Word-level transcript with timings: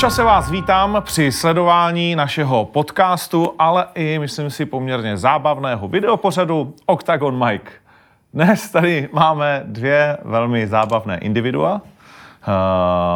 Čase 0.00 0.22
vás 0.22 0.50
vítám 0.50 0.96
při 1.00 1.32
sledování 1.32 2.16
našeho 2.16 2.64
podcastu, 2.64 3.54
ale 3.58 3.86
i, 3.94 4.18
myslím 4.18 4.50
si, 4.50 4.66
poměrně 4.66 5.16
zábavného 5.16 5.88
videopořadu 5.88 6.74
Octagon 6.86 7.46
Mike. 7.46 7.70
Dnes 8.34 8.70
tady 8.70 9.08
máme 9.12 9.62
dvě 9.64 10.18
velmi 10.24 10.66
zábavné 10.66 11.18
individua, 11.18 11.80
eh, 11.84 12.46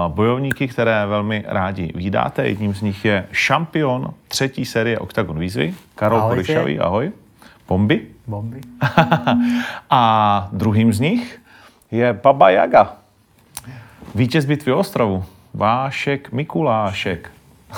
bojovníky, 0.08 0.68
které 0.68 1.06
velmi 1.06 1.44
rádi 1.46 1.92
vydáte. 1.94 2.48
Jedním 2.48 2.74
z 2.74 2.82
nich 2.82 3.04
je 3.04 3.26
šampion 3.32 4.14
třetí 4.28 4.64
série 4.64 4.98
Octagon 4.98 5.38
výzvy, 5.38 5.74
Karol 5.94 6.18
Ahojte. 6.18 6.42
Koryšavý, 6.42 6.80
ahoj. 6.80 7.12
Bomby. 7.68 8.06
Bomby. 8.26 8.60
A 9.90 10.48
druhým 10.52 10.92
z 10.92 11.00
nich 11.00 11.40
je 11.90 12.12
Baba 12.12 12.50
Jaga, 12.50 12.92
vítěz 14.14 14.44
bitvy 14.44 14.72
Ostrovu, 14.72 15.24
Vášek 15.54 16.32
Mikulášek. 16.32 17.30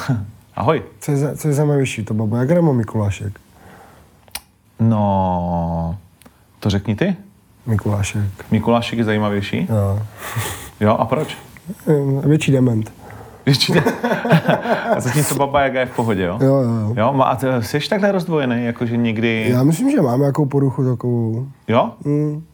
Ahoj. 0.57 0.83
Co 1.01 1.11
je, 1.13 1.17
za- 1.17 1.37
co 1.37 1.49
je 1.49 1.55
zajímavější, 1.55 2.05
to 2.05 2.15
babo, 2.15 2.37
jak 2.37 2.51
nebo 2.51 2.73
Mikulášek? 2.73 3.41
No, 4.81 5.99
to 6.61 6.71
řekni 6.71 6.97
ty. 6.97 7.17
Mikulášek. 7.67 8.23
Mikulášek 8.51 8.99
je 8.99 9.05
zajímavější. 9.05 9.67
Jo. 9.71 10.03
Jo, 10.81 10.91
a 10.95 11.05
proč? 11.05 11.37
Větší 12.25 12.53
dement. 12.53 12.93
Ještě 13.47 13.81
A 14.97 15.01
zatímco 15.01 15.35
Baba 15.35 15.61
Jaga 15.61 15.81
je 15.81 15.87
v 15.87 15.97
pohodě, 15.97 16.23
jo? 16.23 16.39
Jo, 16.43 16.57
jo, 16.57 16.95
jo. 16.97 17.21
A 17.23 17.37
ty 17.37 17.47
jsi 17.61 17.89
takhle 17.89 18.13
rozdvojený, 18.13 18.65
jakože 18.65 18.97
někdy... 18.97 19.47
Já 19.51 19.63
myslím, 19.63 19.91
že 19.91 20.03
máme 20.03 20.19
nějakou 20.19 20.47
poruchu 20.47 20.85
takovou. 20.85 21.47
Jo? 21.69 21.93
Hm, 22.07 22.45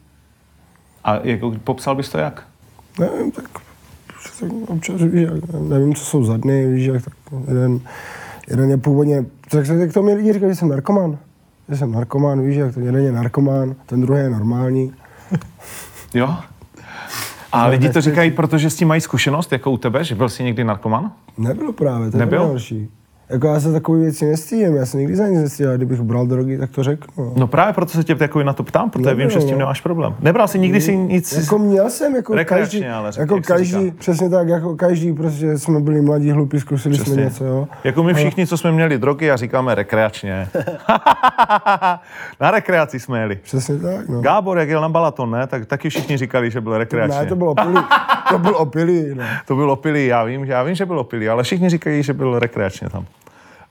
A 1.03 1.15
jako, 1.23 1.53
popsal 1.63 1.95
bys 1.95 2.09
to 2.09 2.17
jak? 2.17 2.43
nevím, 2.99 3.31
tak 3.31 3.45
tak 4.39 4.51
občas 4.67 5.01
víš, 5.01 5.21
jak, 5.21 5.61
nevím, 5.61 5.95
co 5.95 6.05
jsou 6.05 6.23
za 6.23 6.37
dny, 6.37 6.67
víš, 6.67 6.85
jak 6.85 7.03
tak 7.03 7.13
jeden, 7.47 7.79
jeden 8.49 8.69
je 8.69 8.77
původně, 8.77 9.25
tak, 9.49 9.67
tak 9.67 9.93
to 9.93 10.03
mi 10.03 10.13
lidi 10.13 10.33
říkají, 10.33 10.51
že 10.51 10.55
jsem 10.55 10.69
narkoman. 10.69 11.17
Že 11.69 11.77
jsem 11.77 11.91
narkoman, 11.91 12.41
víš, 12.41 12.55
jak 12.55 12.73
to 12.73 12.79
jeden 12.79 13.03
je 13.03 13.11
narkoman, 13.11 13.75
ten 13.85 14.01
druhý 14.01 14.19
je 14.19 14.29
normální. 14.29 14.93
Jo? 16.15 16.35
A 17.51 17.67
lidi 17.67 17.89
to 17.89 18.01
říkají, 18.01 18.31
protože 18.31 18.69
s 18.69 18.75
tím 18.75 18.87
mají 18.87 19.01
zkušenost, 19.01 19.51
jako 19.51 19.71
u 19.71 19.77
tebe, 19.77 20.03
že 20.03 20.15
byl 20.15 20.29
jsi 20.29 20.43
někdy 20.43 20.63
narkoman? 20.63 21.11
Nebylo 21.37 21.73
právě, 21.73 22.11
to 22.11 22.17
je 22.17 22.19
Nebyl? 22.19 22.39
nejhorší. 22.39 22.89
Jako 23.33 23.47
já 23.47 23.59
se 23.59 23.71
takové 23.71 23.99
věci 23.99 24.25
nestýdím, 24.25 24.75
já 24.75 24.85
se 24.85 24.97
nikdy 24.97 25.15
za 25.15 25.27
nic 25.27 25.39
nestýdím, 25.41 25.67
ale 25.67 25.77
kdybych 25.77 26.01
bral 26.01 26.27
drogy, 26.27 26.57
tak 26.57 26.69
to 26.71 26.83
řeknu. 26.83 27.33
No 27.35 27.47
právě 27.47 27.73
proto 27.73 27.91
se 27.91 28.03
tě 28.03 28.15
takový 28.15 28.45
na 28.45 28.53
to 28.53 28.63
ptám, 28.63 28.89
protože 28.89 29.05
Nebyl, 29.05 29.25
vím, 29.25 29.29
že 29.29 29.41
s 29.41 29.45
tím 29.45 29.53
no. 29.53 29.59
nemáš 29.59 29.81
problém. 29.81 30.15
Nebral 30.19 30.47
jsi 30.47 30.59
nikdy 30.59 30.81
si 30.81 30.97
nic... 30.97 31.33
Jako 31.33 31.57
měl 31.57 31.89
jsem, 31.89 32.15
jako 32.15 32.35
každý, 32.45 32.85
ale 32.85 33.11
řekni, 33.11 33.21
jako 33.21 33.41
každý, 33.47 33.91
přesně 33.91 34.29
tak, 34.29 34.47
jako 34.47 34.75
každý, 34.75 35.13
prostě 35.13 35.57
jsme 35.57 35.79
byli 35.79 36.01
mladí, 36.01 36.31
hlupí, 36.31 36.59
zkusili 36.59 36.95
jsme 36.95 37.03
Přesně. 37.03 37.23
něco, 37.23 37.45
jo. 37.45 37.67
Jako 37.83 38.03
my 38.03 38.13
všichni, 38.13 38.47
co 38.47 38.57
jsme 38.57 38.71
měli 38.71 38.97
drogy 38.97 39.31
a 39.31 39.35
říkáme 39.35 39.75
rekreačně. 39.75 40.47
na 42.41 42.51
rekreaci 42.51 42.99
jsme 42.99 43.19
jeli. 43.19 43.35
Přesně 43.35 43.77
tak, 43.77 44.09
no. 44.09 44.21
Gábor, 44.21 44.57
jak 44.57 44.69
jel 44.69 44.81
na 44.81 44.89
Balaton, 44.89 45.31
ne, 45.31 45.47
tak 45.47 45.65
taky 45.65 45.89
všichni 45.89 46.17
říkali, 46.17 46.51
že 46.51 46.61
byl 46.61 46.77
rekreačně. 46.77 47.19
Ne, 47.19 47.25
to 47.25 47.35
bylo 47.35 47.51
opilý, 47.51 47.77
to 48.29 48.39
byl 48.39 48.55
opilý, 48.57 49.05
no. 49.15 49.23
to 49.47 49.55
byl 49.55 49.71
opilý, 49.71 50.05
já 50.07 50.23
vím, 50.23 50.45
že- 50.45 50.51
já 50.51 50.63
vím, 50.63 50.75
že 50.75 50.85
byl 50.85 50.99
opilý, 50.99 51.29
ale 51.29 51.43
všichni 51.43 51.69
říkají, 51.69 52.03
že 52.03 52.13
byl 52.13 52.39
rekreačně 52.39 52.89
tam. 52.89 53.05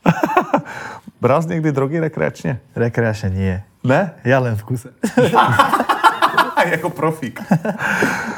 Bral 1.21 1.41
jsi 1.41 1.49
někdy 1.49 1.71
drogy 1.71 1.99
rekreačně? 1.99 2.59
Rekreačne 2.75 3.29
nie. 3.29 3.63
Ne? 3.83 4.11
Ja 4.23 4.39
len 4.39 4.55
v 4.55 4.63
kuse. 4.63 4.89
jako 6.71 6.89
profík. 6.89 7.39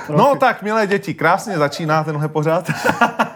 no 0.10 0.36
tak, 0.36 0.62
milé 0.62 0.88
děti, 0.88 1.14
krásně 1.14 1.58
začíná 1.58 2.04
tenhle 2.04 2.28
pořád. 2.28 2.72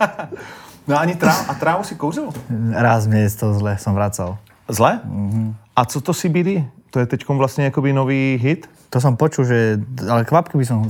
no 0.87 0.99
ani 0.99 1.15
tráv, 1.15 1.49
a 1.49 1.53
trávu 1.53 1.83
si 1.83 1.95
kouřil? 1.95 2.29
Raz 2.73 3.07
mne 3.07 3.19
je 3.19 3.29
z 3.29 3.35
toho 3.35 3.53
zle, 3.53 3.77
som 3.77 3.93
vracal. 3.93 4.37
Zle? 4.69 4.99
Mm-hmm. 5.05 5.53
A 5.75 5.85
co 5.85 6.01
to 6.01 6.13
CBD? 6.13 6.65
To 6.89 6.99
je 6.99 7.05
teď 7.05 7.27
vlastně 7.29 7.63
jakoby 7.63 7.93
nový 7.93 8.39
hit? 8.41 8.69
To 8.89 8.97
som 8.97 9.13
počul, 9.13 9.45
že... 9.45 9.77
Ale 10.09 10.25
kvapky 10.25 10.57
by 10.57 10.65
som... 10.65 10.89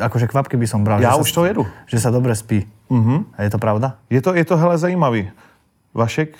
Akože 0.00 0.24
kvapky 0.24 0.56
by 0.56 0.64
som 0.64 0.80
bral. 0.80 1.00
Já 1.04 1.20
už 1.20 1.28
sa, 1.28 1.34
to 1.34 1.44
jedu. 1.44 1.62
Že 1.84 1.98
sa 2.00 2.08
dobre 2.08 2.32
spí. 2.32 2.64
Mm-hmm. 2.88 3.36
A 3.36 3.38
je 3.44 3.50
to 3.52 3.58
pravda? 3.60 4.00
Je 4.08 4.24
to, 4.24 4.32
je 4.32 4.44
to 4.44 4.56
hele 4.56 4.78
zajímavý. 4.80 5.28
Vašek 5.92 6.32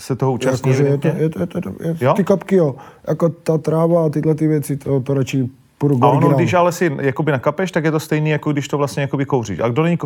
se 0.00 0.16
toho 0.16 0.32
účastní 0.32 0.70
Jakože 0.70 0.88
je 0.88 0.98
to, 0.98 1.08
je 1.08 1.28
to, 1.28 1.40
je 1.40 1.46
to, 1.46 1.58
je 1.58 1.62
to 1.62 1.70
je, 1.82 1.96
Jo? 2.00 2.14
ty 2.14 2.24
kapky, 2.24 2.56
jo. 2.56 2.74
Jako 3.08 3.28
ta 3.28 3.58
tráva 3.58 4.06
a 4.06 4.08
tyhle 4.08 4.34
ty 4.34 4.46
věci, 4.46 4.76
to, 4.76 5.00
to 5.00 5.14
radši 5.14 5.48
půjdu 5.78 6.04
A 6.04 6.08
ono, 6.08 6.28
když 6.28 6.54
ale 6.54 6.72
si 6.72 6.96
jakoby 7.00 7.32
nakapeš, 7.32 7.72
tak 7.72 7.84
je 7.84 7.90
to 7.90 8.00
stejný, 8.00 8.30
jako 8.30 8.52
když 8.52 8.68
to 8.68 8.78
vlastně 8.78 9.02
jakoby 9.02 9.24
kouříš. 9.24 9.60
A 9.60 9.68
kdo 9.68 9.82
není, 9.82 9.98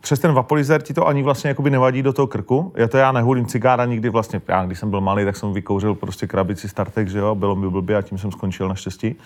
přes 0.00 0.20
ten 0.20 0.32
vapolizer 0.32 0.82
ti 0.82 0.94
to 0.94 1.06
ani 1.06 1.22
vlastně 1.22 1.48
jakoby 1.48 1.70
nevadí 1.70 2.02
do 2.02 2.12
toho 2.12 2.26
krku. 2.26 2.72
Já 2.76 2.88
to 2.88 2.96
já 2.96 3.12
nehulím 3.12 3.46
cigára 3.46 3.84
nikdy 3.84 4.08
vlastně. 4.08 4.42
Já 4.48 4.66
když 4.66 4.78
jsem 4.78 4.90
byl 4.90 5.00
malý, 5.00 5.24
tak 5.24 5.36
jsem 5.36 5.52
vykouřil 5.52 5.94
prostě 5.94 6.26
krabici 6.26 6.68
startek, 6.68 7.08
že 7.08 7.18
jo, 7.18 7.34
bylo 7.34 7.56
mi 7.56 7.70
blbě 7.70 7.96
a 7.96 8.02
tím 8.02 8.18
jsem 8.18 8.32
skončil 8.32 8.68
naštěstí. 8.68 9.16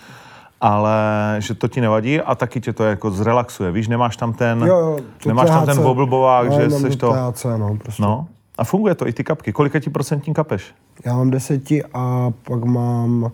Ale 0.60 0.97
že 1.38 1.54
to 1.54 1.69
ti 1.69 1.81
nevadí 1.81 2.21
a 2.21 2.34
taky 2.34 2.60
tě 2.60 2.72
to 2.72 2.84
jako 2.84 3.10
zrelaxuje. 3.10 3.72
Víš, 3.72 3.88
nemáš 3.88 4.16
tam 4.16 4.33
ten, 4.33 4.62
Jo, 4.66 4.77
jo, 4.78 4.98
nemáš 5.27 5.48
tam 5.48 5.66
ten 5.66 5.83
boblbovák, 5.83 6.53
Já 6.53 6.60
že 6.60 6.71
seš 6.71 6.97
to... 6.97 7.12
THC, 7.12 7.44
no, 7.44 7.77
prostě. 7.83 8.03
No. 8.03 8.27
A 8.59 8.65
funguje 8.65 8.94
to 8.94 9.09
i 9.09 9.12
ty 9.12 9.25
kapky. 9.25 9.53
Kolika 9.53 9.81
ti 9.81 9.91
procentní 9.91 10.34
kapeš? 10.34 10.75
Já 11.05 11.17
mám 11.17 11.31
deseti 11.31 11.84
a 11.94 12.31
pak 12.43 12.65
mám 12.65 13.33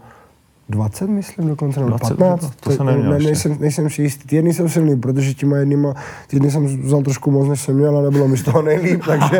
20, 0.68 1.06
myslím 1.06 1.48
dokonce, 1.48 1.80
nebo 1.80 1.90
20, 1.90 2.16
15. 2.16 2.52
to 2.60 2.70
jsem 2.70 2.86
neměl 2.86 3.10
ne, 3.10 3.18
nejsem, 3.18 3.56
nejsem 3.60 3.90
si 3.90 4.02
jistý. 4.02 4.28
Ty 4.28 4.36
jedny 4.36 4.54
jsou 4.54 4.68
silný, 4.68 5.00
protože 5.00 5.34
těma 5.34 5.56
jednýma, 5.56 5.94
ty 6.26 6.36
jedny 6.36 6.50
jsem 6.50 6.66
vzal 6.66 7.02
trošku 7.02 7.30
moc, 7.30 7.48
než 7.48 7.60
jsem 7.60 7.76
měl 7.76 7.98
a 7.98 8.02
nebylo 8.02 8.28
mi 8.28 8.36
z 8.36 8.42
toho 8.42 8.62
nejlíp, 8.62 9.02
takže 9.06 9.38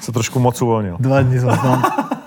Se 0.00 0.12
trošku 0.12 0.38
moc 0.38 0.62
uvolnil. 0.62 0.96
Dva 1.00 1.22
som 1.40 1.58
tam. 1.58 1.82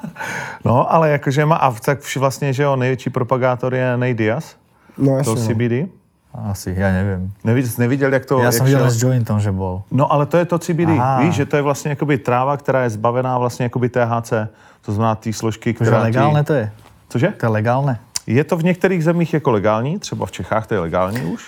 No, 0.66 0.94
ale 0.94 1.10
jakože 1.10 1.46
má, 1.46 1.56
a 1.56 1.72
tak 1.72 2.00
vlastně, 2.18 2.54
že 2.54 2.64
jo, 2.64 2.76
největší 2.76 3.10
propagátor 3.10 3.76
je 3.76 3.98
Nate 3.98 4.14
Diaz, 4.14 4.56
no 4.98 5.12
to 5.12 5.18
jasně. 5.18 5.36
No. 5.36 5.42
CBD. 5.42 5.90
Asi, 6.36 6.76
ja 6.76 6.92
neviem. 6.92 7.32
Neviděl, 7.44 7.72
neviděl, 7.78 8.14
jak 8.14 8.26
to... 8.26 8.40
Jak 8.40 8.54
videl 8.54 8.68
šel? 8.68 8.82
len 8.82 8.92
s 8.92 9.04
jointom, 9.04 9.40
že 9.40 9.52
bol. 9.52 9.84
No 9.92 10.12
ale 10.12 10.26
to 10.26 10.38
je 10.38 10.46
to 10.46 10.60
CBD, 10.60 11.00
Aha. 11.00 11.22
víš, 11.24 11.36
že 11.36 11.46
to 11.46 11.56
je 11.56 11.62
vlastně 11.62 11.90
jakoby 11.96 12.18
tráva, 12.18 12.58
která 12.58 12.84
je 12.84 12.90
zbavená 12.90 13.38
vlastně 13.38 13.64
jakoby 13.72 13.90
THC, 13.90 14.34
to 14.82 14.92
znamená 14.92 15.16
té 15.16 15.34
složky, 15.34 15.70
Že 15.70 15.74
která 15.74 16.02
legálne 16.02 16.44
ti... 16.44 16.48
to 16.48 16.54
je? 16.54 16.66
Cože? 17.10 17.30
To 17.40 17.46
je 17.46 17.50
legálne? 17.50 18.00
Je 18.28 18.44
to 18.44 18.58
v 18.58 18.64
některých 18.64 19.04
zemích 19.04 19.34
jako 19.34 19.52
legální, 19.52 20.00
třeba 20.00 20.26
v 20.26 20.32
Čechách 20.32 20.68
to 20.68 20.74
je 20.74 20.80
legální 20.80 21.22
už, 21.22 21.46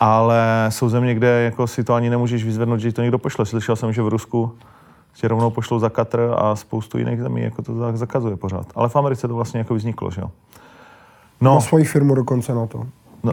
ale 0.00 0.66
jsou 0.68 0.88
země, 0.88 1.14
kde 1.14 1.42
jako 1.42 1.66
si 1.66 1.84
to 1.84 1.94
ani 1.94 2.10
nemůžeš 2.10 2.44
vyzvednout, 2.44 2.80
že 2.80 2.92
to 2.92 3.02
někdo 3.02 3.18
pošle. 3.18 3.46
Slyšel 3.46 3.76
jsem, 3.76 3.92
že 3.92 4.02
v 4.02 4.08
Rusku 4.08 4.52
tě 5.14 5.28
rovnou 5.28 5.50
pošlou 5.50 5.78
za 5.78 5.88
Katr 5.88 6.34
a 6.36 6.56
spoustu 6.56 6.98
jiných 6.98 7.20
zemí 7.20 7.42
jako 7.42 7.62
to 7.62 7.74
za- 7.74 7.96
zakazuje 7.96 8.36
pořád. 8.36 8.66
Ale 8.74 8.88
v 8.88 8.96
Americe 8.96 9.28
to 9.28 9.34
vlastně 9.34 9.58
jako 9.58 9.74
vzniklo, 9.74 10.10
že 10.10 10.20
jo. 10.20 10.30
No, 11.40 11.54
Má 11.54 11.60
svoji 11.60 11.84
firmu 11.84 12.14
dokonce 12.14 12.54
na 12.54 12.66
to. 12.66 12.86
No. 13.22 13.32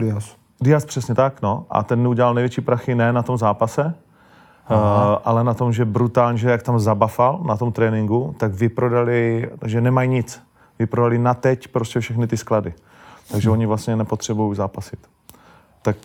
Diaz 0.60 0.84
přesně 0.84 1.14
tak, 1.14 1.42
no. 1.42 1.66
A 1.70 1.82
ten 1.82 2.06
udělal 2.06 2.34
největší 2.34 2.60
prachy 2.60 2.94
ne 2.94 3.12
na 3.12 3.22
tom 3.22 3.38
zápase, 3.38 3.84
uh, 3.84 4.76
ale 5.24 5.44
na 5.44 5.54
tom, 5.54 5.72
že 5.72 5.84
brutálně, 5.84 6.38
že 6.38 6.50
jak 6.50 6.62
tam 6.62 6.80
zabafal 6.80 7.40
na 7.46 7.56
tom 7.56 7.72
tréninku, 7.72 8.34
tak 8.38 8.52
vyprodali, 8.52 9.50
že 9.64 9.80
nemají 9.80 10.08
nic. 10.08 10.42
Vyprodali 10.78 11.18
na 11.18 11.34
teď 11.34 11.68
prostě 11.68 12.00
všechny 12.00 12.26
ty 12.26 12.36
sklady. 12.36 12.74
Takže 13.32 13.50
oni 13.50 13.66
vlastně 13.66 13.96
nepotřebují 13.96 14.56
zápasit. 14.56 14.98
Tak 15.82 15.96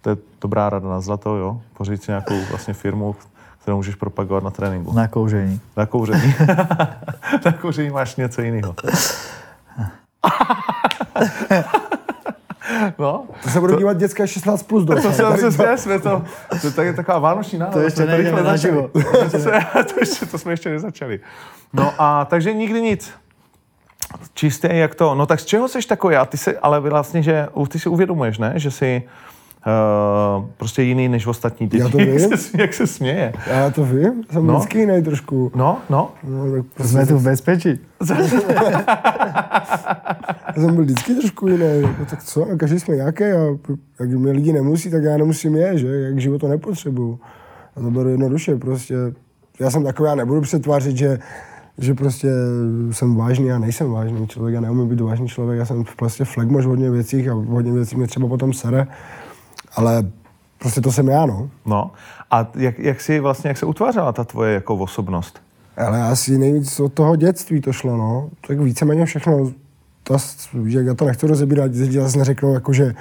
to 0.00 0.10
je 0.10 0.16
dobrá 0.40 0.70
rada 0.70 0.88
na 0.88 1.00
zlato, 1.00 1.36
jo. 1.36 1.60
Pořiď 1.76 2.02
si 2.02 2.10
nějakou 2.10 2.40
vlastně 2.50 2.74
firmu, 2.74 3.16
kterou 3.62 3.76
můžeš 3.76 3.94
propagovat 3.94 4.44
na 4.44 4.50
tréninku. 4.50 4.92
Na 4.92 5.08
koužení. 5.08 5.60
Na 5.76 5.86
kouření. 5.86 6.34
na 7.44 7.52
kouření 7.60 7.90
máš 7.90 8.16
něco 8.16 8.42
jiného. 8.42 8.74
no, 12.98 13.24
To 13.42 13.48
se 13.50 13.60
budu 13.60 13.76
dívat 13.76 13.96
dětská 13.96 14.26
16 14.26 14.62
plus 14.62 14.84
do. 14.84 14.94
to 15.02 15.12
se 15.12 15.24
přesně, 15.34 15.78
jsme 15.78 15.98
to, 15.98 16.22
to, 16.62 16.70
to 16.72 16.82
je 16.82 16.92
taková 16.92 17.18
vánoční 17.18 17.58
náhoda. 17.58 17.78
To 17.78 17.84
ještě 17.84 18.02
jsme 18.02 18.12
to, 19.30 19.38
se, 19.38 19.50
to, 19.94 20.00
ještě, 20.00 20.26
to 20.26 20.38
jsme 20.38 20.52
ještě 20.52 20.70
nezačali. 20.70 21.20
No 21.72 21.92
a 21.98 22.24
takže 22.24 22.54
nikdy 22.54 22.82
nic. 22.82 23.10
Čisté 24.34 24.76
jak 24.76 24.94
to. 24.94 25.14
No 25.14 25.26
tak 25.26 25.40
z 25.40 25.44
čeho 25.44 25.68
seš 25.68 25.86
takový? 25.86 26.16
A 26.16 26.24
ty 26.24 26.36
se, 26.36 26.58
ale 26.58 26.80
vlastně, 26.80 27.22
že 27.22 27.48
ty 27.68 27.78
si 27.78 27.88
uvědomuješ, 27.88 28.38
ne? 28.38 28.52
Že 28.56 28.70
jsi 28.70 29.02
uh, 29.66 30.44
prostě 30.56 30.82
jiný 30.82 31.08
než 31.08 31.26
ostatní 31.26 31.66
děti. 31.66 31.82
Já 31.82 31.88
to 31.88 31.98
jak, 31.98 32.08
vím. 32.08 32.36
se, 32.36 32.62
jak 32.62 32.74
se 32.74 32.86
směje. 32.86 33.32
Já 33.46 33.70
to 33.70 33.84
vím, 33.84 34.24
jsem 34.30 34.46
No. 34.46 34.52
no. 34.52 34.58
vždycky 34.58 34.78
jiný 34.78 35.02
trošku. 35.02 35.52
No, 35.54 35.78
no. 35.90 36.10
No, 36.24 36.52
tak 36.52 36.64
prostě 36.74 36.92
Sme 36.92 37.06
tu 37.06 37.18
v 37.18 37.22
bezpečí. 37.22 37.78
Já 40.56 40.62
jsem 40.62 40.74
byl 40.74 40.84
vždycky 40.84 41.14
trošku 41.14 41.48
jiný. 41.48 41.82
No, 41.98 42.06
tak 42.10 42.22
co, 42.22 42.46
no, 42.50 42.58
každý 42.58 42.80
jsme 42.80 42.96
nějaký 42.96 43.24
a 43.24 43.58
jak 44.00 44.10
mě 44.10 44.32
lidi 44.32 44.52
nemusí, 44.52 44.90
tak 44.90 45.02
já 45.02 45.16
nemusím 45.16 45.56
je, 45.56 45.78
že? 45.78 45.88
Jak 45.88 46.20
život 46.20 46.38
to 46.38 46.48
nepotřebuju. 46.48 47.20
A 47.76 47.80
to 47.80 47.90
beru 47.90 48.08
jednoduše, 48.08 48.56
prostě. 48.56 48.94
Já 49.60 49.70
jsem 49.70 49.84
takový, 49.84 50.08
já 50.08 50.14
nebudu 50.14 50.40
přetvářet, 50.40 50.96
že, 50.96 51.18
že 51.78 51.94
prostě 51.94 52.28
jsem 52.90 53.16
vážný, 53.16 53.46
já 53.46 53.58
nejsem 53.58 53.92
vážný 53.92 54.28
člověk, 54.28 54.54
já 54.54 54.60
neumím 54.60 54.88
být 54.88 55.00
vážný 55.00 55.28
člověk, 55.28 55.58
já 55.58 55.64
jsem 55.64 55.84
prostě 55.96 56.24
flagmož 56.24 56.64
v 56.64 56.68
hodně 56.68 56.90
věcích 56.90 57.28
a 57.28 57.34
v 57.34 57.44
hodně 57.44 57.72
věcí 57.72 57.96
mě 57.96 58.06
třeba 58.06 58.28
potom 58.28 58.52
sere, 58.52 58.86
ale 59.76 60.10
prostě 60.58 60.80
to 60.80 60.92
jsem 60.92 61.08
já, 61.08 61.26
no. 61.26 61.50
No. 61.66 61.90
A 62.30 62.50
jak, 62.54 62.78
jak 62.78 63.00
si 63.00 63.20
vlastně, 63.20 63.48
jak 63.48 63.58
se 63.58 63.66
utvářela 63.66 64.12
ta 64.12 64.24
tvoje 64.24 64.54
jako 64.54 64.76
osobnost? 64.76 65.40
Ale 65.76 66.02
asi 66.02 66.38
nejvíc 66.38 66.80
od 66.80 66.92
toho 66.92 67.16
dětství 67.16 67.60
to 67.60 67.72
šlo, 67.72 67.96
no. 67.96 68.30
Tak 68.48 68.60
víceméně 68.60 69.04
všechno, 69.04 69.52
to, 70.08 70.16
že 70.66 70.82
já 70.82 70.94
to 70.94 71.04
nechci 71.04 71.26
rozebírat, 71.26 71.74
že 71.74 72.00
zase 72.00 72.18
neřeknou, 72.18 72.54
jako, 72.54 72.72
že 72.72 72.94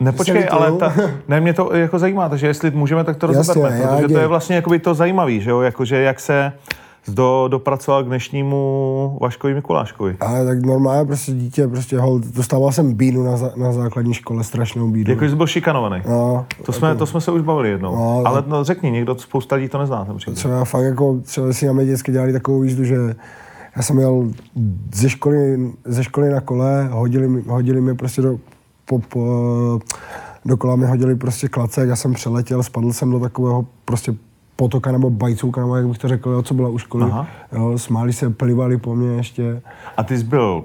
Nepočkej, 0.00 0.46
ale 0.50 0.72
ta, 0.72 0.92
ne, 1.28 1.40
mě 1.40 1.52
to 1.54 1.74
jako 1.76 1.98
zajímá, 1.98 2.28
takže 2.28 2.46
jestli 2.46 2.70
můžeme, 2.70 3.04
tak 3.04 3.16
to 3.16 3.26
rozeberme, 3.26 3.80
protože 3.96 4.14
to 4.14 4.18
je 4.20 4.26
vlastně 4.26 4.56
jakoby 4.56 4.78
to 4.78 4.94
zajímavý, 4.94 5.40
že 5.40 5.50
jo, 5.50 5.60
jakože 5.60 5.96
jak 6.02 6.20
se 6.20 6.52
do, 7.08 7.48
dopracoval 7.50 8.02
k 8.04 8.06
dnešnímu 8.06 9.18
Vaškovi 9.20 9.54
Mikuláškovi. 9.54 10.16
Ale 10.20 10.44
tak 10.46 10.62
normálně 10.62 11.04
prostě 11.06 11.32
dítě, 11.32 11.68
prostě 11.68 11.98
hol, 11.98 12.20
dostával 12.34 12.72
jsem 12.72 12.92
bínu 12.94 13.22
na, 13.22 13.36
za- 13.36 13.52
na 13.56 13.72
základní 13.72 14.14
škole, 14.14 14.44
strašnou 14.44 14.88
bídu. 14.88 15.10
Jakože 15.12 15.30
jsi 15.30 15.36
byl 15.36 15.46
šikanovaný. 15.46 16.02
No, 16.08 16.46
To 16.64 16.72
jsme, 16.72 16.94
to 16.94 17.06
jsme 17.06 17.20
se 17.20 17.30
už 17.30 17.42
bavili 17.42 17.68
jednou. 17.70 17.94
No, 17.96 18.22
ale 18.26 18.44
no, 18.46 18.64
řekni, 18.64 18.90
někdo, 18.90 19.14
spousta 19.18 19.56
lidí 19.56 19.68
to 19.68 19.78
nezná, 19.78 20.04
ten 20.04 20.34
třeba 20.34 20.64
fakt 20.64 20.84
jako, 20.84 21.18
třeba 21.22 21.52
si 21.52 21.66
na 21.66 21.72
mě 21.72 21.86
dětsky 21.86 22.12
dělali 22.12 22.32
takovou 22.32 22.62
jízdu, 22.62 22.84
že 22.84 22.96
já 23.76 23.82
jsem 23.82 23.98
jel 23.98 24.28
ze 24.94 25.08
školy, 25.10 25.70
ze 25.84 26.04
školy 26.04 26.30
na 26.30 26.40
kole, 26.40 26.88
hodili, 26.92 27.28
mi- 27.28 27.42
hodili 27.46 27.80
mě 27.80 27.94
prostě 27.94 28.22
do, 28.22 28.38
po, 28.84 28.98
po, 28.98 29.80
do 30.44 30.56
kola 30.56 30.76
mi 30.76 30.86
hodili 30.86 31.14
prostě 31.14 31.48
klacek, 31.48 31.88
já 31.88 31.96
jsem 31.96 32.12
přeletěl, 32.14 32.62
spadl 32.62 32.92
jsem 32.92 33.10
do 33.10 33.20
takového 33.20 33.66
prostě 33.84 34.14
potoka 34.56 34.92
nebo 34.92 35.10
bajcůka, 35.10 35.60
nebo 35.60 35.76
jak 35.76 35.88
bych 35.88 35.98
to 35.98 36.08
řekl, 36.08 36.30
jo, 36.30 36.42
co 36.42 36.54
byla 36.54 36.68
u 36.68 36.78
školy. 36.78 37.04
Aha. 37.04 37.26
Jo, 37.52 37.78
smáli 37.78 38.12
se, 38.12 38.30
plivali 38.30 38.78
po 38.78 38.94
mně 38.96 39.08
ještě. 39.16 39.62
A 39.96 40.02
ty 40.04 40.18
jsi 40.18 40.24
byl, 40.24 40.64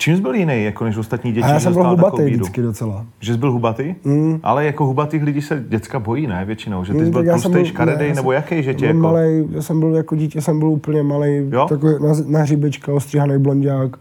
čím 0.00 0.16
jsi 0.16 0.22
byl 0.22 0.34
jiný, 0.34 0.64
jako 0.64 0.84
než 0.84 0.96
ostatní 0.96 1.32
děti? 1.32 1.44
A 1.46 1.52
já 1.52 1.60
jsem 1.60 1.72
byl 1.72 1.88
hubatý 1.88 2.22
vždycky 2.24 2.62
docela. 2.62 3.06
Že 3.20 3.32
jsi 3.32 3.38
byl 3.38 3.52
hubatý? 3.52 3.94
Mm. 4.04 4.40
Ale 4.42 4.64
jako 4.64 4.86
hubatých 4.86 5.22
lidí 5.22 5.42
se 5.42 5.64
děcka 5.68 5.98
bojí, 5.98 6.26
ne, 6.26 6.44
většinou? 6.44 6.84
Že 6.84 6.92
ty 6.92 6.98
jsi 6.98 7.04
Mm, 7.04 7.10
byl 7.10 7.22
jsem 7.22 7.30
tlustý, 7.32 7.50
byl- 7.52 7.64
škaredý, 7.64 8.08
ne, 8.08 8.14
nebo 8.14 8.32
jaký, 8.32 8.62
že 8.62 8.74
tě 8.74 8.86
jako... 8.86 8.98
Malej, 8.98 9.46
já 9.50 9.62
jsem 9.62 9.80
byl 9.80 9.94
jako 9.96 10.16
dítě, 10.16 10.40
jsem 10.40 10.58
byl 10.58 10.68
úplně 10.68 11.02
malý, 11.02 11.50
takový 11.68 11.94
na, 12.02 12.12
na 12.26 12.38
hřibička, 12.42 12.92
ostříhaný 12.92 13.38
blondiák. 13.38 13.96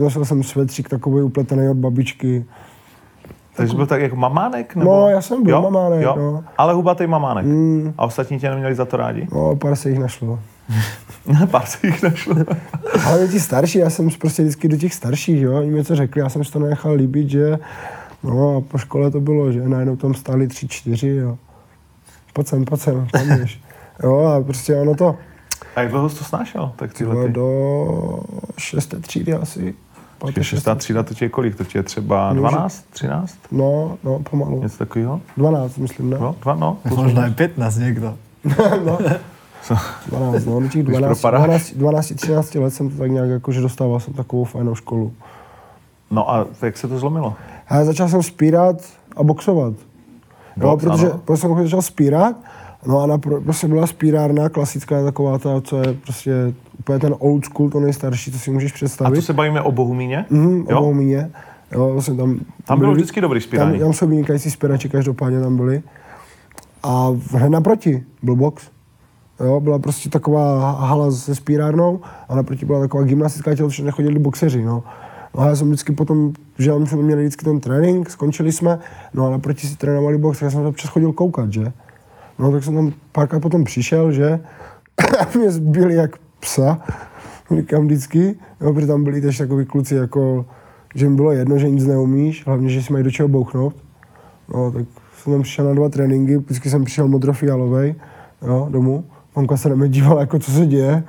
Nosil 0.00 0.24
jsem 0.24 0.42
svetřík 0.42 0.88
takový 0.88 1.22
upletený 1.22 1.68
od 1.68 1.76
babičky. 1.76 2.44
Takže 3.56 3.76
byl 3.76 3.86
tak 3.86 4.00
jako 4.00 4.16
mamánek? 4.16 4.76
Nebo? 4.76 4.90
No, 4.90 5.08
já 5.08 5.20
jsem 5.20 5.42
byl 5.42 5.52
jo? 5.52 5.62
mamánek, 5.62 6.02
jo? 6.02 6.14
no. 6.16 6.44
Ale 6.58 6.74
hubatý 6.74 7.06
mamánek. 7.06 7.44
Mm. 7.46 7.94
A 7.98 8.04
ostatní 8.04 8.38
tě 8.38 8.50
neměli 8.50 8.74
za 8.74 8.84
to 8.84 8.96
rádi? 8.96 9.28
No, 9.32 9.56
pár 9.56 9.76
se 9.76 9.90
jich 9.90 9.98
našlo. 9.98 10.38
Pár 11.50 11.66
se 11.66 11.86
jich 11.86 12.02
našlo. 12.02 12.36
Ale 13.06 13.28
ti 13.28 13.40
starší, 13.40 13.78
já 13.78 13.90
jsem 13.90 14.08
prostě 14.10 14.42
vždycky 14.42 14.68
do 14.68 14.76
těch 14.76 14.94
starších, 14.94 15.42
jo, 15.42 15.58
oni 15.58 15.70
mi 15.70 15.76
něco 15.76 15.96
řekli, 15.96 16.20
já 16.20 16.28
jsem 16.28 16.44
si 16.44 16.52
to 16.52 16.58
nenechal 16.58 16.92
líbit, 16.92 17.30
že 17.30 17.58
no 18.24 18.56
a 18.56 18.60
po 18.60 18.78
škole 18.78 19.10
to 19.10 19.20
bylo, 19.20 19.52
že 19.52 19.68
najednou 19.68 19.96
tam 19.96 20.14
stáli 20.14 20.48
tři, 20.48 20.68
čtyři, 20.68 21.08
jo. 21.08 21.38
Pojď 22.32 22.46
sem, 22.46 22.64
pojď 22.64 22.80
sem, 22.80 23.06
tam 23.12 23.28
jdeš. 23.28 23.60
Jo, 24.02 24.18
a 24.18 24.42
prostě 24.42 24.76
ono 24.76 24.94
to, 24.94 25.16
A 25.76 25.80
jak 25.80 25.90
dlouho 25.90 26.08
jsi 26.08 26.18
to 26.18 26.24
snášel? 26.24 26.72
Tak 26.76 26.94
ty. 26.94 27.04
do 27.28 28.22
šesté 28.58 29.00
třídy 29.00 29.34
asi. 29.34 29.74
Páté, 30.20 30.32
Počkej, 30.32 30.44
šestá 30.44 30.74
třída, 30.74 31.02
to 31.02 31.14
tě 31.14 31.24
je 31.24 31.28
kolik? 31.28 31.56
To 31.56 31.64
tě 31.64 31.78
je 31.78 31.82
třeba 31.82 32.32
12, 32.32 32.84
13? 32.90 33.38
No, 33.52 33.98
no, 34.04 34.18
pomalu. 34.18 34.62
Něco 34.62 34.78
takového? 34.78 35.20
12, 35.36 35.76
myslím, 35.78 36.10
ne? 36.10 36.16
No, 36.20 36.36
dva, 36.42 36.54
no. 36.54 36.78
Možná 36.96 37.24
je 37.24 37.30
15 37.30 37.76
někdo. 37.76 38.16
no. 38.86 38.98
12, 40.06 40.44
no, 40.46 40.60
do 40.60 40.68
těch 40.68 40.82
Už 40.82 40.88
12, 40.88 41.20
propadáš. 41.20 41.42
12, 41.42 41.72
12, 41.74 42.12
13 42.14 42.54
let 42.54 42.70
jsem 42.70 42.90
to 42.90 42.96
tak 42.96 43.10
nějak, 43.10 43.28
jakože 43.30 43.60
dostával 43.60 44.00
jsem 44.00 44.14
takovou 44.14 44.44
fajnou 44.44 44.74
školu. 44.74 45.12
No 46.10 46.30
a 46.30 46.46
jak 46.62 46.76
se 46.76 46.88
to 46.88 46.98
zlomilo? 46.98 47.34
Já 47.70 47.84
začal 47.84 48.08
jsem 48.08 48.22
spírat 48.22 48.76
a 49.16 49.22
boxovat. 49.22 49.74
Jo, 50.56 50.70
Box, 50.70 50.84
protože, 50.84 51.10
protože 51.24 51.40
jsem 51.40 51.62
začal 51.62 51.82
spírat, 51.82 52.36
no 52.86 53.00
a 53.00 53.06
na, 53.06 53.18
pro- 53.18 53.40
prostě 53.40 53.68
byla 53.68 53.86
spírárna 53.86 54.48
klasická 54.48 55.04
taková 55.04 55.38
ta, 55.38 55.60
co 55.60 55.76
je 55.76 55.94
prostě 55.94 56.54
úplně 56.78 56.98
ten 56.98 57.14
old 57.18 57.44
school, 57.44 57.70
to 57.70 57.80
nejstarší, 57.80 58.32
co 58.32 58.38
si 58.38 58.50
můžeš 58.50 58.72
A 58.72 58.74
představit. 58.74 59.16
to 59.16 59.22
se 59.22 59.32
bavíme 59.32 59.60
o 59.60 59.72
Bohumíně? 59.72 60.24
Mhm, 60.30 60.66
jo? 60.70 60.78
obou 60.78 60.94
míně. 60.94 61.30
Jo, 61.72 61.90
vlastně 61.92 62.14
tam, 62.16 62.40
Tam 62.64 62.78
bylo 62.78 62.90
byli- 62.90 63.02
vždycky 63.02 63.20
dobrý 63.20 63.40
Tam, 63.40 63.46
spírání. 63.48 63.78
tam 63.78 63.92
jsou 63.92 64.06
vynikající 64.06 64.50
spěrači, 64.50 64.88
každopádně 64.88 65.40
tam 65.40 65.56
byli. 65.56 65.82
A 66.82 67.08
hned 67.30 67.48
naproti 67.48 68.02
byl 68.22 68.36
box. 68.36 68.62
Jo, 69.44 69.60
byla 69.60 69.78
prostě 69.78 70.08
taková 70.08 70.70
hala 70.72 71.10
se 71.10 71.34
spírárnou 71.34 72.00
a 72.28 72.34
naproti 72.36 72.66
byla 72.66 72.80
taková 72.80 73.02
gymnastická 73.04 73.54
tělocvična, 73.54 73.82
kde 73.84 73.90
chodili 73.92 74.18
boxeři, 74.18 74.64
no. 74.64 74.82
No 75.34 75.40
a 75.42 75.46
já 75.48 75.56
jsem 75.56 75.66
vždycky 75.68 75.92
potom, 75.92 76.32
že 76.58 76.72
my 76.78 76.86
jsme 76.86 77.02
měli 77.02 77.22
vždycky 77.22 77.44
ten 77.44 77.60
trénink, 77.60 78.10
skončili 78.10 78.52
jsme, 78.52 78.78
no 79.14 79.26
a 79.26 79.30
naproti 79.30 79.66
si 79.66 79.76
trénovali 79.76 80.18
box, 80.18 80.38
tak 80.38 80.42
já 80.46 80.50
jsem 80.50 80.60
tam 80.60 80.66
občas 80.68 80.90
chodil 80.90 81.12
koukat, 81.12 81.52
že? 81.52 81.72
No 82.40 82.52
tak 82.52 82.64
jsem 82.64 82.74
tam 82.74 82.92
párkrát 83.12 83.40
potom 83.40 83.64
přišel, 83.64 84.12
že? 84.12 84.40
A 85.20 85.38
mě 85.38 85.50
zbyli 85.50 85.94
jak 85.94 86.16
psa, 86.40 86.78
říkám 87.56 87.86
vždycky, 87.86 88.36
no, 88.60 88.74
protože 88.74 88.86
tam 88.86 89.04
byli 89.04 89.20
tež 89.20 89.38
takový 89.38 89.66
kluci 89.66 89.94
jako, 89.94 90.46
že 90.94 91.06
jim 91.06 91.16
bylo 91.16 91.32
jedno, 91.32 91.58
že 91.58 91.70
nic 91.70 91.86
neumíš, 91.86 92.46
hlavně, 92.46 92.68
že 92.68 92.82
si 92.82 92.92
mají 92.92 93.04
do 93.04 93.10
čeho 93.10 93.28
bouchnout. 93.28 93.74
No, 94.54 94.72
tak 94.72 94.86
jsem 95.16 95.32
tam 95.32 95.42
přišel 95.42 95.64
na 95.64 95.74
dva 95.74 95.88
tréninky, 95.88 96.36
vždycky 96.36 96.70
jsem 96.70 96.84
přišel 96.84 97.08
modrofialovej, 97.08 97.94
jo, 98.42 98.68
domů. 98.70 99.04
Mamka 99.36 99.56
se 99.56 99.68
na 99.68 99.74
mě 99.74 99.88
dívala, 99.88 100.20
jako 100.20 100.38
co 100.38 100.50
se 100.50 100.66
děje. 100.66 101.04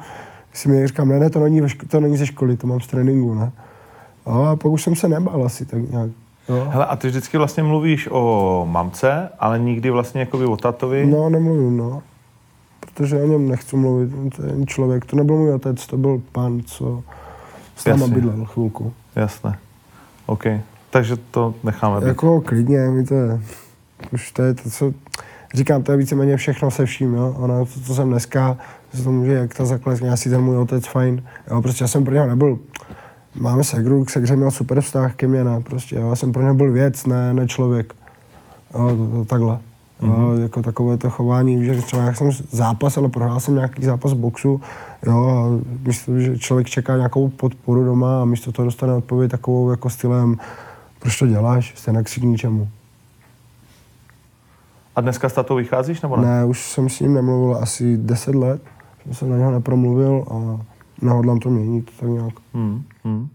Si 0.54 0.70
mi 0.70 0.88
říkám, 0.88 1.10
ne, 1.10 1.20
ne, 1.20 1.30
to 1.30 1.40
není, 1.40 1.62
to 1.88 2.00
není 2.00 2.18
ze 2.18 2.26
školy, 2.26 2.58
to 2.58 2.68
mám 2.68 2.80
z 2.80 2.88
tréninku, 2.88 3.34
ne. 3.34 3.52
A 4.26 4.56
pak 4.56 4.72
už 4.72 4.84
jsem 4.84 4.96
se 4.96 5.08
nebál 5.08 5.46
asi 5.46 5.66
tak 5.66 5.92
nějak. 5.92 6.12
Jo. 6.50 6.68
Hele, 6.70 6.86
a 6.86 6.96
ty 6.96 7.08
vždycky 7.08 7.38
vlastně 7.38 7.64
mluvíš 7.64 8.08
o 8.12 8.66
mamce, 8.70 9.30
ale 9.40 9.60
nikdy 9.60 9.90
vlastně 9.90 10.20
jakoby 10.20 10.46
o 10.46 10.58
tatovi. 10.58 11.06
No, 11.06 11.30
nemluvím, 11.30 11.78
no. 11.78 12.02
Protože 12.80 13.24
o 13.24 13.28
něm 13.28 13.50
nechci 13.50 13.76
mluvit, 13.76 14.10
jen 14.48 14.68
člověk. 14.68 15.06
To 15.06 15.16
nebyl 15.16 15.36
můj 15.36 15.54
otec, 15.54 15.88
to 15.88 15.98
byl 15.98 16.22
pán, 16.32 16.62
co 16.66 17.04
s 17.76 17.86
náma 17.86 18.08
bydlel 18.08 18.46
chvilku. 18.46 18.94
Jasné. 19.16 19.58
OK. 20.26 20.44
Takže 20.90 21.18
to 21.18 21.54
necháme 21.64 22.00
být. 22.00 22.08
Jako 22.08 22.42
klidně, 22.42 22.80
mi 22.90 23.04
to 23.04 23.14
je, 23.14 23.40
už 24.14 24.32
to 24.32 24.42
je 24.42 24.54
to, 24.54 24.70
co, 24.70 24.94
říkám, 25.54 25.84
to 25.84 25.92
je 25.92 25.98
víceméně 25.98 26.38
všechno 26.38 26.72
se 26.72 26.86
vším, 26.86 27.14
jo. 27.14 27.36
Ono, 27.38 27.66
to, 27.66 27.80
co 27.86 27.96
jsem 27.96 28.10
dneska, 28.10 28.58
že 28.94 29.04
to 29.04 29.12
může, 29.12 29.34
jak 29.34 29.54
ta 29.54 29.66
zakladka, 29.66 30.14
asi 30.14 30.30
ten 30.30 30.42
můj 30.42 30.58
otec, 30.58 30.88
fajn. 30.88 31.24
Jo, 31.52 31.62
prostě 31.62 31.84
já 31.84 31.88
jsem 31.88 32.04
pro 32.04 32.14
něho 32.14 32.28
nebyl, 32.28 32.60
máme 33.36 33.64
segru, 33.64 34.06
k 34.06 34.10
segře 34.10 34.36
měl 34.36 34.52
super 34.52 34.82
vztah, 34.82 35.16
ke 35.16 35.28
mně 35.28 35.44
ne, 35.44 35.62
prostě, 35.62 35.96
jo. 35.96 36.10
Já 36.10 36.16
jsem 36.16 36.32
pro 36.32 36.42
něho 36.42 36.54
byl 36.56 36.72
věc, 36.72 37.06
ne, 37.06 37.34
ne 37.34 37.48
člověk. 37.48 37.94
Jo, 38.74 38.96
to, 38.98 39.08
to, 39.08 39.26
takhle. 39.26 39.60
Jo, 40.02 40.08
Mhm. 40.08 40.42
jako 40.42 40.62
takové 40.62 40.98
to 40.98 41.10
chování, 41.10 41.66
že 41.66 41.82
třeba 41.82 42.04
jak 42.04 42.18
jsem 42.18 42.32
zápas, 42.52 42.98
ale 42.98 43.10
prohrál 43.10 43.40
jsem 43.40 43.56
nějaký 43.56 43.86
zápas 43.86 44.14
boxu, 44.14 44.62
jo, 45.06 45.28
a 45.28 45.64
myslím, 45.88 46.22
že 46.22 46.38
člověk 46.38 46.70
čeká 46.70 46.98
nějakou 46.98 47.30
podporu 47.30 47.86
doma 47.86 48.22
a 48.22 48.26
místo 48.26 48.52
toho 48.52 48.66
dostane 48.66 48.94
odpověď 48.94 49.32
takovou 49.32 49.72
jako 49.72 49.90
stylem, 49.90 50.38
proč 51.00 51.20
to 51.20 51.28
děláš, 51.28 51.74
stejně 51.78 52.04
si 52.08 52.20
k 52.20 52.24
ničemu. 52.24 52.70
A 54.96 55.02
dneska 55.02 55.30
s 55.30 55.34
tatou 55.34 55.56
vycházíš, 55.56 56.02
nebo 56.02 56.18
ne? 56.18 56.28
Ne, 56.28 56.46
už 56.46 56.72
jsem 56.72 56.90
s 56.90 57.00
ním 57.00 57.14
nemluvil 57.14 57.58
asi 57.62 57.98
10 57.98 58.36
let, 58.36 58.62
jsem 59.12 59.30
na 59.30 59.38
něho 59.38 59.52
nepromluvil 59.52 60.26
a 60.32 60.66
nehodlám 61.02 61.40
to 61.40 61.50
měnit 61.50 61.92
tak 62.00 62.10
nějak. 62.10 62.34
Hmm, 62.54 62.84
hmm. 63.04 63.28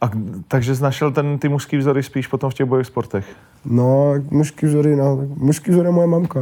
A, 0.00 0.10
takže 0.48 0.76
jsi 0.76 0.82
našel 0.82 1.12
ten, 1.12 1.38
ty 1.38 1.48
mužský 1.48 1.76
vzory 1.76 2.02
spíš 2.02 2.26
potom 2.26 2.50
v 2.50 2.54
těch 2.54 2.66
bojových 2.66 2.86
sportech? 2.86 3.26
No, 3.64 4.14
mužský 4.30 4.66
vzory, 4.66 4.96
no, 4.96 5.16
mužský 5.36 5.70
vzor 5.70 5.86
je 5.86 5.92
moje 5.92 6.06
mamka. 6.06 6.40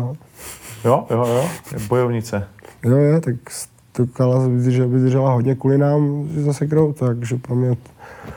Jo, 0.85 1.07
jo, 1.11 1.27
jo. 1.27 1.49
Je 1.73 1.79
bojovnice. 1.89 2.49
Jo, 2.85 2.97
je, 2.97 3.21
tak 3.21 3.35
to 3.93 4.07
kala 4.07 4.49
vydržela, 4.49 4.89
vydržela 4.89 5.33
hodně 5.33 5.55
kvůli 5.55 5.79
nám 5.79 6.29
zase 6.37 6.67
krou, 6.67 6.93
takže 6.93 7.37
pro 7.37 7.55
mě 7.55 7.77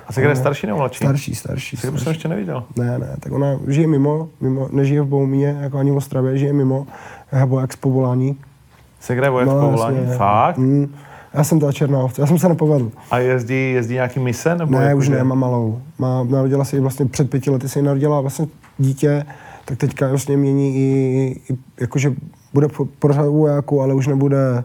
A 0.08 0.14
se 0.14 0.22
je 0.22 0.36
starší 0.36 0.68
nebo 0.68 0.78
mladší? 0.80 0.98
starší, 0.98 1.36
starší. 1.36 1.78
Sekru 1.78 1.98
jsem 1.98 2.10
ještě 2.10 2.28
neviděl. 2.28 2.64
Ne, 2.76 3.00
ne, 3.00 3.16
tak 3.20 3.32
ona 3.32 3.60
žije 3.68 3.88
mimo, 3.88 4.30
mimo 4.42 4.70
nežije 4.72 5.02
v 5.02 5.06
Boumíně, 5.06 5.58
jako 5.62 5.78
ani 5.78 5.92
v 5.92 5.96
Ostravě, 5.96 6.38
žije 6.38 6.54
mimo, 6.54 6.88
nebo 7.34 7.60
jak 7.60 7.74
z 7.74 7.76
povolání. 7.76 8.38
Segra 9.00 9.26
je 9.26 9.32
voják 9.32 9.50
no, 9.50 9.60
povolání? 9.60 9.98
jasně. 9.98 10.16
Fakt? 10.18 10.58
Mm, 10.58 10.94
já 11.34 11.44
jsem 11.44 11.60
ta 11.60 11.72
černá 11.72 12.00
ovce, 12.00 12.22
já 12.22 12.28
jsem 12.28 12.40
se 12.40 12.50
nepovedl. 12.50 12.92
A 13.12 13.18
jezdí, 13.20 13.72
jezdí 13.72 13.94
nějaký 13.94 14.20
mise? 14.20 14.56
Nebo 14.56 14.72
Ne, 14.80 14.86
jako, 14.86 14.98
už 14.98 15.06
že- 15.06 15.12
ne, 15.16 15.24
mám 15.24 15.40
malou. 15.40 15.82
Má, 16.00 16.24
narodila 16.24 16.64
se 16.66 16.76
jí 16.76 16.82
vlastně 16.82 17.06
před 17.06 17.30
pěti 17.30 17.50
lety 17.50 17.70
se 17.70 17.80
jí 17.80 17.86
narodila 17.86 18.22
vlastně 18.22 18.48
dítě, 18.78 19.26
tak 19.66 19.78
teďka 19.78 20.08
vlastně 20.08 20.38
mění 20.38 20.76
i, 20.76 20.82
i 21.50 21.58
jakože 21.80 22.14
bude 22.54 22.68
po- 22.68 22.86
pořád 22.86 23.28
u 23.28 23.38
vojáku, 23.38 23.82
ale 23.82 23.94
už 23.94 24.08
nebude, 24.08 24.64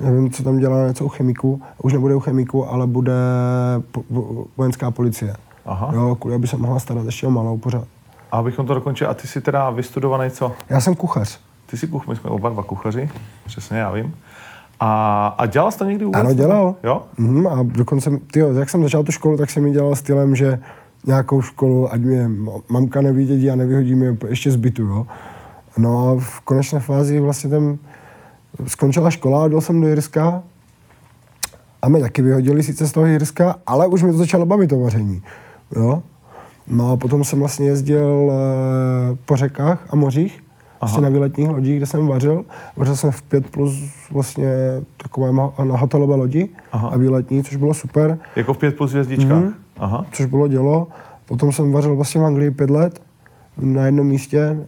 nevím, 0.00 0.30
co 0.30 0.42
tam 0.42 0.58
dělá, 0.58 0.86
něco 0.88 1.04
u 1.04 1.08
chemiku, 1.08 1.60
už 1.82 1.92
nebude 1.92 2.14
u 2.14 2.20
chemiku, 2.20 2.68
ale 2.70 2.86
bude 2.86 3.12
po, 3.90 4.00
vo- 4.12 4.44
vojenská 4.56 4.90
policie. 4.90 5.34
Aha. 5.66 5.90
Jo, 5.94 6.14
kvůli, 6.20 6.34
aby 6.34 6.46
se 6.46 6.56
mohla 6.56 6.78
starat 6.78 7.06
ještě 7.06 7.26
o 7.26 7.30
malou 7.30 7.58
pořád. 7.58 7.84
A 8.32 8.36
abychom 8.38 8.66
to 8.66 8.74
dokončili, 8.74 9.10
a 9.10 9.14
ty 9.14 9.28
jsi 9.28 9.40
teda 9.40 9.70
vystudovaný 9.70 10.30
co? 10.30 10.52
Já 10.70 10.80
jsem 10.80 10.94
kuchař. 10.94 11.40
Ty 11.70 11.76
jsi 11.76 11.86
kuch, 11.86 12.06
my 12.06 12.16
jsme 12.16 12.30
oba 12.30 12.48
dva 12.48 12.62
kuchaři, 12.62 13.10
přesně, 13.46 13.78
já 13.78 13.92
vím. 13.92 14.14
A, 14.80 15.26
a 15.38 15.46
dělal 15.46 15.70
jsi 15.70 15.78
to 15.78 15.84
někdy 15.84 16.04
vůbec? 16.04 16.20
Ano, 16.20 16.34
dělal. 16.34 16.74
Jo? 16.84 17.02
Mhm, 17.18 17.46
a 17.46 17.62
dokonce, 17.62 18.10
tyjo, 18.32 18.52
jak 18.52 18.70
jsem 18.70 18.82
začal 18.82 19.02
tu 19.04 19.12
školu, 19.12 19.36
tak 19.36 19.50
jsem 19.50 19.66
ji 19.66 19.72
dělal 19.72 19.96
stylem, 19.96 20.36
že 20.36 20.58
nějakou 21.06 21.42
školu, 21.42 21.92
ať 21.92 22.00
mě 22.00 22.28
ma- 22.28 22.62
mamka 22.68 23.00
nevidědí 23.00 23.50
a 23.50 23.56
nevyhodí 23.56 23.94
mě 23.94 24.16
ještě 24.28 24.50
z 24.50 24.56
bytu, 24.56 24.82
jo. 24.82 25.06
No 25.78 26.08
a 26.08 26.20
v 26.20 26.40
konečné 26.40 26.80
fázi 26.80 27.20
vlastně 27.20 27.50
tam 27.50 27.78
skončila 28.66 29.10
škola, 29.10 29.48
dal 29.48 29.60
jsem 29.60 29.80
do 29.80 29.88
Jirska 29.88 30.42
a 31.82 31.88
mě 31.88 32.00
taky 32.00 32.22
vyhodili 32.22 32.62
sice 32.62 32.86
z 32.86 32.92
toho 32.92 33.06
Jirska, 33.06 33.54
ale 33.66 33.86
už 33.86 34.02
mi 34.02 34.12
to 34.12 34.18
začalo 34.18 34.46
bavit 34.46 34.70
to 34.70 34.80
vaření, 34.80 35.22
jo. 35.76 36.02
No 36.66 36.92
a 36.92 36.96
potom 36.96 37.24
jsem 37.24 37.38
vlastně 37.38 37.66
jezdil 37.66 38.32
eh, 38.32 39.16
po 39.24 39.36
řekách 39.36 39.86
a 39.90 39.96
mořích, 39.96 40.42
vlastně 40.80 41.02
na 41.02 41.08
výletních 41.08 41.48
lodích, 41.48 41.76
kde 41.76 41.86
jsem 41.86 42.06
vařil. 42.06 42.44
Vařil 42.76 42.96
jsem 42.96 43.10
v 43.10 43.22
5 43.22 43.50
plus 43.50 43.72
vlastně 44.10 44.48
takové 44.96 45.32
na 45.64 45.76
hotelové 45.76 46.14
lodi 46.16 46.48
Aha. 46.72 46.88
a 46.88 46.96
výletní, 46.96 47.44
což 47.44 47.56
bylo 47.56 47.74
super, 47.74 48.18
Jako 48.36 48.54
v 48.54 48.58
pět 48.58 48.76
plus 48.76 48.90
hvězdičkách. 48.90 49.42
Mhm. 49.42 49.54
Aha. 49.78 50.06
což 50.12 50.26
bylo 50.26 50.48
dělo. 50.48 50.88
Potom 51.26 51.52
jsem 51.52 51.72
vařil 51.72 51.96
vlastně 51.96 52.20
v 52.20 52.24
Anglii 52.24 52.50
pět 52.50 52.70
let 52.70 53.02
na 53.60 53.86
jednom 53.86 54.06
místě. 54.06 54.66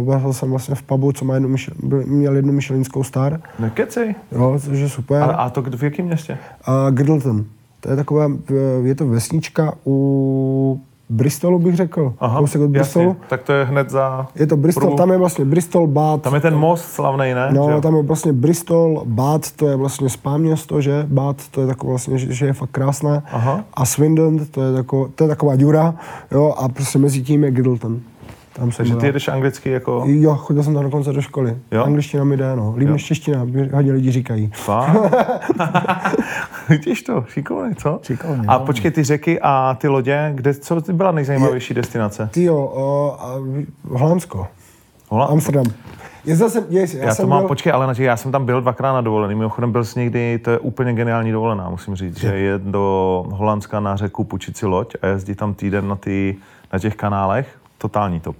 Uh, 0.00 0.06
vařil 0.06 0.32
jsem 0.32 0.50
vlastně 0.50 0.74
v 0.74 0.82
pubu, 0.82 1.12
co 1.12 1.24
má 1.24 1.34
jednu 1.34 1.48
myšel, 1.48 1.74
měl 2.06 2.36
jednu 2.36 2.52
myšelinskou 2.52 3.04
star, 3.04 3.40
Nekecej. 3.58 4.14
jo, 4.32 4.58
což 4.64 4.78
je 4.78 4.88
super. 4.88 5.22
A, 5.22 5.26
a 5.26 5.50
to 5.50 5.62
v 5.62 5.82
jakém 5.82 6.06
městě? 6.06 6.38
A 6.64 6.90
Girdleton. 6.90 7.44
To 7.80 7.90
je 7.90 7.96
taková, 7.96 8.32
eh, 8.50 8.54
je 8.82 8.94
to 8.94 9.06
vesnička 9.06 9.72
u 9.86 10.80
Bristolu, 11.10 11.58
bych 11.58 11.76
řekl. 11.76 12.14
Kousek 12.38 12.60
od 12.60 12.70
Bristolu. 12.70 13.16
Tak 13.28 13.42
to 13.42 13.52
je 13.52 13.64
hned 13.64 13.90
za... 13.90 14.26
Je 14.34 14.46
to 14.46 14.56
Bristol, 14.56 14.80
Průbou. 14.80 14.96
tam 14.96 15.10
je 15.10 15.18
vlastně 15.18 15.44
Bristol, 15.44 15.86
Bath. 15.86 16.22
Tam 16.22 16.34
je 16.34 16.40
ten 16.40 16.56
most 16.56 16.84
slavný, 16.92 17.34
ne? 17.34 17.46
Že 17.50 17.56
No, 17.58 17.70
jo? 17.70 17.80
tam 17.80 17.96
je 17.96 18.02
vlastně 18.02 18.32
Bristol, 18.32 19.02
Bath, 19.06 19.50
to 19.52 19.68
je 19.68 19.76
vlastně 19.76 20.08
spá 20.08 20.36
město, 20.36 20.80
že? 20.80 21.04
Bath, 21.08 21.48
to 21.50 21.60
je 21.60 21.66
takové 21.66 21.90
vlastně, 21.92 22.18
že, 22.18 22.32
že 22.34 22.46
je 22.46 22.52
fakt 22.52 22.70
krásné. 22.70 23.22
Aha. 23.32 23.64
A 23.74 23.84
Swindon, 23.84 24.38
to 24.50 24.62
je, 24.62 24.72
tako, 24.74 25.08
to 25.14 25.24
je 25.24 25.28
taková 25.28 25.56
děura, 25.56 25.94
jo, 26.32 26.54
a 26.58 26.68
prostě 26.68 26.98
mezi 26.98 27.22
tím 27.22 27.44
je 27.44 27.50
Giddleton. 27.50 28.00
Tam 28.58 28.72
jsem 28.72 28.76
Takže 28.76 28.96
ty 28.96 29.06
jedeš 29.06 29.28
anglicky 29.28 29.70
jako... 29.70 30.04
Jo, 30.06 30.34
chodil 30.34 30.62
jsem 30.62 30.74
tam 30.74 30.82
dokonce 30.82 31.12
do 31.12 31.22
školy. 31.22 31.56
Jo? 31.70 31.84
Angličtina 31.84 32.24
mi 32.24 32.36
jde, 32.36 32.56
no. 32.56 32.74
Jo. 32.78 32.92
než 32.92 33.04
čeština, 33.04 33.46
hodně 33.72 33.92
lidí 33.92 34.12
říkají. 34.12 34.52
Vidíš 36.68 37.02
to, 37.02 37.24
šikovný, 37.28 37.74
co? 37.74 38.00
Šikovný, 38.02 38.46
A 38.46 38.58
no. 38.58 38.66
počkej, 38.66 38.90
ty 38.90 39.04
řeky 39.04 39.40
a 39.42 39.76
ty 39.80 39.88
lodě, 39.88 40.32
kde, 40.34 40.54
co 40.54 40.80
byla 40.92 41.12
nejzajímavější 41.12 41.74
destinace? 41.74 42.28
Ty 42.32 42.44
jo, 42.44 42.72
Holandsko, 43.88 44.46
Hola? 45.08 45.26
Amsterdam. 45.26 45.64
Jezdil 46.24 46.50
jsem, 46.50 46.64
jest, 46.68 46.94
já, 46.94 47.04
Já, 47.04 47.14
jsem 47.14 47.24
to 47.24 47.28
mám, 47.28 47.40
byl, 47.40 47.48
počkej, 47.48 47.72
ale 47.72 47.86
na, 47.86 47.94
já 47.98 48.16
jsem 48.16 48.32
tam 48.32 48.46
byl 48.46 48.60
dvakrát 48.60 48.92
na 48.92 49.00
dovolený. 49.00 49.34
Mimochodem 49.34 49.72
byl 49.72 49.84
jsi 49.84 49.98
někdy, 49.98 50.38
to 50.38 50.50
je 50.50 50.58
úplně 50.58 50.92
geniální 50.92 51.32
dovolená, 51.32 51.70
musím 51.70 51.94
říct, 51.94 52.18
že 52.18 52.36
je 52.36 52.58
do 52.58 53.24
Holandska 53.30 53.80
na 53.80 53.96
řeku 53.96 54.24
půjčit 54.24 54.56
si 54.56 54.66
loď 54.66 54.94
a 55.02 55.06
jezdí 55.06 55.34
tam 55.34 55.54
týden 55.54 55.88
na, 55.88 55.96
ty, 55.96 56.36
na 56.72 56.78
těch 56.78 56.96
kanálech, 56.96 57.58
totální 57.78 58.20
top. 58.20 58.36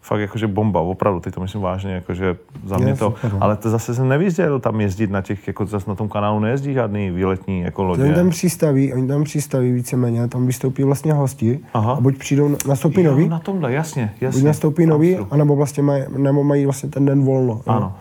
Fakt 0.00 0.20
jakože 0.20 0.46
bomba, 0.46 0.80
opravdu, 0.80 1.20
teď 1.20 1.34
to 1.34 1.40
myslím 1.40 1.60
vážně, 1.62 1.92
jakože 1.92 2.36
za 2.64 2.78
mě 2.78 2.88
Je, 2.88 2.94
to. 2.94 3.10
super, 3.10 3.32
no. 3.32 3.38
Ale 3.40 3.56
to 3.56 3.70
zase 3.70 3.94
jsem 3.94 4.08
nevyzděl 4.08 4.60
tam 4.60 4.80
jezdit 4.80 5.10
na 5.10 5.22
těch, 5.22 5.46
jako 5.46 5.66
zase 5.66 5.90
na 5.90 5.94
tom 5.94 6.08
kanálu 6.08 6.40
nejezdí 6.40 6.72
žádný 6.74 7.10
výletní 7.10 7.60
jako 7.60 7.82
lodě. 7.84 8.02
Oni 8.02 8.14
tam 8.14 8.30
přístaví, 8.30 8.92
oni 8.94 9.08
tam 9.08 9.24
přístaví 9.24 9.72
víceméně, 9.72 10.28
tam 10.28 10.46
vystoupí 10.46 10.82
vlastně 10.82 11.12
hosti 11.12 11.60
Aha. 11.74 11.92
a 11.92 12.00
buď 12.00 12.18
přijdou, 12.18 12.56
nastoupí 12.68 13.02
Jo, 13.02 13.10
nový, 13.10 13.28
na 13.28 13.38
tomhle, 13.38 13.72
jasně, 13.72 14.14
jasně. 14.20 14.40
buď 14.40 14.46
nastoupí 14.46 14.86
nový, 14.86 15.16
anebo 15.30 15.56
vlastně 15.56 15.82
mají, 15.82 16.04
nebo 16.16 16.44
mají 16.44 16.64
vlastně 16.64 16.88
ten 16.88 17.06
den 17.06 17.24
volno. 17.24 17.60
Ano. 17.66 17.94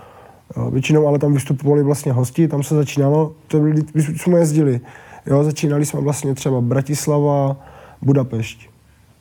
Jo, 0.58 0.72
většinou 0.72 1.08
ale 1.08 1.20
tam 1.20 1.34
vystupovali 1.34 1.84
vlastně 1.84 2.12
hosti, 2.12 2.48
tam 2.48 2.64
se 2.64 2.76
začínalo, 2.76 3.32
to 3.48 3.60
byli, 3.60 3.84
jsme 3.96 4.40
jezdili, 4.40 4.80
jo, 5.26 5.44
začínali 5.44 5.86
jsme 5.86 6.02
vlastně 6.02 6.34
třeba 6.36 6.62
Bratislava, 6.62 7.56
Budapešť, 8.02 8.70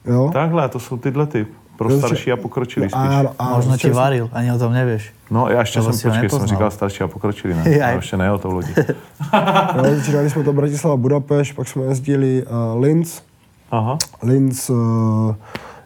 jo. 0.05 0.31
Takhle, 0.33 0.69
to 0.69 0.81
jsou 0.81 0.97
tyhle 0.97 1.27
ty. 1.27 1.47
Pro 1.77 1.91
Jo, 1.91 1.99
starší 1.99 2.33
a 2.33 2.37
pokročilý 2.37 2.87
spíš. 2.87 3.03
Áno, 3.03 3.35
áno, 3.35 3.59
Možno 3.59 3.75
ti 3.75 3.91
varil, 3.91 4.31
ani 4.31 4.53
o 4.55 4.59
tom 4.59 4.71
nevieš. 4.71 5.11
No, 5.31 5.51
já 5.51 5.61
ještě 5.61 5.83
jsem, 5.83 6.11
počkej, 6.11 6.31
jsem 6.31 6.47
říkal 6.47 6.71
starší 6.71 7.05
a 7.05 7.09
pokročilý, 7.09 7.55
ne? 7.55 7.65
Já 7.79 7.91
ještě 7.91 8.17
ne 8.17 8.33
o 8.33 8.39
tou 8.39 8.53
lodi. 8.55 8.75
Jo, 9.77 9.95
začínali 9.97 10.31
jsme 10.31 10.45
to 10.45 10.53
Bratislava, 10.53 10.97
Budapešť, 10.97 11.55
pak 11.55 11.69
jsme 11.69 11.85
jezdili 11.85 12.47
uh, 12.47 12.83
Linz, 12.83 13.23
Aha. 13.71 13.99
Linz, 14.23 14.71
uh, 14.71 15.35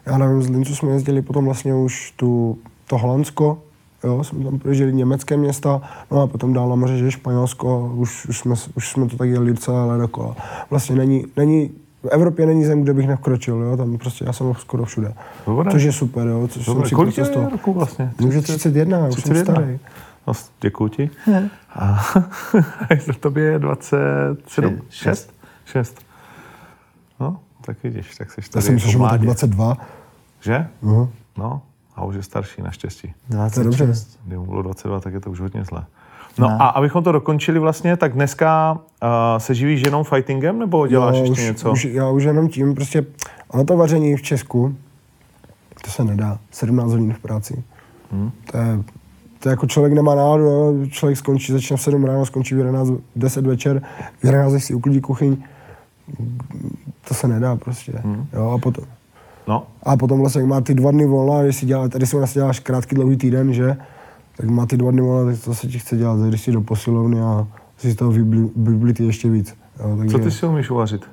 já 0.05 0.17
nevím, 0.17 0.41
z 0.41 0.49
Linzu 0.49 0.75
jsme 0.75 0.91
jezdili 0.91 1.21
potom 1.21 1.45
vlastně 1.45 1.75
už 1.75 2.13
tu, 2.15 2.57
to 2.87 2.97
Holandsko, 2.97 3.57
jo, 4.03 4.23
jsme 4.23 4.43
tam 4.43 4.59
proježděli 4.59 4.93
německé 4.93 5.37
města, 5.37 5.81
no 6.11 6.21
a 6.21 6.27
potom 6.27 6.53
dál 6.53 6.69
na 6.69 6.75
moře, 6.75 6.97
že 6.97 7.11
Španělsko, 7.11 7.91
už, 7.95 8.25
už, 8.25 8.39
jsme, 8.39 8.55
už 8.75 8.89
jsme 8.89 9.07
to 9.07 9.17
tak 9.17 9.29
jeli 9.29 9.57
celé 9.57 9.97
dokola. 9.97 10.35
Vlastně 10.69 10.95
není, 10.95 11.25
není, 11.37 11.71
v 12.03 12.07
Evropě 12.11 12.45
není 12.45 12.65
zem, 12.65 12.83
kde 12.83 12.93
bych 12.93 13.07
nevkročil, 13.07 13.55
jo, 13.55 13.77
tam 13.77 13.97
prostě 13.97 14.25
já 14.25 14.33
jsem 14.33 14.53
skoro 14.55 14.85
všude. 14.85 15.13
Dobré. 15.45 15.71
Což 15.71 15.83
je 15.83 15.91
super, 15.91 16.27
jo, 16.27 16.47
což 16.47 16.65
Dobré, 16.65 16.81
jsem 16.81 16.89
si 16.89 16.95
kolik 16.95 17.15
tě 17.15 17.21
je 17.21 17.49
roku 17.51 17.73
vlastně? 17.73 18.13
Může 18.19 18.41
31, 18.41 18.97
já 18.97 19.07
už 19.07 19.13
jsem 19.13 19.21
31. 19.21 19.53
starý. 19.53 19.79
No, 20.27 20.33
děkuji 20.61 20.87
ti. 20.87 21.09
A 21.69 22.03
za 23.05 23.13
tobě 23.19 23.43
je 23.43 23.59
27? 23.59 24.81
Šest. 24.89 25.33
6? 25.65 25.91
6. 25.93 26.01
No, 27.19 27.39
tak 27.65 27.83
vidíš, 27.83 28.15
tak 28.17 28.31
jsi 28.31 28.41
Já 28.41 28.47
tady 28.51 28.65
jsem 28.65 28.73
myslel, 28.73 28.91
že 28.91 28.97
jako 28.97 29.01
mám 29.01 29.09
tak 29.11 29.21
mládě. 29.21 29.25
22. 29.25 29.77
Že? 30.41 30.67
Uh-huh. 30.83 31.09
No, 31.37 31.61
a 31.95 32.03
už 32.05 32.15
je 32.15 32.23
starší, 32.23 32.61
naštěstí. 32.61 33.13
To 33.53 33.59
je 33.59 33.63
dobře. 33.63 33.85
26. 33.85 34.19
Kdyby 34.21 34.37
mu 34.37 34.45
bylo 34.45 34.61
22, 34.61 34.99
tak 34.99 35.13
je 35.13 35.19
to 35.19 35.31
už 35.31 35.39
hodně 35.39 35.63
zlé. 35.63 35.85
No 36.39 36.61
a 36.61 36.67
abychom 36.67 37.03
to 37.03 37.11
dokončili 37.11 37.59
vlastně, 37.59 37.97
tak 37.97 38.13
dneska 38.13 38.71
uh, 38.73 39.09
se 39.37 39.55
živíš 39.55 39.81
jenom 39.85 40.03
fightingem, 40.03 40.59
nebo 40.59 40.87
děláš 40.87 41.15
Jo, 41.15 41.21
ještě 41.21 41.31
už, 41.31 41.47
něco? 41.47 41.71
Už, 41.71 41.85
já 41.85 42.09
už 42.09 42.23
jenom 42.23 42.49
tím, 42.49 42.75
prostě, 42.75 43.05
ono 43.47 43.65
to 43.65 43.77
vaření 43.77 44.15
v 44.15 44.21
Česku, 44.21 44.75
to 45.85 45.91
se 45.91 46.03
nedá, 46.03 46.39
17 46.51 46.91
hodin 46.91 47.13
v 47.13 47.19
práci. 47.19 47.63
Hmm. 48.11 48.31
To, 48.51 48.57
je, 48.57 48.83
to 49.39 49.49
je 49.49 49.51
jako 49.51 49.67
člověk 49.67 49.93
nemá 49.93 50.15
náladu, 50.15 50.43
jo. 50.43 50.73
člověk 50.89 51.17
skončí, 51.17 51.51
začne 51.51 51.77
v 51.77 51.81
7 51.81 52.03
ráno, 52.03 52.25
skončí 52.25 52.55
v 52.55 52.57
11, 52.57 52.91
10 53.15 53.45
večer, 53.45 53.81
v 54.19 54.25
11 54.25 54.63
si 54.63 54.73
uklidí 54.73 55.01
kuchyň, 55.01 55.37
to 57.07 57.13
se 57.13 57.27
nedá 57.27 57.55
prostě. 57.55 57.93
Hmm. 57.95 58.27
Jo, 58.33 58.51
a 58.51 58.57
potom, 58.57 58.85
No, 59.49 59.63
a 59.83 59.97
potom 59.97 60.19
vlastně, 60.19 60.43
má 60.43 60.61
ty 60.61 60.73
dva 60.73 60.91
dny 60.91 61.05
volna, 61.05 61.43
když 61.43 61.55
si 61.55 61.65
dělá, 61.65 61.87
tady 61.87 62.05
si 62.05 62.15
vlastně 62.15 62.39
děláš 62.39 62.59
krátký 62.59 62.95
dlouhý 62.95 63.17
týden, 63.17 63.53
že, 63.53 63.77
tak 64.39 64.49
má 64.49 64.65
ty 64.65 64.79
dva 64.79 64.91
dny 64.91 65.01
volna, 65.01 65.31
tak 65.31 65.43
to 65.43 65.51
se 65.51 65.67
ti 65.67 65.79
chce 65.79 65.99
dělat, 65.99 66.19
když 66.19 66.41
si 66.41 66.51
do 66.51 66.61
posilovny 66.61 67.21
a 67.21 67.47
si 67.77 67.91
z 67.91 67.95
toho 67.95 68.11
vybli- 68.11 68.51
vyblit 68.55 68.99
ještě 68.99 69.29
víc. 69.29 69.55
Jo, 69.79 69.95
takže... 69.97 70.17
co 70.17 70.23
ty 70.23 70.31
si 70.31 70.45
umíš 70.45 70.69
uvařit? 70.69 71.05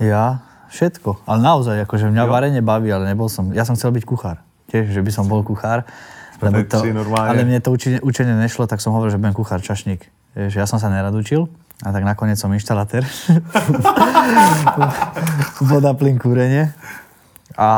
Ja? 0.00 0.40
Všetko. 0.70 1.26
Ale 1.26 1.42
naozaj, 1.42 1.82
akože 1.82 2.14
mňa 2.14 2.24
varenie 2.30 2.62
baví, 2.62 2.94
ale 2.94 3.10
nebol 3.10 3.26
som. 3.26 3.50
Ja 3.50 3.66
som 3.66 3.74
chcel 3.74 3.90
byť 3.90 4.06
kuchár. 4.06 4.38
Tiež, 4.70 4.94
že 4.94 5.02
by 5.02 5.10
som 5.10 5.26
bol 5.26 5.42
kuchár. 5.42 5.82
Lebo 6.40 6.62
to, 6.62 6.78
ale 7.12 7.42
mne 7.42 7.60
to 7.60 7.74
učenie, 7.74 7.98
učenie 8.00 8.32
nešlo, 8.38 8.70
tak 8.70 8.80
som 8.80 8.94
hovoril, 8.94 9.12
že 9.12 9.20
budem 9.20 9.36
kuchár 9.36 9.60
čašník. 9.60 10.08
Vieš, 10.38 10.56
ja 10.56 10.64
som 10.64 10.78
sa 10.78 10.88
nerad 10.88 11.12
učil, 11.12 11.50
a 11.84 11.92
tak 11.92 12.06
nakoniec 12.06 12.40
som 12.40 12.48
inštalatér. 12.54 13.04
Voda, 15.68 15.92
plyn, 15.92 16.16
kúrenie. 16.16 16.72
A 17.58 17.68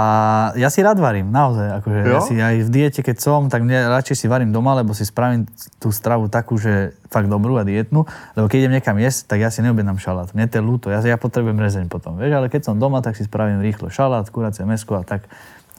ja 0.61 0.69
si 0.69 0.85
rád 0.85 1.00
varím, 1.00 1.33
naozaj. 1.33 1.81
Akože 1.81 1.99
Jo? 2.05 2.12
ja 2.17 2.21
si 2.21 2.35
aj 2.37 2.69
v 2.69 2.71
diete, 2.71 3.00
keď 3.00 3.17
som, 3.25 3.49
tak 3.49 3.64
mne 3.64 3.88
radšej 3.88 4.17
si 4.21 4.26
varím 4.29 4.52
doma, 4.52 4.76
lebo 4.76 4.93
si 4.93 5.09
spravím 5.09 5.49
tú 5.81 5.88
stravu 5.88 6.29
takú, 6.29 6.61
že 6.61 6.93
fakt 7.09 7.33
dobrú 7.33 7.57
a 7.57 7.64
dietnú. 7.64 8.05
Lebo 8.37 8.52
keď 8.52 8.69
idem 8.69 8.73
niekam 8.76 9.00
jesť, 9.00 9.33
tak 9.33 9.38
ja 9.41 9.49
si 9.49 9.64
neobjednám 9.64 9.97
šalát. 9.97 10.29
Mne 10.37 10.45
to 10.52 10.61
je 10.61 10.62
ľúto, 10.64 10.87
ja, 10.93 11.00
ja 11.00 11.17
potrebujem 11.17 11.57
rezeň 11.57 11.88
potom. 11.88 12.21
Vieš, 12.21 12.33
ale 12.37 12.47
keď 12.52 12.69
som 12.69 12.76
doma, 12.76 13.00
tak 13.00 13.17
si 13.17 13.25
spravím 13.25 13.64
rýchlo 13.64 13.88
šalát, 13.88 14.29
kuracie 14.29 14.69
mesko 14.69 15.00
a 15.00 15.05
tak. 15.09 15.25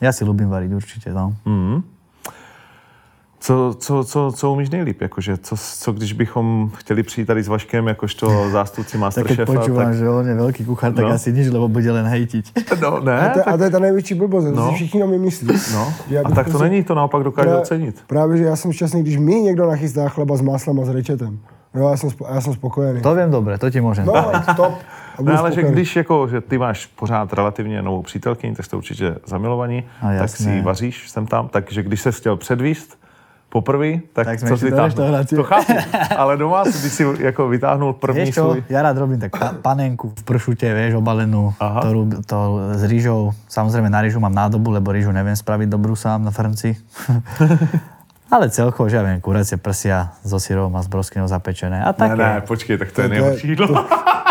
Ja 0.01 0.09
si 0.09 0.25
ľúbim 0.25 0.49
variť 0.49 0.71
určite, 0.73 1.09
no. 1.13 1.37
Mm. 1.45 1.85
Co, 3.43 3.75
co, 3.79 4.03
co, 4.03 4.31
co 4.35 4.51
umíš 4.51 4.69
nejlíp? 4.69 5.01
Jakože, 5.01 5.37
co, 5.37 5.55
co 5.57 5.91
když 5.93 6.13
bychom 6.13 6.71
chtěli 6.75 7.03
přijít 7.03 7.25
tady 7.25 7.43
s 7.43 7.47
Vaškem 7.47 7.87
jakožto 7.87 8.49
zástupci 8.49 8.91
Tak 8.91 8.99
Masterchefa? 9.01 9.45
počúvam, 9.53 9.85
tak... 9.91 9.93
že 9.99 10.07
on 10.09 10.23
je 10.27 10.35
veľký 10.39 10.63
kuchár, 10.63 10.95
tak 10.95 11.03
No. 11.03 11.11
asi 11.11 11.35
nič, 11.35 11.51
lebo 11.51 11.67
bude 11.67 11.91
len 11.91 12.07
hejtiť. 12.07 12.55
No, 12.81 13.03
ne, 13.03 13.19
A 13.19 13.29
to, 13.35 13.39
tak, 13.43 13.47
a 13.47 13.57
to 13.59 13.63
je 13.63 13.69
ta 13.69 13.79
největší 13.83 14.13
blbost, 14.15 14.45
no. 14.47 14.51
No. 14.55 14.69
si 14.71 14.75
všichni 14.75 15.03
o 15.03 15.07
mě 15.07 15.19
myslí. 15.19 15.47
no. 15.75 15.83
Že 16.07 16.15
já 16.15 16.21
A 16.23 16.31
tak 16.31 16.45
to 16.47 16.51
prostě- 16.55 16.69
není, 16.69 16.83
to 16.87 16.95
naopak 16.95 17.23
dokáže 17.23 17.49
Pra- 17.49 17.59
ocenit. 17.59 17.95
Právě, 18.07 18.37
že 18.37 18.43
já 18.43 18.55
jsem 18.55 18.71
šťastný, 18.71 19.01
když 19.03 19.17
mi 19.17 19.35
někdo 19.35 19.67
nachystá 19.67 20.09
chleba 20.09 20.37
s 20.37 20.41
máslem 20.41 20.79
a 20.79 20.85
s 20.85 20.89
rečetem. 20.89 21.39
Jo, 21.75 21.89
já 21.89 21.97
jsem, 21.97 22.09
spo, 22.09 22.25
já 22.33 22.41
jsem 22.41 22.53
spokojený. 22.53 23.01
To 23.01 23.11
viem 23.15 23.31
dobre, 23.31 23.57
to 23.59 23.67
ti 23.69 23.81
môžem. 23.83 24.05
No, 24.07 24.15
top. 24.55 24.73
Ne, 25.21 25.35
ale 25.37 25.51
že 25.51 25.61
spokojený. 25.61 25.71
když 25.75 25.95
jako, 25.95 26.27
že 26.31 26.41
ty 26.41 26.57
máš 26.57 26.85
pořád 26.85 27.33
relativně 27.33 27.81
novou 27.81 28.01
přítelkyni, 28.01 28.55
tak 28.55 28.65
jste 28.65 28.75
určitě 28.77 29.15
zamilovaní, 29.27 29.83
A 30.01 30.17
tak 30.17 30.29
si 30.29 30.49
ji 30.49 30.61
vaříš 30.61 31.09
sem 31.11 31.27
tam, 31.27 31.47
takže 31.51 31.83
když 31.83 32.01
se 32.01 32.11
chtěl 32.11 32.37
předvíst 32.37 32.97
poprvé, 33.53 34.01
tak, 34.17 34.25
Tak 34.25 34.49
co 34.49 34.57
si 34.57 34.73
reštaurácie. 34.73 35.37
To 35.37 35.45
chápu, 35.45 35.77
ale 36.17 36.37
doma, 36.41 36.65
když 36.65 36.93
si 36.93 37.05
jako 37.19 37.47
vytáhnul 37.47 37.93
první 37.93 38.25
Vieš 38.25 38.33
čo, 38.33 38.41
svůj... 38.49 38.63
ja 38.69 38.81
rád 38.81 38.97
robím 38.97 39.21
tak 39.21 39.29
pa- 39.37 39.53
panenku 39.61 40.09
v 40.17 40.23
pršute, 40.25 40.65
vieš, 40.73 40.97
obalenú, 40.97 41.53
Aha. 41.61 41.85
ktorú, 41.85 42.01
to 42.25 42.37
s 42.73 42.81
rýžou. 42.89 43.29
Samozrejme 43.45 43.93
na 43.93 44.01
rýžu 44.01 44.17
mám 44.17 44.33
nádobu, 44.33 44.73
lebo 44.73 44.89
rýžu 44.89 45.13
neviem 45.13 45.37
spraviť 45.37 45.69
dobrú 45.69 45.93
sám 45.93 46.25
na 46.25 46.33
frnci. 46.33 46.73
Ale 48.33 48.49
celkovo, 48.49 48.89
že 48.89 48.97
ja 48.97 49.05
viem, 49.05 49.21
kuracie 49.21 49.61
prsia 49.61 50.17
so 50.25 50.41
syrom 50.41 50.73
a 50.73 50.81
s 50.81 50.89
broskynou 50.89 51.29
zapečené. 51.29 51.85
A 51.85 51.93
Ne, 51.93 51.93
také. 51.93 52.17
ne, 52.17 52.41
počkej, 52.41 52.77
tak 52.81 52.89
to 52.89 53.01
je 53.01 53.07
To 53.07 53.13
je- 53.13 53.21
nejhorší 53.21 53.47
jídlo. 53.47 53.85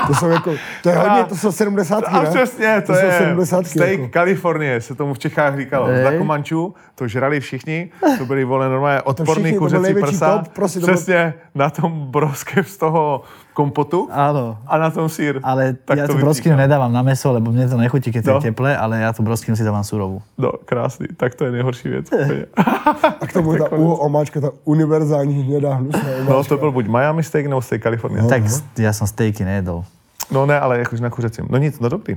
To 0.07 0.15
jsou 0.15 0.29
jako, 0.29 0.51
to 0.83 0.89
je 0.91 0.97
hodně, 0.99 1.25
to 1.25 1.37
jsou 1.37 1.53
70 1.53 2.03
A 2.11 2.23
ne? 2.23 2.31
přesně, 2.31 2.81
to, 2.81 2.93
to 2.93 2.99
je 2.99 3.13
70 3.19 3.67
steak 3.67 3.91
jako. 3.91 4.09
Kalifornie, 4.09 4.81
se 4.81 4.95
tomu 4.95 5.15
v 5.15 5.19
Čechách 5.19 5.57
říkalo. 5.57 5.87
Ej. 5.87 6.01
Z 6.01 6.05
Dakomančů 6.05 6.75
to 6.95 7.09
žrali 7.09 7.41
všichni, 7.41 7.91
to 8.19 8.27
byly 8.27 8.45
vole 8.45 8.69
normálně 8.69 9.03
odporný 9.03 9.55
kuřecí 9.59 9.95
prsa. 9.95 10.39
top, 10.39 10.49
prostě 10.49 10.81
to 10.81 10.87
byl- 10.87 10.95
přesně, 10.95 11.35
na 11.55 11.71
tom 11.71 12.11
broskev 12.11 12.69
z 12.69 12.77
toho 12.77 13.23
kompotu 13.53 14.09
Áno. 14.09 14.57
a 14.65 14.75
na 14.81 14.89
tom 14.89 15.09
sír. 15.13 15.37
Ale 15.45 15.77
Tak 15.85 15.97
ja 15.99 16.09
to 16.09 16.17
broskynu 16.17 16.57
nedávam 16.57 16.89
na 16.89 17.05
meso, 17.05 17.29
lebo 17.33 17.53
mne 17.53 17.69
to 17.69 17.77
nechutí, 17.77 18.09
keď 18.09 18.23
to 18.25 18.31
No. 18.33 18.37
je 18.41 18.49
teplé, 18.49 18.73
ale 18.73 19.05
ja 19.05 19.13
tú 19.13 19.21
broskynu 19.21 19.53
si 19.57 19.65
dávam 19.65 19.85
surovú. 19.85 20.25
No, 20.41 20.57
krásný, 20.65 21.13
tak 21.17 21.37
to 21.37 21.45
je 21.45 21.53
nejhorší 21.53 21.89
věc. 21.89 22.07
A 23.21 23.25
k 23.29 23.33
tomu 23.33 23.57
ta 23.61 23.69
uho 23.73 23.97
omáčka, 24.09 24.41
ta 24.41 24.51
univerzální 24.65 25.43
hnědá 25.43 25.75
hnusná 25.75 26.01
omáčka. 26.25 26.33
No, 26.33 26.45
to 26.45 26.57
byl 26.57 26.73
buď 26.73 26.87
Miami 26.89 27.23
steak 27.23 27.47
nebo 27.47 27.63
steak 27.63 27.83
Kalifornie. 27.83 28.25
Tak 28.29 28.43
s- 28.49 28.65
ja 28.81 28.93
som 28.97 29.05
stejky 29.07 29.45
nejedol. 29.45 29.85
No 30.33 30.47
ne, 30.47 30.57
ale 30.61 30.79
jakož 30.81 31.01
na 31.05 31.11
kuřecím. 31.11 31.45
No 31.51 31.59
nic, 31.61 31.77
no 31.81 31.89
dobrý. 31.89 32.17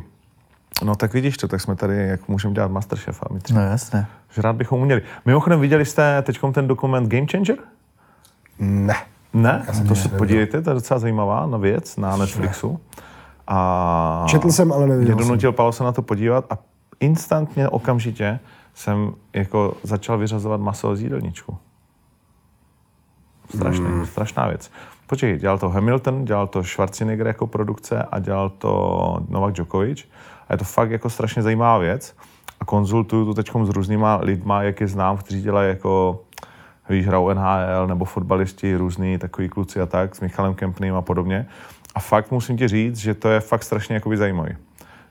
No 0.83 0.95
tak 0.95 1.13
vidíš 1.13 1.37
to, 1.37 1.47
tak 1.47 1.61
jsme 1.61 1.75
tady, 1.75 2.07
jak 2.07 2.27
můžeme 2.27 2.53
dělat 2.53 2.71
Masterchefa. 2.71 3.27
My 3.31 3.39
tři. 3.39 3.53
No 3.53 3.61
jasné. 3.61 4.07
Že 4.31 4.41
rád 4.41 4.55
bychom 4.55 4.81
uměli. 4.81 5.01
Mimochodem, 5.25 5.59
viděli 5.59 5.85
jste 5.85 6.21
teď 6.21 6.39
ten 6.53 6.67
dokument 6.67 7.07
Game 7.07 7.27
Changer? 7.31 7.55
Ne. 8.59 8.95
Ne? 9.35 9.65
To 9.87 9.95
se 9.95 10.09
podívejte, 10.09 10.61
to 10.61 10.69
je 10.69 10.73
docela 10.73 10.99
zajímavá 10.99 11.45
na 11.45 11.57
věc 11.57 11.97
na 11.97 12.17
Netflixu. 12.17 12.79
A 13.47 14.25
Četl 14.27 14.51
jsem, 14.51 14.73
ale 14.73 14.87
neviděl 14.87 15.17
jsem. 15.17 15.27
donutil 15.27 15.51
Pavel 15.51 15.71
se 15.71 15.83
na 15.83 15.91
to 15.91 16.01
podívat 16.01 16.45
a 16.49 16.57
instantně, 16.99 17.69
okamžitě 17.69 18.39
jsem 18.73 19.13
jako 19.33 19.73
začal 19.83 20.17
vyřazovat 20.17 20.61
maso 20.61 20.95
z 20.95 21.01
jídelníčku. 21.01 21.57
Strašný, 23.55 23.85
mm. 23.85 24.05
strašná 24.05 24.47
věc. 24.47 24.71
Počkej, 25.07 25.37
dělal 25.37 25.57
to 25.57 25.69
Hamilton, 25.69 26.25
dělal 26.25 26.47
to 26.47 26.63
Schwarzenegger 26.63 27.27
jako 27.27 27.47
produkce 27.47 28.03
a 28.03 28.19
dělal 28.19 28.49
to 28.49 29.17
Novak 29.29 29.53
Djokovic. 29.53 30.09
A 30.49 30.53
je 30.53 30.57
to 30.57 30.65
fakt 30.65 30.91
jako 30.91 31.09
strašně 31.09 31.41
zajímavá 31.41 31.77
věc. 31.77 32.15
A 32.59 32.65
konzultuju 32.65 33.25
to 33.25 33.33
teď 33.33 33.51
s 33.63 33.69
různýma 33.69 34.15
lidma, 34.15 34.63
jak 34.63 34.81
je 34.81 34.87
znám, 34.87 35.17
kteří 35.17 35.41
dělají 35.41 35.69
jako 35.69 36.21
víš, 36.89 37.07
hrajou 37.07 37.33
NHL 37.33 37.87
nebo 37.87 38.05
fotbalisti, 38.05 38.75
různý 38.75 39.17
takový 39.17 39.49
kluci 39.49 39.81
a 39.81 39.85
tak, 39.85 40.15
s 40.15 40.21
Michalem 40.21 40.53
Kempným 40.53 40.95
a 40.95 41.01
podobně. 41.01 41.47
A 41.95 41.99
fakt 41.99 42.31
musím 42.31 42.57
ti 42.57 42.67
říct, 42.67 42.97
že 42.97 43.13
to 43.13 43.29
je 43.29 43.39
fakt 43.39 43.63
strašně 43.63 43.95
jakoby 43.95 44.17
zajímavý. 44.17 44.51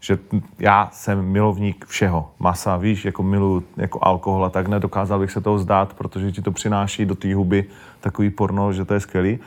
Že 0.01 0.19
já 0.59 0.89
jsem 0.93 1.23
milovník 1.23 1.87
všeho. 1.87 2.31
Masa, 2.39 2.77
víš, 2.77 3.05
jako 3.05 3.23
milu 3.23 3.63
jako 3.77 3.99
alkohol 4.03 4.45
a 4.45 4.51
tak, 4.51 4.69
nedokázal 4.69 5.19
bych 5.19 5.31
se 5.31 5.41
toho 5.41 5.59
zdát, 5.59 5.95
protože 5.95 6.33
ti 6.33 6.43
to 6.43 6.53
přináší 6.53 7.07
do 7.07 7.15
té 7.15 7.35
huby 7.35 7.65
takový 8.01 8.31
porno, 8.31 8.73
že 8.73 8.85
to 8.85 8.95
je 8.95 9.01
skvělý. 9.01 9.39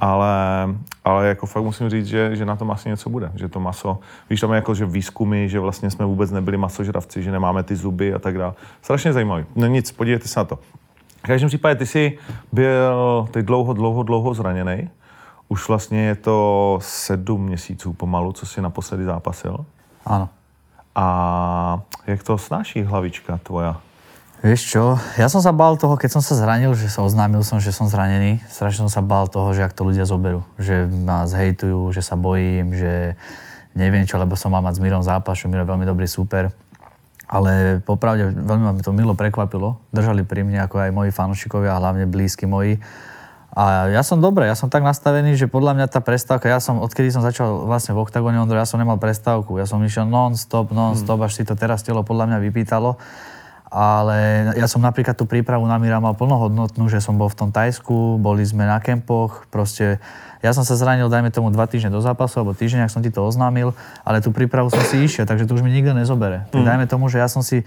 Ale, 0.00 0.28
ale 1.04 1.26
jako 1.26 1.46
fakt 1.46 1.64
musím 1.64 1.90
říct, 1.90 2.06
že, 2.06 2.36
že 2.36 2.44
na 2.44 2.56
tom 2.56 2.70
asi 2.70 2.88
něco 2.88 3.10
bude. 3.10 3.32
Že 3.34 3.48
to 3.48 3.60
maso, 3.60 3.98
víš, 4.30 4.40
tam 4.40 4.50
je 4.50 4.56
jako, 4.56 4.74
že 4.74 4.86
výzkumy, 4.86 5.48
že 5.48 5.60
vlastně 5.60 5.90
jsme 5.90 6.04
vůbec 6.04 6.30
nebyli 6.30 6.56
masožravci, 6.56 7.22
že 7.22 7.32
nemáme 7.32 7.62
ty 7.62 7.76
zuby 7.76 8.14
a 8.14 8.18
tak 8.18 8.38
dále. 8.38 8.54
Strašně 8.82 9.12
zajímavý. 9.12 9.44
No 9.56 9.66
nic, 9.66 9.92
podívejte 9.92 10.28
se 10.28 10.40
na 10.40 10.44
to. 10.44 10.58
V 11.24 11.26
každém 11.26 11.48
případě 11.48 11.74
ty 11.74 11.86
jsi 11.86 12.18
byl 12.52 13.28
teď 13.30 13.46
dlouho, 13.46 13.72
dlouho, 13.72 14.02
dlouho 14.02 14.34
zraněný. 14.34 14.90
Už 15.48 15.68
vlastně 15.68 16.02
je 16.02 16.14
to 16.14 16.78
sedm 16.82 17.44
měsíců 17.44 17.92
pomalu, 17.92 18.32
co 18.32 18.46
jsi 18.46 18.60
naposledy 18.60 19.04
zápasil. 19.04 19.64
Áno. 20.06 20.28
A 20.94 21.06
jak 22.06 22.22
to 22.22 22.38
snáší 22.38 22.82
hlavička 22.84 23.40
tvoja? 23.42 23.80
Vieš 24.44 24.76
čo, 24.76 25.00
ja 25.16 25.32
som 25.32 25.40
sa 25.40 25.56
bál 25.56 25.80
toho, 25.80 25.96
keď 25.96 26.20
som 26.20 26.22
sa 26.22 26.36
zranil, 26.36 26.76
že 26.76 26.92
sa 26.92 27.00
oznámil 27.00 27.40
som, 27.40 27.56
že 27.56 27.72
som 27.72 27.88
zranený. 27.88 28.44
Strašne 28.44 28.84
som 28.84 28.92
sa 28.92 29.00
bál 29.00 29.24
toho, 29.24 29.56
že 29.56 29.64
ak 29.64 29.72
to 29.72 29.88
ľudia 29.88 30.04
zoberú. 30.04 30.44
Že 30.60 30.92
ma 31.08 31.24
zhejtujú, 31.24 31.96
že 31.96 32.04
sa 32.04 32.12
bojím, 32.20 32.76
že 32.76 33.16
neviem 33.72 34.04
čo, 34.04 34.20
lebo 34.20 34.36
som 34.36 34.52
mal 34.52 34.60
mať 34.60 34.76
s 34.76 34.82
Mírom 34.84 35.00
zápas, 35.00 35.40
čo 35.40 35.48
Miro 35.48 35.64
je 35.64 35.72
veľmi 35.72 35.88
dobrý 35.88 36.04
super. 36.04 36.52
Ale 37.34 37.82
popravde 37.82 38.30
veľmi 38.30 38.62
ma 38.62 38.78
to 38.78 38.94
milo 38.94 39.18
prekvapilo. 39.18 39.82
Držali 39.90 40.22
pri 40.22 40.46
mne 40.46 40.70
ako 40.70 40.86
aj 40.86 40.94
moji 40.94 41.10
fanúšikovia 41.10 41.74
a 41.74 41.82
hlavne 41.82 42.06
blízky 42.06 42.46
moji. 42.46 42.78
A 43.54 43.90
ja 43.90 44.02
som 44.02 44.18
dobre, 44.18 44.46
ja 44.50 44.54
som 44.58 44.70
tak 44.70 44.82
nastavený, 44.82 45.34
že 45.38 45.50
podľa 45.50 45.78
mňa 45.78 45.86
tá 45.86 46.02
prestávka, 46.02 46.50
ja 46.50 46.58
som, 46.58 46.82
odkedy 46.82 47.10
som 47.10 47.22
začal 47.22 47.70
vlastne 47.70 47.94
v 47.94 48.02
oktagóne 48.02 48.38
Ondro, 48.38 48.58
ja 48.58 48.66
som 48.66 48.82
nemal 48.82 48.98
prestávku. 48.98 49.58
Ja 49.58 49.66
som 49.66 49.78
išiel 49.82 50.06
non-stop, 50.10 50.74
non-stop, 50.74 51.22
až 51.22 51.38
si 51.38 51.46
to 51.46 51.54
teraz 51.54 51.86
telo 51.86 52.02
podľa 52.02 52.34
mňa 52.34 52.38
vypýtalo. 52.50 52.98
Ale 53.74 54.50
ja 54.54 54.70
som 54.70 54.82
napríklad 54.82 55.18
tú 55.18 55.26
prípravu 55.26 55.66
na 55.66 55.78
Mira 55.82 55.98
mal 55.98 56.14
plnohodnotnú, 56.14 56.86
že 56.86 57.02
som 57.02 57.18
bol 57.18 57.26
v 57.30 57.38
tom 57.46 57.50
Tajsku, 57.50 58.22
boli 58.22 58.46
sme 58.46 58.66
na 58.66 58.78
kempoch, 58.78 59.50
proste 59.50 59.98
ja 60.44 60.52
som 60.52 60.60
sa 60.60 60.76
zranil, 60.76 61.08
dajme 61.08 61.32
tomu 61.32 61.48
dva 61.48 61.64
týždne 61.64 61.88
do 61.88 62.04
zápasu, 62.04 62.44
alebo 62.44 62.52
týždeň, 62.52 62.84
ak 62.84 62.92
som 62.92 63.00
ti 63.00 63.08
to 63.08 63.24
oznámil, 63.24 63.72
ale 64.04 64.20
tú 64.20 64.28
prípravu 64.28 64.68
som 64.68 64.84
si 64.84 65.00
išiel, 65.00 65.24
takže 65.24 65.48
to 65.48 65.56
už 65.56 65.64
mi 65.64 65.72
nikto 65.72 65.96
nezobere. 65.96 66.44
Tak 66.52 66.60
dajme 66.60 66.84
tomu, 66.84 67.08
že 67.08 67.16
ja 67.16 67.32
som 67.32 67.40
si 67.40 67.64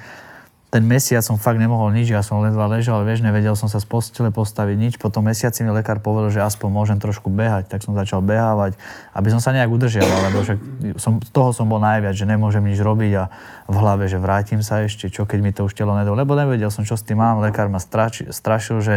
ten 0.67 0.83
mesiac 0.83 1.23
som 1.23 1.39
fakt 1.39 1.63
nemohol 1.63 1.95
nič, 1.95 2.11
ja 2.11 2.19
som 2.19 2.43
ledva 2.43 2.67
ležal, 2.67 3.07
vieš, 3.07 3.23
nevedel 3.23 3.55
som 3.55 3.71
sa 3.71 3.79
z 3.79 3.87
postele 3.87 4.35
postaviť 4.35 4.75
nič. 4.75 4.93
Po 4.99 5.07
tom 5.07 5.31
mesiaci 5.31 5.63
mi 5.63 5.71
lekár 5.71 6.03
povedal, 6.03 6.27
že 6.27 6.43
aspoň 6.43 6.67
môžem 6.67 6.97
trošku 6.99 7.31
behať, 7.31 7.71
tak 7.71 7.87
som 7.87 7.95
začal 7.95 8.19
behávať, 8.19 8.75
aby 9.15 9.27
som 9.31 9.39
sa 9.39 9.55
nejak 9.55 9.71
udržiaval, 9.71 10.27
lebo 10.27 10.43
však 10.43 10.59
som, 10.99 11.23
z 11.23 11.29
toho 11.31 11.55
som 11.55 11.71
bol 11.71 11.79
najviac, 11.79 12.11
že 12.11 12.27
nemôžem 12.27 12.59
nič 12.67 12.83
robiť 12.83 13.11
a 13.15 13.31
v 13.71 13.75
hlave, 13.79 14.11
že 14.11 14.19
vrátim 14.19 14.59
sa 14.59 14.83
ešte, 14.83 15.07
čo 15.07 15.23
keď 15.23 15.39
mi 15.39 15.55
to 15.55 15.63
už 15.63 15.71
telo 15.71 15.95
nedol, 15.95 16.19
lebo 16.19 16.35
nevedel 16.35 16.67
som, 16.67 16.83
čo 16.83 16.99
s 16.99 17.03
tým 17.07 17.23
mám. 17.23 17.39
Lekár 17.39 17.71
ma 17.71 17.79
strači, 17.79 18.27
strašil, 18.27 18.83
že 18.83 18.95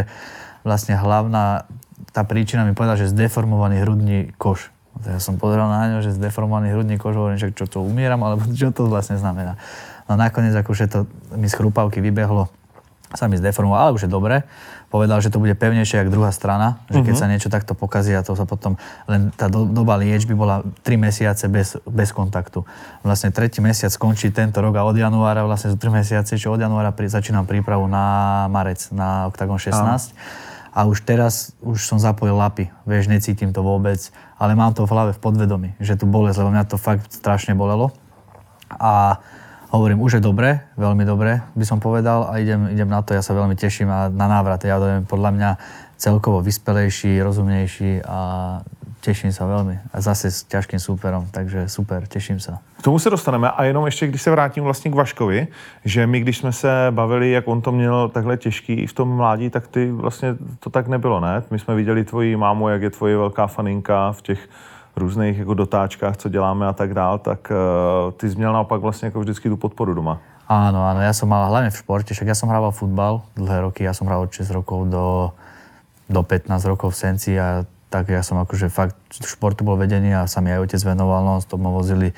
vlastne 0.67 0.99
hlavná 0.99 1.71
tá 2.09 2.25
príčina 2.25 2.65
mi 2.65 2.73
povedala, 2.73 2.97
že 2.97 3.13
zdeformovaný 3.13 3.85
hrudný 3.85 4.17
koš. 4.41 4.73
Ja 5.07 5.21
som 5.23 5.39
pozeral 5.39 5.71
na 5.71 5.87
ňo, 5.87 5.99
že 6.03 6.17
zdeformovaný 6.17 6.73
hrudný 6.73 6.97
kož, 6.99 7.15
hovorím, 7.15 7.39
že 7.39 7.53
čo 7.55 7.69
to 7.69 7.85
umieram, 7.85 8.21
alebo 8.25 8.43
čo 8.59 8.73
to 8.73 8.89
vlastne 8.89 9.21
znamená. 9.21 9.61
No 10.09 10.19
nakoniec 10.19 10.51
akože 10.57 10.85
to 10.91 10.99
mi 11.37 11.47
z 11.47 11.55
chrupavky 11.55 12.03
vybehlo, 12.03 12.51
sa 13.11 13.27
mi 13.27 13.35
zdeformoval, 13.35 13.91
ale 13.91 13.95
už 13.95 14.07
je 14.07 14.11
dobre. 14.11 14.47
Povedal, 14.91 15.23
že 15.23 15.31
to 15.31 15.39
bude 15.39 15.55
pevnejšie 15.55 16.03
ako 16.03 16.11
druhá 16.11 16.31
strana, 16.35 16.83
že 16.91 16.99
keď 16.99 17.15
sa 17.15 17.27
niečo 17.31 17.47
takto 17.47 17.71
pokazí 17.71 18.11
a 18.11 18.23
to 18.23 18.35
sa 18.35 18.43
potom, 18.43 18.75
len 19.07 19.31
tá 19.35 19.47
do, 19.47 19.63
doba 19.63 19.95
liečby 19.95 20.35
bola 20.35 20.67
3 20.83 20.99
mesiace 20.99 21.47
bez, 21.47 21.79
bez 21.87 22.11
kontaktu. 22.11 22.67
Vlastne 23.03 23.31
tretí 23.31 23.63
mesiac 23.63 23.91
skončí 23.91 24.35
tento 24.35 24.59
rok 24.59 24.75
a 24.75 24.83
od 24.83 24.95
januára 24.95 25.47
vlastne 25.47 25.71
sú 25.71 25.77
3 25.79 26.03
mesiace, 26.03 26.35
čo 26.35 26.51
od 26.51 26.59
januára 26.59 26.91
pri, 26.91 27.07
začínam 27.07 27.47
prípravu 27.47 27.87
na 27.87 28.47
marec, 28.51 28.91
na 28.91 29.31
Octagon 29.31 29.59
16. 29.59 30.50
A 30.71 30.87
už 30.87 31.03
teraz 31.03 31.51
už 31.59 31.83
som 31.83 31.99
zapojil 31.99 32.31
lapy, 32.31 32.71
vieš, 32.87 33.11
necítim 33.11 33.51
to 33.51 33.59
vôbec, 33.59 33.99
ale 34.39 34.55
mám 34.55 34.71
to 34.71 34.87
v 34.87 34.91
hlave 34.95 35.11
v 35.11 35.19
podvedomí, 35.19 35.69
že 35.83 35.99
tu 35.99 36.07
bolesť, 36.07 36.39
lebo 36.39 36.55
mňa 36.55 36.65
to 36.71 36.79
fakt 36.79 37.11
strašne 37.11 37.51
bolelo. 37.59 37.91
A 38.71 39.19
hovorím, 39.67 39.99
už 39.99 40.19
je 40.19 40.21
dobre, 40.23 40.63
veľmi 40.79 41.03
dobre, 41.03 41.43
by 41.59 41.65
som 41.67 41.83
povedal 41.83 42.27
a 42.31 42.39
idem, 42.39 42.71
idem 42.71 42.87
na 42.87 43.03
to, 43.03 43.11
ja 43.11 43.19
sa 43.19 43.35
veľmi 43.35 43.55
teším 43.59 43.91
a 43.91 44.07
na 44.07 44.31
návrat. 44.31 44.63
Ja 44.63 44.79
budem 44.79 45.03
podľa 45.03 45.31
mňa 45.35 45.49
celkovo 45.99 46.39
vyspelejší, 46.39 47.19
rozumnejší 47.19 48.07
a 48.07 48.19
teším 49.03 49.35
sa 49.35 49.43
veľmi. 49.47 49.75
A 49.91 49.97
zase 49.99 50.31
s 50.31 50.47
ťažkým 50.47 50.79
súperom, 50.79 51.27
takže 51.35 51.67
super, 51.67 52.07
teším 52.07 52.39
sa. 52.39 52.63
K 52.81 52.83
tomu 52.83 52.99
se 52.99 53.09
dostaneme 53.09 53.51
a 53.51 53.63
jenom 53.63 53.85
ještě, 53.85 54.07
když 54.07 54.21
se 54.21 54.31
vrátím 54.31 54.63
vlastně 54.63 54.91
k 54.91 54.95
Vaškovi, 54.95 55.47
že 55.85 56.07
my, 56.07 56.19
když 56.19 56.37
jsme 56.37 56.51
se 56.51 56.87
bavili, 56.89 57.31
jak 57.31 57.47
on 57.47 57.61
to 57.61 57.71
měl 57.71 58.09
takhle 58.09 58.37
těžký 58.37 58.87
v 58.87 58.93
tom 58.93 59.15
mládí, 59.15 59.49
tak 59.49 59.67
ty 59.67 59.91
vlastně 59.91 60.35
to 60.59 60.69
tak 60.69 60.87
nebylo, 60.87 61.19
ne? 61.19 61.43
My 61.51 61.59
jsme 61.59 61.75
viděli 61.75 62.03
tvoji 62.03 62.35
mámu, 62.35 62.69
jak 62.69 62.81
je 62.81 62.89
tvoje 62.89 63.17
velká 63.17 63.47
faninka 63.47 64.11
v 64.11 64.21
těch 64.21 64.49
různých 64.95 65.37
jako 65.37 65.53
dotáčkách, 65.53 66.17
co 66.17 66.29
děláme 66.29 66.67
a 66.67 66.73
tak 66.73 66.93
dál, 66.93 67.17
tak 67.17 67.51
uh, 67.51 68.11
ty 68.11 68.29
jsi 68.29 68.35
měl 68.35 68.53
naopak 68.53 68.81
vlastně 68.81 69.05
jako 69.05 69.19
vždycky 69.19 69.49
tu 69.49 69.57
podporu 69.57 69.93
doma. 69.93 70.17
Áno, 70.51 70.83
áno, 70.83 70.99
ja 70.99 71.15
som 71.15 71.31
mal 71.31 71.47
hlavne 71.47 71.71
v 71.71 71.79
športe, 71.79 72.11
však 72.11 72.27
ja 72.27 72.35
som 72.35 72.51
hrával 72.51 72.75
futbal 72.75 73.23
dlhé 73.39 73.63
roky, 73.63 73.87
ja 73.87 73.95
som 73.95 74.11
hral 74.11 74.27
od 74.27 74.35
6 74.35 74.51
rokov 74.51 74.83
do, 74.91 75.31
do 76.11 76.21
15 76.27 76.51
rokov 76.67 76.91
v 76.91 77.07
Senci 77.07 77.39
a 77.39 77.63
tak 77.87 78.11
ja 78.11 78.19
som 78.19 78.35
akože 78.35 78.67
fakt 78.67 78.99
športu 79.15 79.63
bol 79.63 79.79
vedený 79.79 80.11
a 80.11 80.27
sa 80.27 80.43
mi 80.43 80.51
aj 80.51 80.67
otec 80.67 80.81
venoval, 80.83 81.23
no, 81.23 81.39
to 81.39 81.55
vozili. 81.55 82.11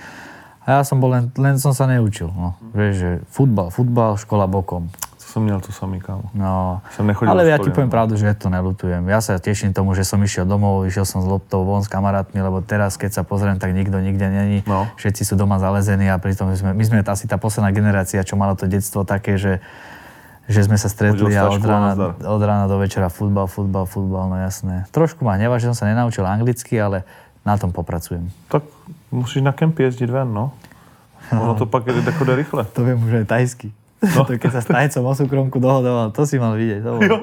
A 0.63 0.80
ja 0.80 0.82
som 0.88 1.04
bol 1.04 1.12
len, 1.12 1.28
len 1.36 1.60
som 1.60 1.76
sa 1.76 1.84
neučil, 1.91 2.32
no. 2.32 2.56
Vieš, 2.71 2.93
že 2.95 3.10
futbal, 3.28 3.67
futbal, 3.67 4.15
škola 4.15 4.47
bokom. 4.47 4.88
To 4.93 5.26
jsem 5.39 5.43
měl 5.43 5.60
to 5.60 5.71
samý, 5.71 5.99
kámo. 5.99 6.23
No, 6.34 6.82
Jsem 6.95 7.08
nechodil 7.08 7.32
ale 7.32 7.49
ja 7.49 7.58
ti 7.58 7.73
poviem 7.73 7.89
no. 7.89 7.95
pravdu, 7.97 8.13
že 8.15 8.38
to 8.38 8.54
nelutujem. 8.54 9.02
Ja 9.10 9.17
sa 9.17 9.41
teším 9.41 9.73
tomu, 9.73 9.97
že 9.97 10.06
som 10.06 10.21
išiel 10.21 10.45
domov, 10.45 10.86
išiel 10.86 11.10
som 11.10 11.26
s 11.26 11.28
loptou 11.28 11.65
von 11.65 11.82
s 11.82 11.89
kamarátmi, 11.89 12.38
lebo 12.38 12.62
teraz, 12.62 13.02
keď 13.02 13.12
sa 13.17 13.23
pozriem, 13.26 13.58
tak 13.58 13.73
nikto 13.73 13.97
nikde 13.97 14.30
není. 14.30 14.62
No. 14.69 14.86
Všetci 14.93 15.26
sú 15.26 15.34
doma 15.34 15.58
zalezení 15.58 16.06
a 16.06 16.21
pritom 16.21 16.54
my 16.54 16.56
sme, 16.56 16.71
my 16.78 16.84
sme 16.86 16.97
asi 17.02 17.26
tá 17.26 17.41
posledná 17.41 17.73
generácia, 17.73 18.21
čo 18.21 18.38
mala 18.38 18.54
to 18.54 18.69
detstvo 18.69 19.04
také, 19.10 19.41
že 19.41 19.58
že 20.43 20.67
sme 20.67 20.76
sa 20.76 20.91
stretli 20.91 21.32
a 21.39 21.47
od 21.47 21.63
rána, 21.63 21.95
od 22.19 22.41
rána 22.43 22.67
do 22.67 22.76
večera 22.76 23.08
futbal, 23.08 23.47
futbal, 23.47 23.88
futbal, 23.88 24.28
no 24.28 24.36
jasné. 24.36 24.84
Trošku 24.91 25.23
ma 25.23 25.39
hneva, 25.39 25.56
že 25.56 25.71
som 25.71 25.76
sa 25.76 25.88
nenaučil 25.88 26.28
anglicky, 26.28 26.76
ale 26.76 27.08
na 27.45 27.58
tom 27.58 27.71
popracujem. 27.71 28.32
Tak 28.47 28.63
musíš 29.12 29.41
na 29.41 29.51
kemp 29.51 29.79
jezdit 29.79 30.10
ven, 30.10 30.34
no. 30.34 30.51
Ono 31.32 31.53
to 31.56 31.65
pak 31.65 31.86
jde, 31.86 32.01
jako 32.06 32.23
jde 32.23 32.36
rychle. 32.36 32.63
To 32.63 32.84
viem 32.84 33.03
už 33.03 33.13
aj 33.13 33.25
tajsky. 33.25 33.71
No. 34.03 34.27
to 34.27 34.36
keď 34.36 34.51
sa 34.51 34.62
s 34.62 34.67
tajcom 34.67 35.06
o 35.08 35.15
súkromku 35.15 35.63
dohodoval, 35.63 36.12
to 36.12 36.27
si 36.27 36.36
mal 36.36 36.60
vidieť. 36.60 36.84
To 36.84 36.99
bolo. 36.99 37.17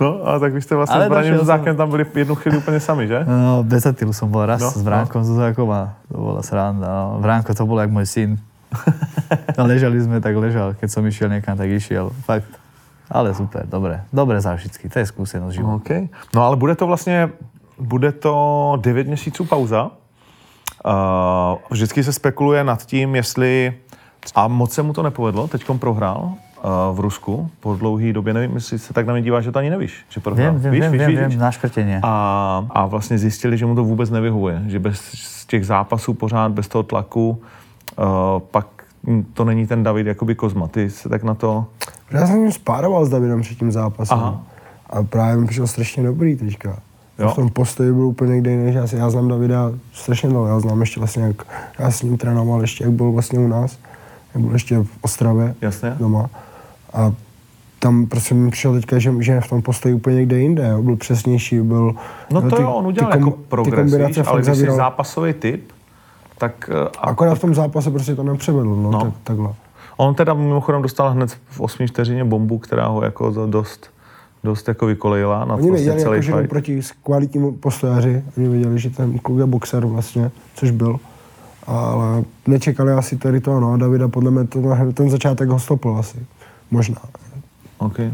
No, 0.00 0.22
ale 0.24 0.40
tak 0.40 0.52
vy 0.52 0.62
jste 0.62 0.74
vlastně 0.74 1.00
s 1.00 1.08
Braním 1.08 1.36
Zuzákem 1.36 1.76
tam 1.76 1.90
byli 1.90 2.06
jednu 2.14 2.34
chvíli 2.34 2.56
úplně 2.58 2.80
sami, 2.80 3.08
že? 3.08 3.24
No, 3.26 3.64
bez 3.66 3.86
Atilu 3.86 4.12
som 4.12 4.30
bol 4.30 4.46
raz 4.46 4.60
No, 4.60 4.66
no, 4.66 4.72
s 4.72 4.82
Bránkom, 4.82 5.20
no. 5.20 5.28
Zuzákom 5.28 5.70
a 5.70 5.92
to 6.08 6.16
bola 6.16 6.42
sranda. 6.42 6.86
No. 6.86 7.20
Bránko 7.20 7.54
to 7.54 7.66
bol 7.66 7.82
jak 7.82 7.90
môj 7.90 8.06
syn. 8.06 8.38
No, 9.58 9.66
ležali 9.66 10.00
sme, 10.00 10.22
tak 10.22 10.36
ležal. 10.38 10.78
Keď 10.78 10.88
som 10.88 11.02
išiel 11.04 11.28
niekam, 11.28 11.58
tak 11.58 11.68
išiel. 11.68 12.14
Fakt. 12.24 12.48
Ale 13.10 13.34
super, 13.34 13.66
dobre. 13.66 14.04
Dobre 14.12 14.40
zážitky. 14.40 14.88
To 14.88 14.96
je 15.02 15.06
skúsenosť 15.08 15.52
života. 15.56 15.74
OK. 15.82 15.90
No 16.32 16.46
ale 16.46 16.56
bude 16.56 16.76
to 16.76 16.86
vlastně, 16.86 17.28
bude 17.80 18.12
to 18.12 18.78
9 18.80 19.06
měsíců 19.06 19.44
pauza. 19.44 19.90
Uh, 20.84 21.58
vždycky 21.70 22.04
se 22.04 22.12
spekuluje 22.12 22.64
nad 22.64 22.86
tím, 22.86 23.14
jestli, 23.14 23.74
a 24.34 24.48
moc 24.48 24.72
se 24.72 24.82
mu 24.82 24.92
to 24.92 25.02
nepovedlo, 25.02 25.48
teďkom 25.48 25.78
prohrál 25.78 26.22
uh, 26.22 26.96
v 26.96 27.00
Rusku 27.00 27.50
po 27.60 27.74
dlouhé 27.74 28.12
době, 28.12 28.34
nevím, 28.34 28.54
jestli 28.54 28.78
se 28.78 28.92
tak 28.92 29.06
na 29.06 29.12
mě 29.12 29.22
díváš, 29.22 29.44
že 29.44 29.52
to 29.52 29.58
ani 29.58 29.70
nevíš, 29.70 30.04
že 30.08 30.20
prohrál. 30.20 30.52
Viem, 30.52 30.60
viem, 30.60 30.72
víš, 30.72 30.80
viem, 30.80 30.92
víš, 30.92 31.00
viem, 31.00 31.16
víš, 31.16 31.26
víš? 31.26 31.36
na 31.36 31.50
škrtenie. 31.50 32.00
A, 32.02 32.66
a 32.70 32.86
vlastně 32.86 33.18
zjistili, 33.18 33.58
že 33.58 33.66
mu 33.66 33.74
to 33.74 33.84
vůbec 33.84 34.10
nevyhovuje, 34.10 34.62
že 34.66 34.78
bez 34.78 35.00
těch 35.46 35.66
zápasů 35.66 36.14
pořád, 36.14 36.52
bez 36.52 36.68
toho 36.68 36.82
tlaku, 36.82 37.42
uh, 37.98 38.04
pak 38.50 38.66
to 39.34 39.44
není 39.44 39.66
ten 39.66 39.82
David 39.82 40.06
jakoby 40.06 40.34
Kozma. 40.34 40.68
Ty 40.68 40.90
se 40.90 41.08
tak 41.08 41.22
na 41.22 41.34
to... 41.34 41.66
Já 42.10 42.26
jsem 42.26 42.52
spároval 42.52 43.06
s 43.06 43.08
Davidem 43.08 43.40
před 43.40 43.58
tím 43.58 43.72
zápasem. 43.72 44.18
Aha. 44.18 44.42
A 44.90 45.02
právě 45.02 45.36
mi 45.36 45.46
přišel 45.46 45.66
strašně 45.66 46.02
dobrý 46.02 46.36
teďka. 46.36 46.78
Jo. 47.18 47.28
V 47.30 47.34
tom 47.34 47.48
postoji 47.48 47.92
byl 47.92 48.06
úplně 48.06 48.32
někde 48.34 48.50
jiný, 48.50 48.74
já, 48.74 48.86
si, 48.86 48.96
já 48.96 49.10
znám 49.10 49.28
Davida 49.28 49.70
strašně 49.92 50.28
dlouho, 50.28 50.46
já 50.48 50.60
znám 50.60 50.80
ještě 50.80 51.00
vlastně, 51.00 51.22
jak 51.22 51.42
já 51.78 51.90
s 51.90 52.02
ním 52.02 52.16
trénoval 52.18 52.60
ještě, 52.60 52.84
jak 52.84 52.92
byl 52.92 53.12
vlastně 53.12 53.38
u 53.38 53.48
nás, 53.48 53.78
jak 54.34 54.44
byl 54.44 54.52
ještě 54.52 54.78
v 54.78 54.88
Ostravě 55.00 55.54
Jasně. 55.60 55.96
doma. 55.98 56.30
A 56.92 57.12
tam 57.78 58.06
prostě 58.06 58.34
mi 58.34 58.50
přišel 58.50 58.72
teďka, 58.74 58.98
že, 58.98 59.14
že 59.20 59.40
v 59.40 59.48
tom 59.48 59.62
postoji 59.62 59.94
úplně 59.94 60.16
někde 60.16 60.38
jinde, 60.38 60.68
jo. 60.68 60.82
byl 60.82 60.96
přesnější, 60.96 61.60
byl... 61.60 61.94
No 62.30 62.42
to 62.50 62.56
ty- 62.56 62.62
jo, 62.62 62.72
on 62.72 62.86
udělal 62.86 63.12
ty 63.12 63.18
kom- 63.18 63.26
jako 63.28 63.36
ty 63.38 63.44
progres, 63.48 63.74
kombinace 63.90 64.20
víš, 64.20 64.28
ale 64.28 64.42
když 64.42 64.58
jsi 64.58 64.70
zápasový 64.70 65.32
typ, 65.32 65.72
tak 66.38 66.70
eh, 66.72 66.88
a 66.98 67.06
Akorát 67.06 67.34
v 67.34 67.40
tom 67.40 67.54
zápase 67.54 67.90
prostě 67.90 68.14
to 68.14 68.22
nepřevedl, 68.22 68.76
no, 68.76 68.90
No. 68.90 69.00
Tak, 69.00 69.12
takhle. 69.24 69.52
on 69.96 70.14
teda 70.14 70.34
mimochodem 70.34 70.82
dostal 70.82 71.10
hned 71.10 71.36
v 71.50 71.60
osmý 71.60 71.86
vteřině 71.86 72.24
bombu, 72.24 72.58
která 72.58 72.86
ho 72.86 73.02
jako 73.04 73.46
dost, 73.46 73.90
dost 74.44 74.68
jako 74.68 74.86
vykolejila 74.86 75.44
na 75.44 75.54
Oni 75.54 75.68
vlastně 75.68 75.70
věděli, 75.70 76.02
celý 76.02 76.16
jako, 76.16 76.22
že 76.22 76.32
jdou 76.32 76.38
fight. 76.38 76.50
proti 76.50 76.80
kvalitnímu 77.02 77.52
postojaři, 77.52 78.24
oni 78.36 78.48
věděli, 78.48 78.78
že 78.78 78.90
ten 78.90 79.18
kluk 79.18 79.38
je 79.38 79.46
boxer 79.46 79.86
vlastně, 79.86 80.30
což 80.54 80.70
byl. 80.70 81.00
Ale 81.66 82.24
nečekali 82.46 82.92
asi 82.92 83.16
tady 83.16 83.40
to, 83.40 83.60
no, 83.60 83.76
Davida 83.76 84.08
podle 84.08 84.30
mě 84.30 84.44
to, 84.44 84.62
ten 84.94 85.10
začátek 85.10 85.48
ho 85.48 85.58
stopl 85.58 85.96
asi. 85.98 86.26
Možná. 86.70 87.00
Okay. 87.78 88.12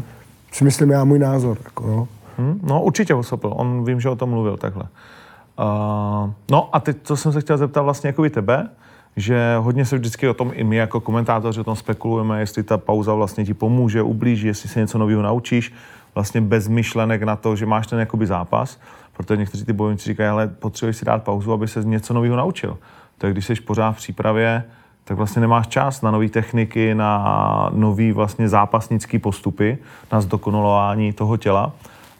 Si 0.51 0.63
myslím 0.63 0.91
já 0.91 1.03
můj 1.03 1.19
názor, 1.19 1.57
jako 1.63 1.87
jo. 1.87 2.07
Hm? 2.37 2.59
No 2.63 2.83
určitě 2.83 3.13
ho 3.13 3.23
sopl, 3.23 3.53
on 3.55 3.85
vím, 3.85 4.01
že 4.01 4.09
o 4.09 4.15
tom 4.15 4.29
mluvil 4.29 4.57
takhle. 4.57 4.83
Uh, 4.83 6.29
no 6.51 6.75
a 6.75 6.79
teď, 6.79 6.97
co 7.03 7.17
jsem 7.17 7.33
se 7.33 7.41
chtěl 7.41 7.57
zeptat 7.57 7.81
vlastně 7.81 8.07
jako 8.07 8.25
i 8.25 8.29
tebe, 8.29 8.69
že 9.15 9.55
hodně 9.59 9.85
se 9.85 9.97
vždycky 9.97 10.27
o 10.27 10.33
tom 10.33 10.51
i 10.53 10.63
my 10.63 10.75
jako 10.75 10.99
komentátoři 10.99 11.59
o 11.59 11.63
tom 11.63 11.75
spekulujeme, 11.75 12.39
jestli 12.39 12.63
ta 12.63 12.77
pauza 12.77 13.13
vlastně 13.13 13.45
ti 13.45 13.53
pomůže, 13.53 14.01
ublíží, 14.01 14.47
jestli 14.47 14.69
se 14.69 14.79
něco 14.79 14.97
nového 14.97 15.21
naučíš, 15.21 15.73
vlastně 16.15 16.41
bez 16.41 16.67
myšlenek 16.67 17.23
na 17.23 17.35
to, 17.35 17.55
že 17.55 17.65
máš 17.65 17.87
ten 17.87 17.99
jakoby 17.99 18.25
zápas, 18.25 18.79
protože 19.13 19.37
někteří 19.37 19.65
ty 19.65 19.73
bojovníci 19.73 20.09
říkají, 20.09 20.29
ale 20.29 20.47
potřebuješ 20.47 20.97
si 20.97 21.05
dát 21.05 21.23
pauzu, 21.23 21.53
aby 21.53 21.67
se 21.67 21.83
něco 21.83 22.13
nového 22.13 22.35
naučil. 22.35 22.77
Tak 23.17 23.31
když 23.31 23.45
jsi 23.45 23.55
pořád 23.55 23.91
v 23.91 23.97
přípravě, 23.97 24.63
tak 25.03 25.17
vlastně 25.17 25.41
nemáš 25.41 25.67
čas 25.67 26.01
na 26.01 26.11
nové 26.11 26.29
techniky, 26.29 26.95
na 26.95 27.69
nový 27.73 28.11
vlastně 28.11 28.49
zápasnický 28.49 29.19
postupy, 29.19 29.77
na 30.11 30.21
zdokonalování 30.21 31.13
toho 31.13 31.37
těla. 31.37 31.71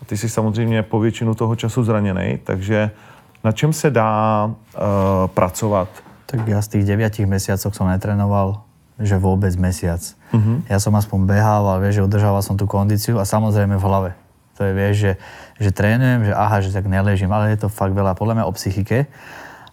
A 0.02 0.06
ty 0.06 0.18
jsi 0.18 0.30
samozřejmě 0.30 0.84
po 0.84 1.00
většinu 1.00 1.36
toho 1.36 1.56
času 1.56 1.84
zraněný, 1.84 2.40
takže 2.44 2.92
na 3.44 3.52
čem 3.52 3.74
se 3.74 3.90
dá 3.90 4.46
uh, 4.46 4.82
pracovat? 5.28 5.90
Tak 6.26 6.48
ja 6.50 6.58
z 6.62 6.68
tých 6.68 6.86
9 6.90 7.30
mesiacoch 7.30 7.78
som 7.78 7.86
netrénoval, 7.86 8.65
že 8.96 9.20
vôbec 9.20 9.52
mesiac. 9.60 10.00
Uh-huh. 10.32 10.64
Ja 10.72 10.80
som 10.80 10.96
aspoň 10.96 11.28
behával, 11.28 11.84
vieš, 11.84 12.00
že 12.00 12.06
udržával 12.08 12.40
som 12.40 12.56
tú 12.56 12.64
kondíciu 12.68 13.20
a 13.20 13.28
samozrejme 13.28 13.76
v 13.76 13.84
hlave. 13.84 14.12
To 14.56 14.64
je, 14.64 14.72
vieš, 14.72 14.96
že, 14.96 15.12
že 15.60 15.70
trénujem, 15.76 16.32
že 16.32 16.34
aha, 16.34 16.64
že 16.64 16.72
tak 16.72 16.88
neležím, 16.88 17.28
ale 17.36 17.52
je 17.52 17.68
to 17.68 17.68
fakt 17.68 17.92
veľa 17.92 18.16
podľa 18.16 18.40
mňa 18.40 18.46
o 18.48 18.56
psychike. 18.56 19.12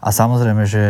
A 0.03 0.09
samozrejme, 0.11 0.67
že 0.67 0.83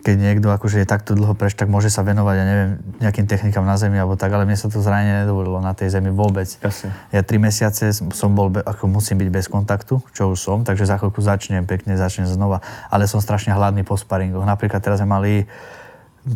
keď 0.00 0.16
niekto 0.16 0.48
akože 0.48 0.80
je 0.82 0.88
takto 0.88 1.12
dlho 1.12 1.36
preč, 1.36 1.52
tak 1.52 1.68
môže 1.68 1.92
sa 1.92 2.00
venovať, 2.00 2.34
ja 2.34 2.44
neviem, 2.48 2.70
nejakým 3.04 3.28
technikám 3.28 3.68
na 3.68 3.76
zemi 3.76 4.00
alebo 4.00 4.16
tak, 4.16 4.32
ale 4.32 4.48
mne 4.48 4.56
sa 4.56 4.72
to 4.72 4.80
zranenie 4.80 5.22
nedovolilo 5.24 5.60
na 5.60 5.76
tej 5.76 5.92
zemi 5.92 6.08
vôbec. 6.08 6.48
Jasne. 6.48 6.88
Ja 7.12 7.20
tri 7.20 7.36
mesiace 7.36 7.92
som 7.92 8.30
bol, 8.32 8.48
ako 8.64 8.88
musím 8.88 9.20
byť 9.20 9.28
bez 9.28 9.46
kontaktu, 9.52 10.00
čo 10.16 10.32
už 10.32 10.38
som, 10.40 10.58
takže 10.64 10.88
za 10.88 10.96
chvíľku 10.96 11.20
začnem, 11.20 11.68
pekne 11.68 12.00
začnem 12.00 12.24
znova. 12.26 12.64
Ale 12.88 13.04
som 13.04 13.20
strašne 13.20 13.52
hladný 13.52 13.84
po 13.84 13.94
sparingoch. 14.00 14.42
Napríklad 14.48 14.80
teraz 14.80 15.04
sme 15.04 15.08
mali, 15.12 15.32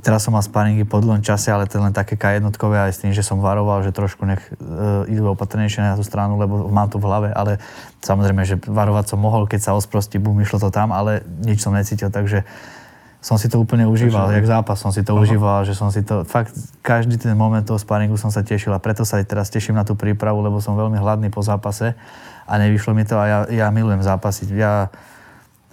teraz 0.01 0.25
som 0.25 0.33
mal 0.33 0.41
sparingy 0.41 0.89
po 0.89 0.97
dlhom 1.01 1.21
čase, 1.21 1.53
ale 1.53 1.69
to 1.69 1.77
len 1.77 1.93
také 1.93 2.17
K 2.17 2.41
jednotkové 2.41 2.81
aj 2.81 2.93
s 2.97 3.01
tým, 3.05 3.13
že 3.13 3.21
som 3.21 3.45
varoval, 3.45 3.85
že 3.85 3.93
trošku 3.93 4.25
nech 4.25 4.41
uh, 4.57 5.05
idú 5.05 5.29
opatrnejšie 5.37 5.85
na 5.85 5.99
tú 5.99 6.05
stranu, 6.05 6.41
lebo 6.41 6.73
mám 6.73 6.89
to 6.89 6.97
v 6.97 7.05
hlave, 7.05 7.29
ale 7.37 7.61
samozrejme, 8.01 8.49
že 8.49 8.57
varovať 8.65 9.13
som 9.13 9.21
mohol, 9.21 9.45
keď 9.45 9.61
sa 9.61 9.77
osprostí, 9.77 10.17
bum, 10.17 10.41
išlo 10.41 10.57
to 10.57 10.73
tam, 10.73 10.89
ale 10.89 11.21
nič 11.45 11.61
som 11.61 11.77
necítil, 11.77 12.09
takže 12.09 12.49
som 13.25 13.41
si 13.41 13.49
to 13.49 13.57
úplne 13.57 13.89
užíval, 13.89 14.29
jak 14.37 14.45
zápas 14.45 14.77
som 14.77 14.93
si 14.93 15.01
to 15.01 15.17
užíval, 15.17 15.65
že 15.65 15.73
som 15.73 15.89
si 15.89 16.05
to, 16.05 16.29
fakt 16.29 16.53
každý 16.85 17.17
ten 17.17 17.33
moment 17.33 17.65
toho 17.65 17.81
sparingu 17.81 18.21
som 18.21 18.29
sa 18.29 18.45
tešil 18.45 18.69
a 18.77 18.81
preto 18.81 19.01
sa 19.09 19.17
aj 19.17 19.33
teraz 19.33 19.49
teším 19.49 19.81
na 19.81 19.85
tú 19.89 19.97
prípravu, 19.97 20.45
lebo 20.45 20.61
som 20.61 20.77
veľmi 20.77 21.01
hladný 21.01 21.33
po 21.33 21.41
zápase 21.41 21.97
a 22.45 22.53
nevyšlo 22.61 22.93
mi 22.93 23.09
to 23.09 23.17
a 23.17 23.25
ja, 23.25 23.39
ja 23.49 23.67
milujem 23.73 24.05
zápasiť. 24.05 24.49
Ja, 24.53 24.93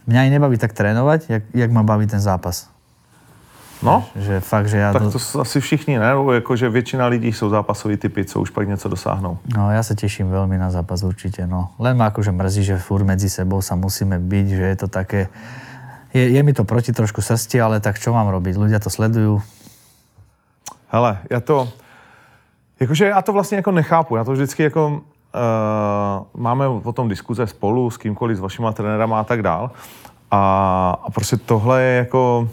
mňa 0.07 0.19
aj 0.23 0.29
nebaví 0.31 0.55
tak 0.55 0.71
trénovať, 0.71 1.27
jak, 1.27 1.43
jak 1.51 1.69
ma 1.75 1.83
baví 1.83 2.07
ten 2.07 2.23
zápas. 2.23 2.70
No, 3.81 4.05
Že 4.15 4.39
fakt, 4.39 4.69
že 4.69 4.77
ja... 4.77 4.93
tak 4.93 5.09
to 5.09 5.19
s- 5.19 5.35
asi 5.41 5.57
všichni, 5.61 5.99
ne? 5.99 6.13
Jako, 6.33 6.55
že 6.55 6.69
většina 6.69 7.05
lidí 7.07 7.33
jsou 7.33 7.49
zápasoví 7.49 7.97
typy, 7.97 8.25
co 8.25 8.41
už 8.41 8.49
pak 8.49 8.67
něco 8.67 8.89
dosáhnou. 8.89 9.37
No 9.57 9.73
ja 9.73 9.81
sa 9.81 9.97
teším 9.97 10.29
veľmi 10.29 10.53
na 10.61 10.69
zápas 10.69 11.01
určite, 11.01 11.49
no. 11.49 11.73
Len 11.81 11.97
ma 11.97 12.13
akože 12.13 12.29
mrzí, 12.29 12.61
že 12.63 12.77
furt 12.77 13.01
medzi 13.03 13.25
sebou 13.29 13.57
sa 13.61 13.73
musíme 13.73 14.21
byť, 14.21 14.47
že 14.47 14.65
je 14.69 14.77
to 14.77 14.87
také... 14.87 15.33
Je, 16.13 16.29
je 16.29 16.41
mi 16.43 16.53
to 16.53 16.61
proti 16.61 16.93
trošku 16.93 17.25
srsti, 17.25 17.57
ale 17.57 17.81
tak 17.81 17.97
čo 17.97 18.13
mám 18.13 18.29
robiť? 18.29 18.53
Ľudia 18.53 18.77
to 18.77 18.93
sledujú. 18.93 19.41
Hele, 20.93 21.17
já 21.29 21.39
to, 21.39 21.67
jakože 22.79 23.05
já 23.05 23.21
to 23.21 23.33
vlastně 23.33 23.55
jako 23.57 23.71
nechápu, 23.71 24.15
já 24.15 24.23
to 24.23 24.31
vždycky 24.31 24.63
jako, 24.63 24.87
uh, 24.87 24.99
máme 26.37 26.67
o 26.67 26.91
tom 26.93 27.09
diskuze 27.09 27.47
spolu 27.47 27.89
s 27.89 27.97
kýmkoliv, 27.97 28.37
s 28.37 28.39
vašima 28.39 28.71
trenérama 28.71 29.19
a 29.19 29.23
tak 29.23 29.41
dál. 29.41 29.71
A, 30.31 30.41
a 31.03 31.09
prostě 31.11 31.37
tohle 31.37 31.81
je 31.81 31.97
jako 31.97 32.49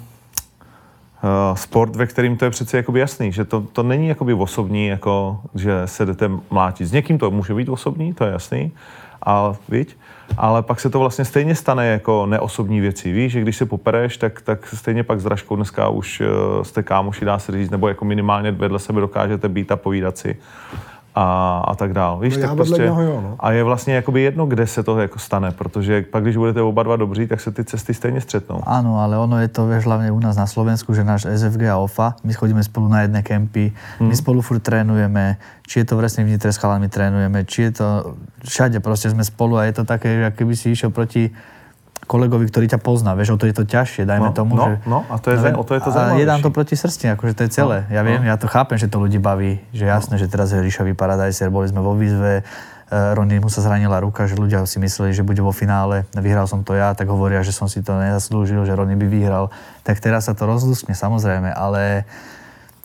sport, 1.55 1.97
ve 1.97 2.07
kterým 2.07 2.37
to 2.37 2.45
je 2.45 2.51
přece 2.51 2.77
jakoby 2.77 3.01
jasný, 3.01 3.33
že 3.33 3.45
to, 3.45 3.61
to 3.61 3.83
není 3.83 4.09
jakoby 4.09 4.35
osobní, 4.35 4.87
jako, 4.87 5.41
že 5.55 5.83
se 5.85 6.07
jdete 6.07 6.31
mlátit. 6.51 6.89
S 6.89 6.93
někým 6.93 7.19
to 7.19 7.31
může 7.31 7.55
být 7.55 7.69
osobní, 7.69 8.15
to 8.15 8.25
je 8.25 8.33
jasný, 8.33 8.73
ale, 9.23 9.57
viď? 9.69 9.97
ale 10.37 10.63
pak 10.63 10.81
se 10.81 10.91
to 10.91 10.99
vlastně 10.99 11.25
stejně 11.25 11.55
stane 11.55 11.87
jako 11.87 12.27
neosobní 12.27 12.81
věci. 12.81 13.13
Víš, 13.13 13.33
že 13.33 13.41
když 13.41 13.57
se 13.57 13.67
popereš, 13.67 14.17
tak, 14.17 14.41
tak 14.41 14.67
stejně 14.67 15.03
pak 15.03 15.21
s 15.21 15.25
Dražkou 15.25 15.57
dneska 15.57 15.89
už 15.89 16.21
uh, 16.21 16.63
jste 16.63 16.83
kámoši, 16.83 17.25
dá 17.25 17.39
se 17.39 17.53
říct, 17.53 17.71
nebo 17.71 17.89
jako 17.89 18.05
minimálně 18.05 18.53
vedle 18.53 18.79
sebe 18.79 19.01
dokážete 19.01 19.49
být 19.49 19.73
a 19.73 19.77
povídat 19.77 20.19
si 20.19 20.37
a, 21.19 21.59
a 21.67 21.75
tak 21.75 21.93
dál. 21.93 22.19
Víš, 22.19 22.37
No 22.37 22.43
tak 22.43 22.55
prostě, 22.55 22.83
něho 22.83 23.03
jo, 23.03 23.21
no. 23.21 23.37
A 23.39 23.53
je 23.53 23.63
vlastně 23.65 23.95
jakoby 23.95 24.23
jedno, 24.23 24.47
kde 24.47 24.67
se 24.67 24.83
to 24.83 24.99
jako 24.99 25.19
stane, 25.19 25.51
protože 25.51 26.03
pak, 26.03 26.23
když 26.23 26.37
budete 26.37 26.63
oba 26.63 26.83
dva 26.83 26.97
dobří, 26.97 27.27
tak 27.27 27.41
se 27.41 27.51
ty 27.51 27.65
cesty 27.65 27.95
stejně 27.95 28.21
střetnou. 28.21 28.63
Áno, 28.67 29.03
ale 29.03 29.19
ono 29.19 29.43
je 29.43 29.49
to, 29.51 29.67
vieš, 29.67 29.85
hlavne 29.85 30.15
u 30.15 30.21
nás 30.21 30.39
na 30.39 30.47
Slovensku, 30.47 30.95
že 30.95 31.03
náš 31.03 31.27
SFG 31.27 31.75
a 31.75 31.83
OFA, 31.83 32.15
my 32.23 32.33
chodíme 32.33 32.63
spolu 32.63 32.87
na 32.89 33.03
jedné 33.03 33.23
kempy, 33.23 33.75
my 33.99 34.15
spolu 34.15 34.41
furt 34.41 34.63
trénujeme, 34.63 35.43
či 35.67 35.83
je 35.83 35.91
to 35.91 35.99
v 35.99 36.07
Resnej 36.07 36.25
vnitre 36.27 36.55
s 36.55 36.63
chalami 36.63 36.87
trénujeme, 36.87 37.43
či 37.51 37.63
je 37.67 37.73
to 37.83 37.87
všade, 38.47 38.79
proste 38.79 39.11
sme 39.11 39.27
spolu 39.27 39.59
a 39.59 39.67
je 39.67 39.75
to 39.75 39.83
také, 39.83 40.23
že 40.23 40.31
keby 40.39 40.55
si 40.55 40.71
išiel 40.71 40.95
proti 40.95 41.35
kolegovi, 42.07 42.47
ktorý 42.47 42.69
ťa 42.69 42.79
pozná, 42.79 43.13
vieš, 43.13 43.35
o 43.35 43.39
to 43.41 43.49
je 43.49 43.55
to 43.55 43.65
ťažšie, 43.65 44.05
No, 44.05 44.09
dajme 44.09 44.29
tomu, 44.33 44.53
no, 44.55 44.65
že... 44.65 44.75
no, 44.85 44.99
a 45.09 45.17
to 45.17 45.33
je 45.33 45.37
za- 45.37 45.53
o 45.53 45.65
to 45.65 45.75
je 45.75 45.81
to 45.81 45.91
A 45.91 46.15
je 46.15 46.25
nám 46.25 46.41
to 46.41 46.49
proti 46.49 46.73
srsti, 46.73 47.17
akože 47.17 47.33
to 47.35 47.43
je 47.45 47.51
celé. 47.51 47.85
ja 47.89 48.01
viem, 48.01 48.23
ja 48.23 48.37
to 48.37 48.47
chápem, 48.47 48.77
že 48.77 48.87
to 48.87 48.97
ľudí 48.97 49.17
baví, 49.17 49.59
že 49.73 49.85
jasné, 49.85 50.17
že 50.17 50.25
teraz 50.25 50.53
je 50.53 50.61
Ríšový 50.61 50.93
Paradajser, 50.93 51.49
boli 51.49 51.67
sme 51.67 51.81
vo 51.81 51.93
výzve, 51.93 52.41
eh, 52.41 53.13
Ronny 53.13 53.37
mu 53.37 53.49
sa 53.49 53.61
zranila 53.61 53.99
ruka, 53.99 54.25
že 54.25 54.33
ľudia 54.35 54.65
si 54.65 54.79
mysleli, 54.79 55.13
že 55.13 55.21
bude 55.21 55.41
vo 55.41 55.51
finále, 55.51 56.09
vyhral 56.15 56.47
som 56.47 56.63
to 56.63 56.73
ja, 56.73 56.93
tak 56.93 57.07
hovoria, 57.07 57.41
že 57.41 57.51
som 57.51 57.67
si 57.67 57.81
to 57.81 57.93
nezaslúžil, 57.93 58.63
že 58.63 58.73
Ronny 58.73 58.95
by 58.95 59.05
vyhral. 59.05 59.53
Tak 59.83 59.99
teraz 59.99 60.25
sa 60.25 60.33
to 60.33 60.45
rozluskne, 60.45 60.93
samozrejme, 60.93 61.51
ale 61.51 62.09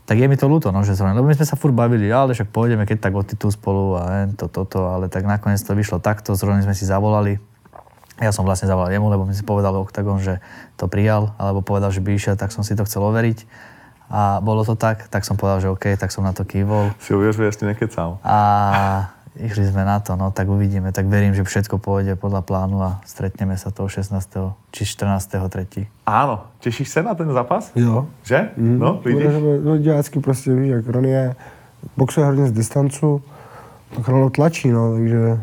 tak 0.03 0.19
je 0.19 0.27
mi 0.27 0.35
to 0.35 0.51
ľúto, 0.51 0.67
no, 0.69 0.83
že 0.83 0.99
zrovna, 0.99 1.15
lebo 1.15 1.31
my 1.31 1.33
sme 1.33 1.47
sa 1.47 1.55
furt 1.55 1.71
bavili, 1.71 2.11
ale 2.11 2.35
však 2.35 2.51
pôjdeme 2.51 2.83
keď 2.83 2.97
tak 2.99 3.13
o 3.13 3.23
titul 3.23 3.47
spolu 3.49 3.95
a 3.95 4.27
to, 4.35 4.51
toto, 4.51 4.91
ale 4.91 5.07
tak 5.07 5.23
nakoniec 5.23 5.57
to 5.57 5.71
vyšlo 5.71 5.95
takto, 5.97 6.35
zrovna 6.35 6.59
sme 6.59 6.75
si 6.75 6.83
zavolali. 6.83 7.39
Ja 8.21 8.29
som 8.29 8.45
vlastne 8.45 8.69
zavolal 8.69 8.93
jemu, 8.93 9.09
lebo 9.09 9.25
mi 9.25 9.33
si 9.33 9.41
povedal 9.41 9.73
Octagon, 9.73 10.21
že 10.21 10.37
to 10.77 10.85
prijal, 10.85 11.33
alebo 11.41 11.65
povedal, 11.65 11.89
že 11.89 12.01
by 12.01 12.13
išiel, 12.13 12.35
tak 12.37 12.53
som 12.53 12.61
si 12.61 12.77
to 12.77 12.85
chcel 12.85 13.01
overiť. 13.09 13.45
A 14.13 14.37
bolo 14.45 14.61
to 14.61 14.77
tak, 14.77 15.09
tak 15.09 15.25
som 15.25 15.33
povedal, 15.33 15.59
že 15.65 15.71
OK, 15.73 15.97
tak 15.97 16.13
som 16.13 16.21
na 16.21 16.33
to 16.33 16.45
kývol. 16.45 16.93
Si 17.01 17.15
uvěřuje, 17.15 17.47
jestli 17.47 17.67
nekecám. 17.67 18.17
A 18.23 18.37
Išli 19.33 19.65
sme 19.65 19.81
na 19.81 19.97
to, 19.97 20.13
no 20.13 20.29
tak 20.29 20.45
uvidíme. 20.45 20.93
Tak 20.93 21.09
verím, 21.09 21.33
že 21.33 21.41
všetko 21.41 21.81
pôjde 21.81 22.13
podľa 22.13 22.45
plánu 22.45 22.77
a 22.85 23.01
stretneme 23.01 23.57
sa 23.57 23.73
toho 23.73 23.89
16. 23.89 24.13
či 24.69 24.85
14. 24.85 25.25
3. 25.25 25.89
Áno, 26.05 26.53
tešíš 26.61 26.93
se 26.93 27.01
na 27.01 27.17
ten 27.17 27.25
zápas? 27.33 27.73
Jo. 27.73 28.05
Že? 28.21 28.53
No, 28.61 29.01
vidíš? 29.01 29.33
No, 29.65 29.77
divácky 29.77 30.19
prostě 30.19 30.53
víš, 30.53 30.69
jak 30.69 30.87
Ronny 30.87 31.09
je, 31.09 31.35
boxuje 31.97 32.25
hodně 32.25 32.45
z 32.47 32.51
distancu, 32.51 33.21
tak 33.95 34.07
Ronaldo 34.07 34.29
tlačí, 34.29 34.69
no, 34.69 34.93
takže 34.93 35.39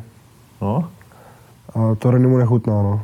No. 0.61 0.89
A 1.75 1.95
to 1.99 2.11
Ronny 2.11 2.27
mu 2.27 2.39
nechutná, 2.39 2.73
no. 2.73 3.03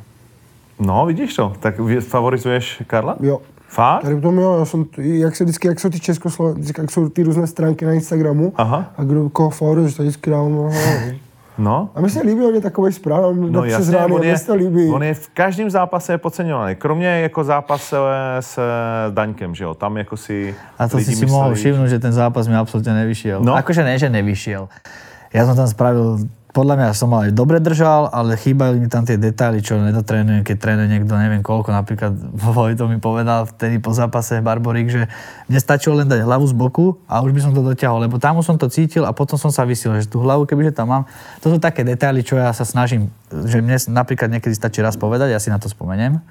No, 0.81 1.07
vidíš 1.07 1.35
to. 1.35 1.53
Tak 1.61 1.75
favorizuješ 2.01 2.83
Karla? 2.87 3.17
Jo. 3.21 3.41
Fakt? 3.69 4.03
Tady 4.03 4.15
v 4.15 4.21
tom 4.21 4.39
jo, 4.39 4.57
já 4.59 4.65
jsem, 4.65 4.85
jak 4.99 5.37
se 5.37 5.45
vždycky, 5.45 5.69
jak 5.69 5.81
jsou 5.81 5.89
ty 5.89 6.01
československé, 6.01 6.83
jak 6.83 6.91
jsou 6.91 7.09
ty 7.09 7.23
různé 7.23 7.47
stránky 7.47 7.85
na 7.85 7.93
Instagramu, 7.93 8.53
Aha. 8.57 8.93
a 8.99 9.05
kdo 9.05 9.29
koho 9.31 9.51
favorizuje, 9.51 9.93
tak 9.97 10.07
vždycky 10.07 10.31
dávám, 10.31 10.53
no, 10.53 10.71
No. 11.59 11.89
A 11.95 12.01
mi 12.01 12.11
se 12.11 12.21
líbí 12.21 12.41
hodně 12.41 12.61
takový 12.61 12.93
zpráv, 12.93 13.25
on 13.25 13.53
No 13.53 13.65
jasně, 13.65 13.97
rány, 13.97 14.13
on 14.13 14.25
je, 14.25 14.39
se 14.39 14.47
to 14.47 14.55
líbí. 14.55 14.89
on 14.89 15.03
je 15.03 15.15
v 15.15 15.29
každém 15.29 15.71
zápase 15.71 16.13
je 16.13 16.19
podceňovaný. 16.19 16.75
Kromě 16.75 17.07
jako 17.07 17.45
zápase 17.45 17.97
s 18.41 18.59
Daňkem, 19.11 19.55
že 19.55 19.65
jo? 19.65 19.75
Tam 19.75 19.97
jako 19.97 20.17
si 20.17 20.55
A 20.79 20.89
to 20.89 20.99
si 20.99 21.05
si 21.17 21.25
mysleli, 21.25 21.55
všimnúť, 21.55 21.89
že 21.89 21.99
ten 21.99 22.13
zápas 22.13 22.45
mi 22.49 22.57
absolútne 22.57 22.93
nevyšiel. 22.93 23.41
No. 23.41 23.57
Akože 23.57 23.85
ne, 23.85 23.97
že 23.97 24.13
nevyšiel. 24.13 24.69
Ja 25.33 25.49
som 25.49 25.57
tam 25.57 25.69
spravil, 25.69 26.29
podľa 26.57 26.81
mňa 26.81 26.89
som 26.97 27.13
aj 27.13 27.37
dobre 27.37 27.61
držal, 27.61 28.09
ale 28.09 28.41
chýbali 28.41 28.81
mi 28.81 28.89
tam 28.89 29.05
tie 29.05 29.21
detaily, 29.21 29.61
čo 29.61 29.77
nedotrénujem, 29.77 30.41
keď 30.41 30.57
trénuje 30.57 30.89
niekto 30.89 31.13
neviem 31.13 31.45
koľko. 31.45 31.69
Napríklad 31.69 32.17
Vojto 32.57 32.89
mi 32.89 32.97
povedal 32.97 33.45
vtedy 33.45 33.77
po 33.77 33.93
zápase 33.93 34.41
Barborík, 34.41 34.89
že 34.89 35.05
mne 35.53 35.61
stačilo 35.61 36.01
len 36.01 36.09
dať 36.09 36.25
hlavu 36.25 36.49
z 36.49 36.57
boku 36.57 36.97
a 37.05 37.21
už 37.21 37.37
by 37.37 37.41
som 37.45 37.53
to 37.53 37.61
dotiahol, 37.61 38.01
lebo 38.01 38.17
tam 38.17 38.41
už 38.41 38.49
som 38.49 38.57
to 38.57 38.73
cítil 38.73 39.05
a 39.05 39.13
potom 39.13 39.37
som 39.37 39.53
sa 39.53 39.69
vysil, 39.69 39.93
že 40.01 40.09
tú 40.09 40.25
hlavu, 40.25 40.49
kebyže 40.49 40.73
tam 40.73 40.89
mám. 40.89 41.05
To 41.45 41.53
sú 41.53 41.61
také 41.61 41.85
detaily, 41.85 42.25
čo 42.25 42.41
ja 42.41 42.49
sa 42.57 42.65
snažím, 42.65 43.13
že 43.29 43.61
mne 43.61 43.77
napríklad 43.93 44.33
niekedy 44.33 44.57
stačí 44.57 44.81
raz 44.81 44.97
povedať, 44.97 45.37
ja 45.37 45.41
si 45.43 45.53
na 45.53 45.61
to 45.61 45.69
spomeniem 45.69 46.25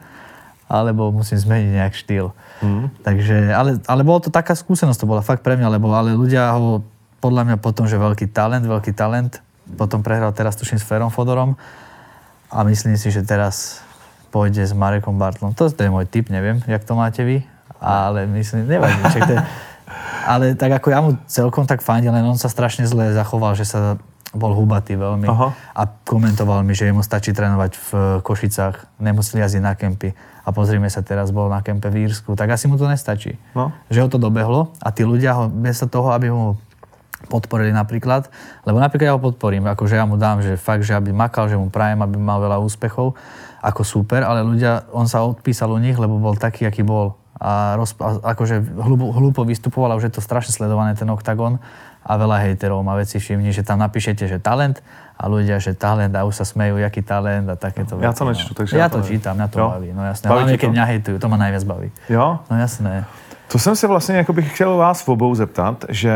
alebo 0.65 1.13
musím 1.13 1.37
zmeniť 1.37 1.69
nejak 1.77 1.93
štýl. 1.93 2.33
Mm. 2.65 2.89
Takže, 3.05 3.53
ale, 3.53 3.77
ale 3.85 4.01
bolo 4.01 4.25
to 4.25 4.33
taká 4.33 4.57
skúsenosť, 4.57 5.05
to 5.05 5.05
bola 5.05 5.21
fakt 5.21 5.45
pre 5.45 5.53
mňa, 5.53 5.69
lebo 5.69 5.93
ale 5.93 6.17
ľudia 6.17 6.49
ho 6.57 6.81
podľa 7.21 7.45
mňa 7.45 7.57
potom, 7.61 7.85
že 7.85 8.01
veľký 8.01 8.33
talent, 8.33 8.65
veľký 8.65 8.89
talent, 8.97 9.45
potom 9.73 10.05
prehral 10.05 10.29
teraz 10.37 10.53
tuším 10.53 10.77
s 10.77 10.85
Ferom 10.85 11.09
Fodorom 11.09 11.57
a 12.53 12.61
myslím 12.61 12.95
si, 13.01 13.09
že 13.09 13.25
teraz 13.25 13.81
pôjde 14.29 14.61
s 14.61 14.75
Marekom 14.75 15.17
Bartlom. 15.17 15.57
To, 15.57 15.71
to 15.71 15.81
je 15.81 15.89
môj 15.89 16.05
typ, 16.05 16.29
neviem, 16.29 16.61
jak 16.69 16.85
to 16.85 16.93
máte 16.93 17.25
vy, 17.25 17.41
ale 17.81 18.29
myslím, 18.29 18.69
nevadí. 18.69 19.01
To 19.01 19.33
je, 19.33 19.39
ale 20.25 20.45
tak 20.53 20.77
ako 20.81 20.87
ja 20.91 20.99
mu 21.01 21.17
celkom 21.25 21.65
tak 21.65 21.81
fandil, 21.81 22.13
len 22.13 22.25
on 22.25 22.37
sa 22.37 22.51
strašne 22.51 22.85
zle 22.85 23.13
zachoval, 23.15 23.57
že 23.57 23.65
sa 23.65 23.97
bol 24.35 24.51
hubatý 24.51 24.99
veľmi 24.99 25.31
Aha. 25.31 25.55
a 25.71 25.81
komentoval 25.87 26.59
mi, 26.67 26.75
že 26.75 26.91
jemu 26.91 26.99
stačí 26.99 27.31
trénovať 27.31 27.71
v 27.79 27.89
Košicách, 28.19 28.99
nemuseli 28.99 29.39
jazdiť 29.39 29.63
na 29.63 29.73
kempy. 29.79 30.11
A 30.45 30.51
pozrime 30.51 30.91
sa, 30.91 31.01
teraz 31.01 31.31
bol 31.31 31.47
na 31.47 31.63
kempe 31.63 31.87
v 31.89 32.05
Írsku, 32.05 32.35
tak 32.35 32.51
asi 32.51 32.67
mu 32.67 32.75
to 32.75 32.85
nestačí. 32.85 33.39
No. 33.55 33.71
Že 33.87 33.99
ho 34.05 34.07
to 34.11 34.19
dobehlo 34.19 34.75
a 34.83 34.91
tí 34.91 35.07
ľudia 35.07 35.33
ho, 35.39 35.43
bez 35.47 35.81
toho, 35.87 36.11
aby 36.11 36.29
mu 36.29 36.59
podporili 37.25 37.73
napríklad, 37.73 38.29
lebo 38.63 38.77
napríklad 38.79 39.05
ja 39.09 39.13
ho 39.13 39.21
podporím, 39.21 39.65
akože 39.67 39.95
ja 39.95 40.05
mu 40.05 40.15
dám, 40.17 40.41
že 40.41 40.55
fakt, 40.55 40.81
že 40.85 40.93
aby 40.93 41.09
makal, 41.11 41.49
že 41.49 41.57
mu 41.57 41.69
prajem, 41.69 42.01
aby 42.01 42.17
mal 42.17 42.39
veľa 42.39 42.57
úspechov, 42.61 43.13
ako 43.61 43.81
super, 43.83 44.21
ale 44.23 44.45
ľudia, 44.45 44.85
on 44.93 45.09
sa 45.09 45.25
odpísal 45.25 45.73
u 45.73 45.77
nich, 45.77 45.97
lebo 45.97 46.17
bol 46.21 46.37
taký, 46.37 46.65
aký 46.69 46.85
bol. 46.85 47.17
A, 47.35 47.75
roz, 47.75 47.91
a 47.99 48.31
akože 48.31 48.63
hlúpo, 48.79 49.11
hlúpo 49.11 49.41
vystupoval 49.43 49.91
a 49.91 49.99
už 49.99 50.07
je 50.07 50.13
to 50.15 50.21
strašne 50.23 50.55
sledované 50.55 50.95
ten 50.95 51.09
oktagon 51.11 51.59
a 52.05 52.11
veľa 52.15 52.39
hejterov 52.47 52.79
má 52.79 52.95
veci 52.95 53.19
všimni, 53.19 53.51
že 53.51 53.59
tam 53.59 53.75
napíšete, 53.83 54.23
že 54.23 54.39
talent 54.39 54.79
a 55.19 55.27
ľudia, 55.27 55.59
že 55.59 55.75
talent 55.75 56.15
a 56.15 56.23
už 56.23 56.31
sa 56.31 56.45
smejú, 56.47 56.79
jaký 56.79 57.03
talent 57.03 57.49
a 57.51 57.59
takéto 57.59 57.99
Ja 57.99 58.15
veci. 58.15 58.19
to 58.19 58.23
nečtu, 58.29 58.51
takže 58.55 58.77
ja 58.79 58.85
ja 58.85 58.87
to 58.87 59.03
čítam, 59.03 59.35
mňa 59.35 59.47
to 59.51 59.59
Jo. 59.59 59.67
baví, 59.67 59.89
no 59.91 60.01
jasné. 60.07 60.25
Baví 60.31 60.37
Hlavne, 60.47 60.55
keď 60.55 60.67
to? 60.69 60.73
mňa 60.79 60.85
hejtujú, 60.85 61.15
to 61.19 61.27
ma 61.27 61.37
najviac 61.37 61.63
baví. 61.67 61.89
Jo? 62.07 62.39
No 62.47 62.55
jasné. 62.55 63.03
To 63.51 63.59
jsem 63.59 63.75
se 63.75 63.87
vlastně 63.87 64.15
jako 64.15 64.33
bych 64.33 64.53
chtěl 64.55 64.77
vás 64.77 65.01
v 65.01 65.09
obou 65.09 65.35
zeptat, 65.35 65.85
že 65.89 66.13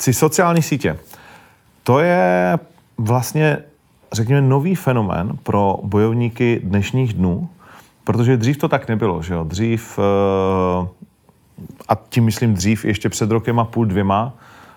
si 0.00 0.12
sociální 0.12 0.62
sítě, 0.62 0.98
to 1.82 1.98
je 1.98 2.58
vlastně, 2.98 3.58
řekněme, 4.12 4.40
nový 4.40 4.74
fenomén 4.74 5.32
pro 5.42 5.78
bojovníky 5.82 6.60
dnešních 6.64 7.12
dnů, 7.12 7.48
protože 8.04 8.36
dřív 8.36 8.58
to 8.58 8.68
tak 8.68 8.88
nebylo, 8.88 9.22
že 9.22 9.34
jo? 9.34 9.44
Dřív, 9.44 9.98
eh, 9.98 10.88
a 11.88 11.94
tím 12.08 12.24
myslím 12.24 12.54
dřív, 12.54 12.84
ještě 12.84 13.08
před 13.08 13.30
rokem 13.30 13.60
a 13.60 13.64
půl, 13.64 13.86
dvěma, 13.86 14.32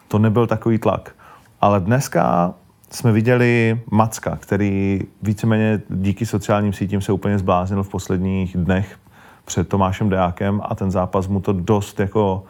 to 0.07 0.19
nebyl 0.19 0.47
takový 0.47 0.77
tlak. 0.77 1.15
Ale 1.61 1.79
dneska 1.79 2.53
jsme 2.89 3.11
viděli 3.11 3.81
Macka, 3.91 4.35
který 4.35 5.01
víceméně 5.21 5.81
díky 5.89 6.25
sociálním 6.25 6.73
sítím 6.73 7.01
se 7.01 7.11
úplně 7.11 7.37
zbláznil 7.37 7.83
v 7.83 7.89
posledních 7.89 8.57
dnech 8.57 8.97
před 9.45 9.69
Tomášem 9.69 10.09
Dejákem 10.09 10.61
a 10.63 10.75
ten 10.75 10.91
zápas 10.91 11.27
mu 11.27 11.39
to 11.39 11.53
dost 11.53 11.99
jako, 11.99 12.43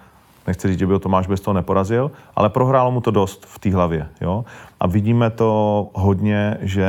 nechci 0.48 0.68
říct, 0.68 0.80
že 0.80 0.88
by 0.88 0.94
ho 0.94 1.00
Tomáš 1.00 1.28
bez 1.28 1.42
toho 1.42 1.54
neporazil, 1.54 2.12
ale 2.36 2.50
prohrálo 2.50 2.92
mu 2.92 3.02
to 3.02 3.12
dost 3.12 3.46
v 3.46 3.60
té 3.60 3.74
hlavě. 3.74 4.08
Jo? 4.22 4.46
A 4.80 4.88
vidíme 4.88 5.30
to 5.30 5.90
hodně, 5.94 6.58
že 6.62 6.88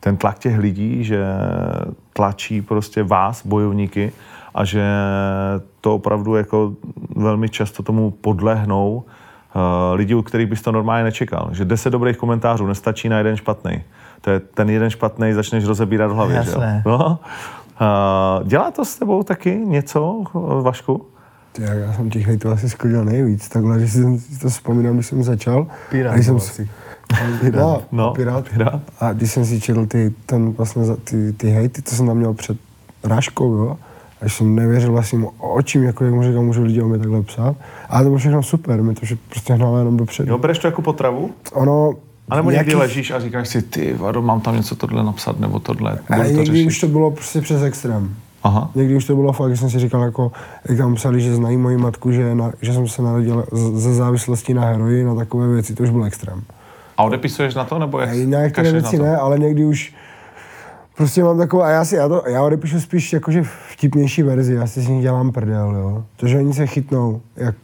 ten 0.00 0.16
tlak 0.16 0.38
těch 0.38 0.58
lidí, 0.58 1.04
že 1.04 1.24
tlačí 2.12 2.62
prostě 2.62 3.02
vás, 3.02 3.46
bojovníky, 3.46 4.12
a 4.54 4.64
že 4.64 4.84
to 5.80 5.94
opravdu 5.94 6.34
jako 6.34 6.72
velmi 7.16 7.48
často 7.48 7.82
tomu 7.82 8.10
podlehnou 8.10 9.04
uh, 9.54 9.62
lidi, 9.94 10.14
u 10.14 10.22
kterých 10.22 10.46
bys 10.46 10.62
to 10.62 10.72
normálně 10.72 11.04
nečekal. 11.04 11.48
Že 11.52 11.64
deset 11.64 11.90
dobrých 11.90 12.16
komentářů 12.16 12.66
nestačí 12.66 13.08
na 13.08 13.18
jeden 13.18 13.36
špatný. 13.36 13.82
To 14.20 14.30
je 14.30 14.40
ten 14.40 14.70
jeden 14.70 14.90
špatný, 14.90 15.32
začneš 15.32 15.64
rozebírat 15.64 16.10
v 16.10 16.14
hlavě. 16.14 16.42
Že 16.42 16.50
jo? 16.50 16.60
Jasné. 16.60 16.82
No. 16.86 17.18
Uh, 17.80 18.46
dělá 18.48 18.70
to 18.70 18.84
s 18.84 18.98
tebou 18.98 19.22
taky 19.22 19.56
něco, 19.56 20.24
Vašku? 20.62 21.06
Ty, 21.52 21.62
já, 21.62 21.72
já 21.74 21.92
jsem 21.92 22.10
těch 22.10 22.26
hejtů 22.26 22.48
asi 22.48 22.68
sklidil 22.70 23.04
nejvíc, 23.04 23.48
takhle, 23.48 23.80
že 23.80 23.88
si 23.88 24.18
si 24.18 24.38
to 24.38 24.48
vzpomínám, 24.48 24.94
když 24.94 25.06
jsem 25.06 25.22
začal. 25.22 25.66
Pirát 25.90 26.12
a 26.12 26.14
když 26.14 26.26
jsem 26.26 26.40
si- 26.40 26.50
asi. 27.12 27.50
No, 27.56 27.82
No, 27.92 28.12
pirát. 28.14 28.48
pirát. 28.48 28.82
A 29.00 29.12
když 29.12 29.30
jsem 29.32 29.44
si 29.44 29.60
četl 29.60 29.86
ty, 29.86 30.14
ten, 30.26 30.52
vlastně, 30.52 30.82
ty, 31.04 31.32
ty 31.32 31.50
hejty, 31.50 31.82
to 31.82 31.90
jsem 31.90 32.06
tam 32.06 32.16
měl 32.16 32.34
před 32.34 32.56
rážkou, 33.04 33.52
jo. 33.54 33.76
A 34.22 34.28
jsem 34.28 34.54
nevěřil 34.54 34.92
vlastním 34.92 35.26
očím, 35.38 35.82
jako 35.82 36.04
jak 36.04 36.14
mu 36.14 36.22
říkám, 36.22 36.44
můžu 36.44 36.62
lidi 36.62 36.82
o 36.82 36.88
mě 36.88 36.98
takhle 36.98 37.22
psát. 37.22 37.56
Ale 37.88 38.02
to 38.04 38.08
bylo 38.08 38.18
všechno 38.18 38.42
super, 38.42 38.82
mi 38.82 38.94
to 38.94 39.06
prostě 39.28 39.52
hnalo 39.54 39.78
jenom 39.78 39.96
dopředu. 39.96 40.28
Jo, 40.30 40.38
bereš 40.38 40.58
to 40.58 40.66
jako 40.66 40.82
potravu? 40.82 41.30
Ono, 41.52 41.92
A 42.28 42.36
nebo 42.36 42.50
někdy 42.50 42.74
ležíš 42.74 43.10
a 43.10 43.20
říkáš 43.20 43.48
si, 43.48 43.62
ty 43.62 43.92
vado, 43.92 44.22
mám 44.22 44.40
tam 44.40 44.56
něco 44.56 44.76
tohle 44.76 45.04
napsat, 45.04 45.40
nebo 45.40 45.58
tohle, 45.58 45.98
Ale 46.10 46.24
to 46.24 46.30
někdy 46.30 46.46
řešit. 46.46 46.66
už 46.66 46.80
to 46.80 46.88
bylo 46.88 47.10
prostě 47.10 47.40
přes 47.40 47.62
extrém. 47.62 48.14
Aha. 48.42 48.70
Někdy 48.74 48.96
už 48.96 49.04
to 49.04 49.16
bylo 49.16 49.32
fakt, 49.32 49.50
že 49.50 49.56
jsem 49.56 49.70
si 49.70 49.78
říkal, 49.78 50.02
jako, 50.02 50.32
jak 50.68 50.78
tam 50.78 50.94
psali, 50.94 51.20
že 51.20 51.34
znají 51.34 51.56
moji 51.56 51.76
matku, 51.76 52.12
že, 52.12 52.34
na, 52.34 52.52
že 52.62 52.72
jsem 52.74 52.88
se 52.88 53.02
narodil 53.02 53.44
ze 53.52 53.94
závislosti 53.94 54.54
na 54.54 54.64
heroin 54.64 55.08
a 55.08 55.14
takové 55.14 55.48
věci, 55.48 55.74
to 55.74 55.82
už 55.82 55.90
byl 55.90 56.04
extrém. 56.04 56.42
A 56.96 57.02
odepisuješ 57.02 57.54
na 57.54 57.64
to, 57.64 57.78
nebo 57.78 58.00
jak 58.00 58.08
na 58.14 58.42
některé 58.42 58.72
věci 58.72 58.98
na 58.98 59.04
ne, 59.04 59.16
ale 59.16 59.38
někdy 59.38 59.64
už 59.64 59.94
prostě 60.96 61.24
mám 61.24 61.38
takovou, 61.38 61.62
a 61.62 61.70
já 61.70 61.84
si, 61.84 61.96
já, 61.96 62.08
to, 62.08 62.22
já 62.26 62.42
odepíšu 62.42 62.80
spíš 62.80 63.12
jakože 63.12 63.42
vtipnější 63.68 64.22
verzi, 64.22 64.54
já 64.54 64.66
si 64.66 64.80
z 64.80 64.88
nich 64.88 65.02
dělám 65.02 65.32
prdel, 65.32 65.76
jo. 65.76 66.04
To, 66.16 66.26
že 66.26 66.38
oni 66.38 66.54
se 66.54 66.66
chytnou, 66.66 67.20
jak, 67.36 67.54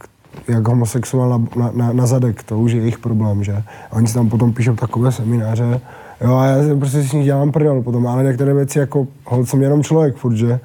jak 0.49 0.69
homosexuál 0.69 1.29
na, 1.29 1.47
na, 1.57 1.71
na, 1.75 1.93
na 1.93 2.07
zadek, 2.07 2.43
to 2.43 2.59
už 2.59 2.73
je 2.73 2.81
jejich 2.81 2.99
problém, 2.99 3.45
že. 3.45 3.62
A 3.91 3.93
oni 3.93 4.07
si 4.07 4.15
tam 4.15 4.29
potom 4.29 4.53
píšou 4.53 4.75
takové 4.75 5.12
semináře, 5.12 5.81
jo, 6.20 6.37
a 6.37 6.46
já 6.46 6.62
si 6.62 6.76
prostě 6.76 7.02
z 7.02 7.12
nich 7.12 7.24
dělám 7.24 7.52
prdel 7.52 7.83
potom, 7.83 8.07
ale 8.07 8.24
některé 8.24 8.55
věci 8.55 8.79
jako, 8.79 9.07
hold, 9.24 9.48
jsem 9.48 9.62
jenom 9.62 9.83
člověk 9.83 10.16
furt, 10.16 10.37
že. 10.37 10.61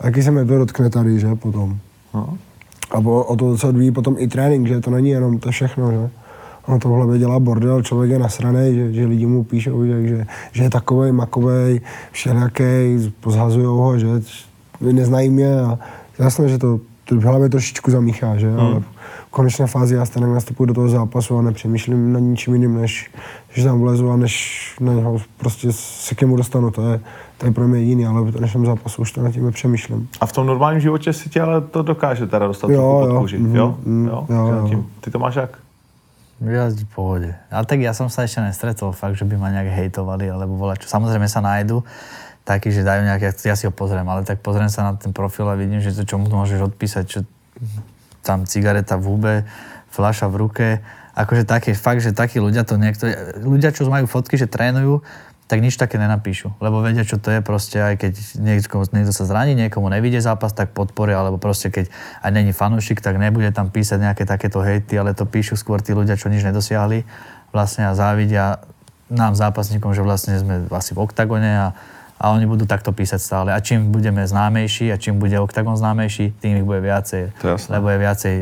A 0.00 0.02
taky 0.02 0.22
se 0.22 0.30
mi 0.30 0.46
to 0.46 0.58
dotkne 0.58 0.90
tady, 0.90 1.20
že, 1.20 1.34
potom. 1.34 1.78
No. 2.14 2.38
A 2.90 3.00
bo- 3.00 3.24
o 3.24 3.36
to 3.36 3.58
se 3.58 3.66
odvíjí 3.66 3.90
potom 3.90 4.14
i 4.18 4.28
trénink, 4.28 4.68
že 4.68 4.80
to 4.80 4.90
není 4.90 5.10
jenom 5.10 5.38
to 5.38 5.50
všechno, 5.50 5.92
že. 5.92 6.10
Ono 6.68 6.78
to 6.78 6.88
v 6.88 6.92
hlavě 6.92 7.18
dělá 7.18 7.40
bordel, 7.40 7.82
člověk 7.82 8.10
je 8.10 8.18
nasraný, 8.18 8.74
že, 8.74 8.92
že 8.92 9.06
lidi 9.06 9.26
mu 9.26 9.44
píšou, 9.44 9.84
že, 9.84 10.08
že, 10.08 10.26
že 10.52 10.62
je 10.62 10.70
takovej, 10.70 11.12
makovej, 11.12 11.80
všelijaký, 12.12 13.12
pozhazujou 13.20 13.76
ho, 13.76 13.98
že 13.98 14.06
neznají 14.80 15.30
mě 15.30 15.60
a 15.60 15.78
jasné, 16.18 16.48
že 16.48 16.58
to, 16.58 16.80
to 17.04 17.14
v 17.14 17.22
hlavě 17.22 17.48
trošičku 17.48 17.90
zamíchá, 17.90 18.36
že, 18.36 18.50
hmm. 18.50 18.60
ale 18.60 18.82
konečné 19.38 19.66
fázi 19.66 19.94
já 19.94 20.04
stejně 20.04 20.26
nastupuji 20.26 20.66
do 20.66 20.74
toho 20.74 20.88
zápasu 20.88 21.38
a 21.38 21.42
nepřemýšlím 21.42 22.12
na 22.12 22.18
ničím 22.18 22.54
jiným, 22.54 22.80
než 22.80 23.10
že 23.54 23.64
tam 23.64 23.80
vlezu 23.80 24.10
a 24.10 24.16
než 24.16 24.34
na 24.80 24.92
něho 24.92 25.22
prostě 25.36 25.72
se 25.72 26.14
k 26.14 26.20
němu 26.20 26.36
dostanu, 26.36 26.70
to 26.70 26.82
je, 26.90 27.00
to 27.38 27.46
je 27.46 27.52
pro 27.52 27.68
mě 27.68 27.80
jediný, 27.80 28.06
ale 28.06 28.20
v 28.22 28.30
dnešním 28.30 28.66
zápasu 28.66 29.02
už 29.02 29.12
to 29.12 29.22
nad 29.22 29.30
tím 29.30 29.44
nepřemýšlím. 29.46 30.08
A 30.20 30.26
v 30.26 30.32
tom 30.32 30.46
normálním 30.46 30.80
životě 30.80 31.12
si 31.12 31.30
tě 31.30 31.40
ale 31.40 31.60
to 31.60 31.82
dokáže 31.82 32.26
teda 32.26 32.46
dostat 32.46 32.70
Jo, 32.70 32.98
pod 33.02 33.14
jo, 33.14 33.20
kůži, 33.20 33.38
mhm, 33.38 33.56
jo? 33.56 33.78
mhm, 33.86 34.06
jo? 34.06 34.26
jo, 34.28 34.46
jo. 34.46 34.68
Tím. 34.68 34.86
Ty 35.00 35.10
to 35.10 35.18
máš 35.18 35.34
jak? 35.36 35.58
Jazdí 36.40 36.84
v 36.84 36.94
pohode. 36.94 37.34
Ale 37.50 37.66
tak 37.66 37.82
ja 37.82 37.90
som 37.90 38.06
sa 38.06 38.22
ešte 38.22 38.38
nestretol 38.38 38.94
fakt, 38.94 39.18
že 39.18 39.26
by 39.26 39.34
ma 39.34 39.50
nejak 39.50 39.74
hejtovali, 39.74 40.30
alebo 40.30 40.54
volať 40.54 40.86
čo. 40.86 40.94
Samozrejme 40.94 41.26
sa 41.26 41.42
nájdu 41.42 41.82
takí, 42.46 42.70
že 42.70 42.86
dajú 42.86 43.02
nejaké, 43.10 43.34
ja 43.42 43.58
si 43.58 43.66
ho 43.66 43.74
pozriem, 43.74 44.06
ale 44.06 44.22
tak 44.22 44.38
pozriem 44.38 44.70
sa 44.70 44.86
na 44.86 44.92
ten 44.94 45.10
profil 45.10 45.50
a 45.50 45.58
vidím, 45.58 45.82
že 45.82 45.90
to 45.90 46.06
čo 46.06 46.14
mu 46.14 46.30
môžeš 46.30 46.62
odpísať, 46.62 47.04
čo 47.10 47.18
tam 48.22 48.44
cigareta 48.44 48.98
v 48.98 49.04
hube, 49.04 49.34
fľaša 49.94 50.26
v 50.30 50.36
ruke. 50.36 50.68
Akože 51.18 51.42
také, 51.42 51.74
fakt, 51.74 52.04
že 52.04 52.14
takí 52.14 52.38
ľudia 52.38 52.62
to 52.62 52.78
niektorí, 52.78 53.42
ľudia, 53.42 53.74
čo 53.74 53.90
majú 53.90 54.06
fotky, 54.06 54.38
že 54.38 54.46
trénujú, 54.46 55.02
tak 55.48 55.64
nič 55.64 55.80
také 55.80 55.96
nenapíšu, 55.96 56.60
lebo 56.60 56.84
vedia, 56.84 57.08
čo 57.08 57.16
to 57.16 57.32
je 57.32 57.40
proste, 57.40 57.80
aj 57.80 57.96
keď 57.96 58.12
niekto, 58.36 58.84
niekto 58.92 59.16
sa 59.16 59.24
zraní, 59.24 59.56
niekomu 59.56 59.88
nevidie 59.88 60.20
zápas, 60.20 60.52
tak 60.52 60.76
podporia, 60.76 61.24
alebo 61.24 61.40
proste 61.40 61.72
keď 61.72 61.88
aj 62.20 62.30
není 62.36 62.52
fanúšik, 62.52 63.00
tak 63.00 63.16
nebude 63.16 63.48
tam 63.56 63.72
písať 63.72 63.96
nejaké 63.96 64.28
takéto 64.28 64.60
hejty, 64.60 65.00
ale 65.00 65.16
to 65.16 65.24
píšu 65.24 65.56
skôr 65.56 65.80
tí 65.80 65.96
ľudia, 65.96 66.20
čo 66.20 66.28
nič 66.28 66.44
nedosiahli 66.44 67.08
vlastne 67.48 67.88
a 67.88 67.96
závidia 67.96 68.60
nám 69.08 69.32
zápasníkom, 69.32 69.96
že 69.96 70.04
vlastne 70.04 70.36
sme 70.36 70.68
asi 70.68 70.92
v 70.92 71.00
oktagone 71.00 71.48
a, 71.48 71.66
a 72.18 72.34
oni 72.34 72.46
budú 72.50 72.66
takto 72.66 72.90
písať 72.90 73.20
stále. 73.22 73.48
A 73.54 73.58
čím 73.62 73.94
budeme 73.94 74.26
známejší 74.26 74.90
a 74.92 74.96
čím 74.98 75.22
bude 75.22 75.38
oktagon 75.40 75.78
známejší, 75.78 76.34
tým 76.42 76.58
ich 76.58 76.66
bude 76.66 76.82
viacej. 76.82 77.30
To 77.40 77.46
je 77.46 77.52
jasné. 77.54 77.70
Lebo 77.78 77.86
je 77.88 77.98
viacej 77.98 78.34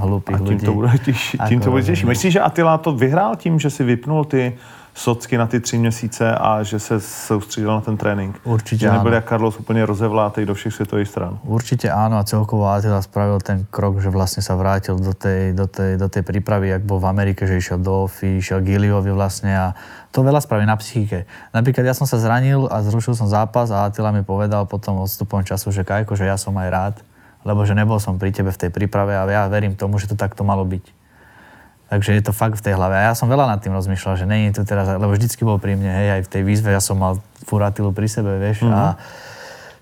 hlupých 0.00 0.36
A 0.36 0.38
tím 0.38 0.46
ľudí. 0.46 0.64
to 0.64 0.72
bude 0.72 0.98
těžší. 0.98 1.38
Tím 1.48 1.60
to 1.60 1.70
bude 1.70 1.82
těžší. 1.82 2.06
Myslíš, 2.06 2.32
že 2.32 2.40
Attila 2.40 2.78
to 2.78 2.92
vyhrál 2.92 3.36
tím, 3.36 3.60
že 3.60 3.70
si 3.70 3.84
vypnul 3.84 4.24
ty 4.24 4.56
socky 4.94 5.38
na 5.38 5.46
ty 5.46 5.60
tři 5.60 5.78
měsíce 5.78 6.34
a 6.34 6.62
že 6.62 6.78
se 6.78 7.00
soustředil 7.00 7.74
na 7.74 7.80
ten 7.80 7.96
trénink? 7.96 8.40
Určitě 8.44 8.86
Že 8.86 8.90
nebyl 8.90 9.06
ano. 9.06 9.14
jak 9.14 9.28
Carlos 9.28 9.58
úplně 9.58 9.86
rozevlátej 9.86 10.46
do 10.46 10.54
všech 10.54 10.74
světových 10.74 11.08
stran. 11.08 11.38
Určite 11.44 11.90
áno 11.90 12.16
a 12.18 12.24
celkovo 12.24 12.70
Attila 12.70 13.02
spravil 13.02 13.42
ten 13.42 13.66
krok, 13.70 13.98
že 13.98 14.08
vlastne 14.08 14.40
sa 14.40 14.54
vrátil 14.54 14.94
do 14.94 15.10
tej, 15.10 15.52
do 15.52 15.66
tej, 15.66 15.98
do 15.98 16.08
tej 16.08 16.22
prípravy, 16.22 16.70
jak 16.70 16.86
bol 16.86 17.02
v 17.02 17.10
Amerike, 17.10 17.46
že 17.46 17.58
išiel 17.58 17.82
do 17.82 18.06
OFI, 18.06 18.38
išiel 18.38 18.62
Giliovi 18.62 19.10
vlastne 19.10 19.50
a 19.50 19.66
to 20.14 20.22
veľa 20.22 20.38
spraví 20.40 20.62
na 20.62 20.78
psychike. 20.78 21.26
Napríklad 21.50 21.82
ja 21.82 21.94
som 21.94 22.06
sa 22.06 22.22
zranil 22.22 22.70
a 22.70 22.78
zrušil 22.86 23.18
som 23.18 23.26
zápas 23.26 23.74
a 23.74 23.90
Attila 23.90 24.14
mi 24.14 24.22
povedal 24.22 24.62
potom 24.70 25.02
odstupom 25.02 25.42
času, 25.42 25.74
že 25.74 25.82
Kajko, 25.82 26.14
že 26.14 26.30
ja 26.30 26.38
som 26.38 26.54
aj 26.54 26.68
rád, 26.70 26.94
lebo 27.42 27.66
že 27.66 27.74
nebol 27.74 27.98
som 27.98 28.14
pri 28.14 28.30
tebe 28.30 28.54
v 28.54 28.60
tej 28.62 28.70
príprave 28.70 29.18
a 29.18 29.26
ja 29.26 29.42
verím 29.50 29.74
tomu, 29.74 29.98
že 29.98 30.06
to 30.06 30.14
takto 30.14 30.46
malo 30.46 30.62
byť. 30.62 31.03
Takže 31.94 32.10
je 32.10 32.26
to 32.26 32.34
fakt 32.34 32.58
v 32.58 32.64
tej 32.66 32.74
hlave. 32.74 32.98
A 32.98 33.06
ja 33.06 33.14
som 33.14 33.30
veľa 33.30 33.46
nad 33.46 33.62
tým 33.62 33.70
rozmýšľal, 33.70 34.18
že 34.18 34.26
není 34.26 34.50
to 34.50 34.66
teraz, 34.66 34.90
lebo 34.90 35.14
vždycky 35.14 35.46
bol 35.46 35.62
pri 35.62 35.78
mne, 35.78 35.94
hej, 35.94 36.08
aj 36.18 36.20
v 36.26 36.30
tej 36.34 36.42
výzve 36.42 36.74
ja 36.74 36.82
som 36.82 36.98
mal 36.98 37.22
furatilu 37.46 37.94
pri 37.94 38.10
sebe, 38.10 38.34
vieš, 38.42 38.66
mm-hmm. 38.66 38.74
a 38.74 38.98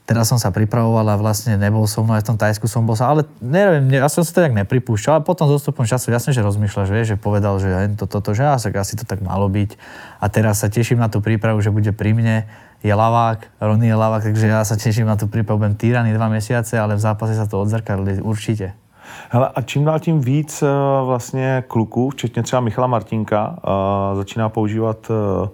teraz 0.05 0.29
som 0.29 0.37
sa 0.37 0.53
pripravoval 0.53 1.09
a 1.09 1.17
vlastne 1.17 1.57
nebol 1.57 1.89
som, 1.89 2.05
no 2.05 2.13
aj 2.13 2.21
v 2.21 2.29
tom 2.29 2.37
Tajsku 2.37 2.69
som 2.69 2.85
bol 2.85 2.93
sa, 2.93 3.09
ale 3.09 3.25
neviem, 3.41 3.89
ne, 3.89 3.97
ja 3.97 4.13
som 4.13 4.21
sa 4.21 4.29
to 4.29 4.45
tak 4.45 4.53
nepripúšťal, 4.53 5.23
ale 5.23 5.25
potom 5.25 5.49
s 5.49 5.57
odstupom 5.57 5.89
času 5.89 6.13
jasne, 6.13 6.37
že 6.37 6.45
rozmýšľaš, 6.45 6.89
vieš, 6.93 7.07
že 7.15 7.17
povedal, 7.17 7.57
že 7.57 7.97
to, 7.97 8.05
toto, 8.05 8.37
že 8.37 8.45
asi, 8.45 8.69
asi 8.77 8.93
to 8.99 9.09
tak 9.09 9.25
malo 9.25 9.49
byť. 9.49 9.81
A 10.21 10.29
teraz 10.29 10.61
sa 10.61 10.69
teším 10.69 11.01
na 11.01 11.09
tú 11.09 11.25
prípravu, 11.25 11.65
že 11.65 11.73
bude 11.73 11.97
pri 11.97 12.13
mne, 12.13 12.45
je 12.85 12.93
lavák, 12.93 13.63
Ronny 13.63 13.89
je 13.89 13.97
lavák, 13.97 14.21
takže 14.21 14.53
ja 14.53 14.61
sa 14.69 14.77
teším 14.77 15.09
na 15.09 15.17
tú 15.17 15.31
prípravu, 15.33 15.65
budem 15.65 15.79
týraný 15.81 16.13
dva 16.13 16.29
mesiace, 16.29 16.77
ale 16.77 16.99
v 16.99 17.01
zápase 17.01 17.39
sa 17.39 17.49
to 17.49 17.63
odzrkadlí 17.63 18.21
určite. 18.21 18.82
Hele, 19.31 19.49
a 19.55 19.63
čím 19.63 19.85
dál 19.85 19.99
tím 20.01 20.21
víc 20.21 20.63
eh, 20.63 20.67
vlastně 21.05 21.65
kluků, 21.69 22.11
včetně 22.11 22.43
třeba 22.43 22.61
Michala 22.61 22.87
Martinka, 22.87 23.57
eh, 23.59 24.17
začíná 24.17 24.49
používat 24.49 25.11
eh, 25.11 25.49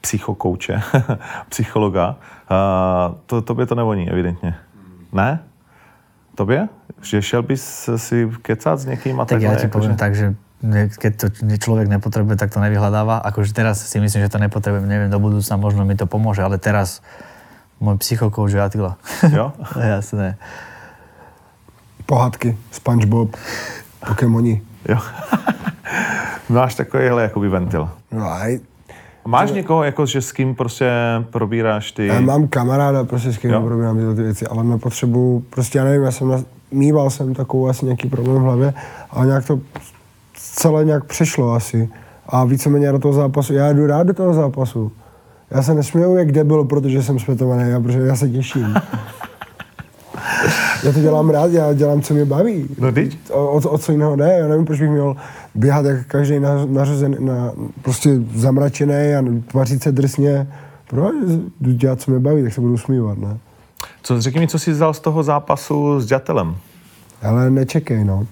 psychokouče, 0.00 0.80
psychologa. 1.48 2.16
To, 3.26 3.42
tobě 3.42 3.66
to 3.66 3.74
nevoní, 3.74 4.10
evidentně. 4.10 4.54
Ne? 5.12 5.40
Tobě? 6.34 6.68
Že 7.02 7.22
šel 7.22 7.42
bys 7.42 7.90
si 7.96 8.30
kecat 8.42 8.78
s 8.80 8.86
někým 8.86 9.20
a 9.20 9.24
Tak 9.24 9.28
takhle? 9.28 9.54
ja 9.54 9.56
ti 9.60 9.66
jakože- 9.66 9.72
poviem 9.72 9.96
tak, 9.96 10.14
že 10.14 10.34
keď 11.00 11.12
to 11.16 11.26
človek 11.56 11.88
nepotrebuje, 11.88 12.36
tak 12.36 12.52
to 12.52 12.60
nevyhľadáva. 12.60 13.24
Akože 13.24 13.56
teraz 13.56 13.80
si 13.80 13.96
myslím, 14.00 14.28
že 14.28 14.32
to 14.32 14.36
nepotrebujem, 14.38 14.84
neviem, 14.84 15.08
do 15.08 15.16
budúcna 15.16 15.56
možno 15.56 15.88
mi 15.88 15.96
to 15.96 16.04
pomôže, 16.04 16.44
ale 16.44 16.60
teraz 16.60 17.00
môj 17.80 17.96
psychokouč 17.96 18.52
je 18.52 18.60
Attila. 18.60 19.00
Jo? 19.24 19.52
Jasné. 19.96 20.36
Pohádky, 22.10 22.56
Spongebob, 22.70 23.36
Pokémoni. 24.08 24.62
Jo. 24.88 24.98
Máš 26.48 26.74
takovýhle 26.74 27.22
jakoby 27.22 27.48
ventil. 27.48 27.88
No 28.12 28.24
a 28.24 28.60
Máš 29.26 29.52
někoho, 29.52 29.84
jako, 29.84 30.06
že 30.06 30.20
s 30.22 30.32
kým 30.32 30.54
prostě 30.54 30.90
probíráš 31.30 31.92
ty... 31.92 32.06
já 32.06 32.20
mám 32.20 32.48
kamaráda, 32.48 33.04
prostě 33.04 33.32
s 33.32 33.38
kým 33.38 33.50
Jo. 33.50 33.62
probírám 33.62 33.96
tyhle 33.96 34.14
ty 34.14 34.22
věci, 34.22 34.46
ale 34.46 34.64
nepotřebuju, 34.64 35.44
prostě 35.50 35.78
já 35.78 35.84
nevím, 35.84 36.02
já 36.02 36.10
jsem 36.10 36.28
na, 36.28 36.42
mýval 36.72 37.10
jsem 37.10 37.34
takovou 37.34 37.68
asi 37.68 37.84
nějaký 37.84 38.08
problém 38.08 38.36
v 38.36 38.44
hlavě, 38.44 38.74
ale 39.10 39.26
nějak 39.26 39.46
to 39.46 39.60
celé 40.34 40.84
nějak 40.84 41.04
přešlo 41.04 41.52
asi. 41.52 41.88
A 42.26 42.44
víceméně 42.44 42.92
do 42.92 42.98
toho 42.98 43.14
zápasu, 43.14 43.54
já 43.54 43.72
jdu 43.72 43.86
rád 43.86 44.02
do 44.06 44.14
toho 44.14 44.34
zápasu. 44.34 44.92
Já 45.50 45.62
se 45.62 45.74
nesměju 45.74 46.16
jak 46.16 46.32
debil, 46.32 46.64
protože 46.64 47.02
jsem 47.02 47.18
světovaný, 47.18 47.72
a 47.72 47.80
protože 47.80 48.00
já 48.00 48.16
se 48.16 48.28
těším. 48.28 48.74
já 50.84 50.92
to 50.92 51.00
dělám 51.00 51.30
rád, 51.30 51.52
já 51.52 51.72
dělám, 51.72 52.02
co 52.02 52.14
mě 52.14 52.24
baví. 52.24 52.68
No 52.78 52.92
teď? 52.92 53.18
O, 53.30 53.46
o, 53.46 53.56
o 53.56 53.78
co 53.78 53.92
jiného 53.92 54.16
ne, 54.16 54.32
já 54.38 54.48
nevím, 54.48 54.64
proč 54.64 54.80
bych 54.80 54.90
měl 54.90 55.16
běhat 55.54 55.84
jak 55.84 56.06
každý 56.06 56.40
na, 56.40 56.66
nařezen, 56.66 57.16
na, 57.20 57.52
prostě 57.82 58.10
zamračený 58.34 59.14
a 59.14 59.24
tvařit 59.46 59.82
se 59.82 59.92
drsně. 59.92 60.46
Proč? 60.90 61.14
Jdu 61.60 61.72
dělat, 61.72 62.00
co 62.00 62.10
mě 62.10 62.20
baví, 62.20 62.42
tak 62.42 62.52
se 62.52 62.60
budu 62.60 62.74
usmívat, 62.74 63.18
ne? 63.18 63.38
Co, 64.02 64.20
řekni 64.20 64.40
mi, 64.40 64.48
co 64.48 64.58
jsi 64.58 64.70
vzal 64.70 64.94
z 64.94 65.00
toho 65.00 65.22
zápasu 65.22 66.00
s 66.00 66.06
Ďatelem. 66.06 66.56
Ale 67.22 67.50
nečekej, 67.50 68.04
no. 68.04 68.26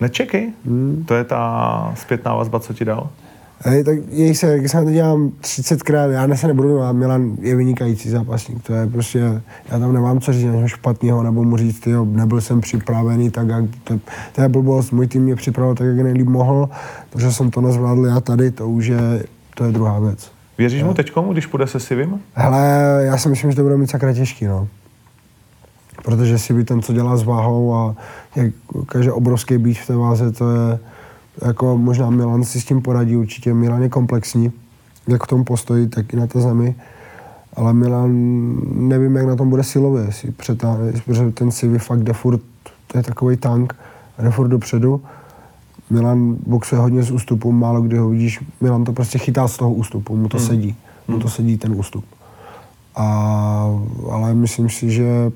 Nečekej. 0.00 0.52
Hmm. 0.66 1.04
To 1.08 1.14
je 1.14 1.24
ta 1.24 1.92
zpětná 1.96 2.34
vazba, 2.34 2.60
co 2.60 2.74
ti 2.74 2.84
dal. 2.84 3.10
Hej, 3.60 3.84
tak 3.84 3.98
jej 4.08 4.34
se, 4.34 4.46
jak 4.46 4.68
se 4.68 4.76
na 4.76 4.84
to 4.84 4.90
dělám 4.90 5.32
30krát, 5.40 6.10
já 6.10 6.36
se 6.36 6.46
nebudu 6.46 6.82
a 6.82 6.92
Milan 6.92 7.36
je 7.40 7.56
vynikající 7.56 8.10
zápasník, 8.10 8.62
to 8.62 8.74
je 8.74 8.86
prostě, 8.86 9.42
já 9.70 9.78
tam 9.78 9.92
nemám 9.92 10.20
co 10.20 10.32
říct 10.32 10.44
na 10.44 10.52
něho 10.52 10.68
špatného, 10.68 11.22
nebo 11.22 11.44
mu 11.44 11.56
říct, 11.56 11.86
jo, 11.86 12.04
nebyl 12.04 12.40
jsem 12.40 12.60
připravený, 12.60 13.30
tak 13.30 13.48
jak, 13.48 13.64
to, 13.84 14.00
to 14.32 14.42
je 14.42 14.48
blbost, 14.48 14.90
můj 14.90 15.06
tým 15.06 15.22
mě 15.22 15.36
připravil 15.36 15.74
tak, 15.74 15.86
jak 15.86 15.96
nejlíp 15.96 16.28
mohl, 16.28 16.68
to, 17.10 17.20
že 17.20 17.32
jsem 17.32 17.50
to 17.50 17.60
nezvládl 17.60 18.06
já 18.06 18.20
tady, 18.20 18.50
to 18.50 18.68
už 18.68 18.86
je, 18.86 19.24
to 19.54 19.64
je 19.64 19.72
druhá 19.72 19.98
věc. 19.98 20.30
Věříš 20.58 20.82
mu 20.82 20.94
teďkomu, 20.94 21.32
když 21.32 21.46
půjde 21.46 21.66
se 21.66 21.80
Sivim? 21.80 22.20
Hele, 22.34 23.00
já 23.04 23.18
si 23.18 23.28
myslím, 23.28 23.50
že 23.50 23.56
to 23.56 23.62
bude 23.62 23.76
mít 23.76 23.90
sakra 23.90 24.12
těžký, 24.12 24.44
no. 24.44 24.68
Protože 26.02 26.38
si 26.38 26.54
by 26.54 26.64
ten, 26.64 26.82
co 26.82 26.92
dělá 26.92 27.16
s 27.16 27.22
váhou 27.22 27.74
a 27.74 27.96
jak 28.36 28.52
každý 28.86 29.10
obrovský 29.10 29.58
býč 29.58 29.80
v 29.80 29.86
té 29.86 29.96
váze, 29.96 30.32
to 30.32 30.50
je 30.50 30.78
jako 31.42 31.78
možná 31.78 32.10
Milan 32.10 32.44
si 32.44 32.60
s 32.60 32.64
tím 32.64 32.82
poradí 32.82 33.16
určitě. 33.16 33.54
Milan 33.54 33.82
je 33.82 33.88
komplexní, 33.88 34.52
jak 35.08 35.24
v 35.24 35.26
tom 35.26 35.44
postoji, 35.44 35.86
tak 35.86 36.12
i 36.12 36.16
na 36.16 36.26
té 36.26 36.40
zemi. 36.40 36.74
Ale 37.56 37.72
Milan, 37.72 38.10
nevím, 38.88 39.16
jak 39.16 39.26
na 39.26 39.36
tom 39.36 39.50
bude 39.50 39.62
silově, 39.62 40.12
si 40.12 40.32
přetáhne, 40.32 40.92
protože 41.06 41.30
ten 41.30 41.50
Sivi 41.50 41.78
fakt 41.78 42.02
jde 42.02 42.12
furt, 42.12 42.40
to 42.86 42.98
je 42.98 43.02
takový 43.02 43.36
tank, 43.36 43.76
jde 44.22 44.30
furt 44.30 44.48
dopředu. 44.48 45.00
Milan 45.90 46.36
boxuje 46.46 46.80
hodně 46.80 47.02
z 47.02 47.10
ústupu, 47.10 47.52
málo 47.52 47.82
kdy 47.82 47.98
ho 47.98 48.08
vidíš, 48.08 48.40
Milan 48.60 48.84
to 48.84 48.92
prostě 48.92 49.18
chytá 49.18 49.48
z 49.48 49.56
toho 49.56 49.72
ústupu, 49.74 50.16
mu 50.16 50.28
to 50.28 50.36
Hmm. 50.36 50.46
sedí, 50.46 50.76
mu 51.08 51.18
to 51.18 51.28
sedí 51.28 51.58
ten 51.58 51.72
ústup. 51.72 52.04
A, 52.96 53.06
ale 54.10 54.34
myslím 54.34 54.70
si, 54.70 54.90
že, 54.90 55.32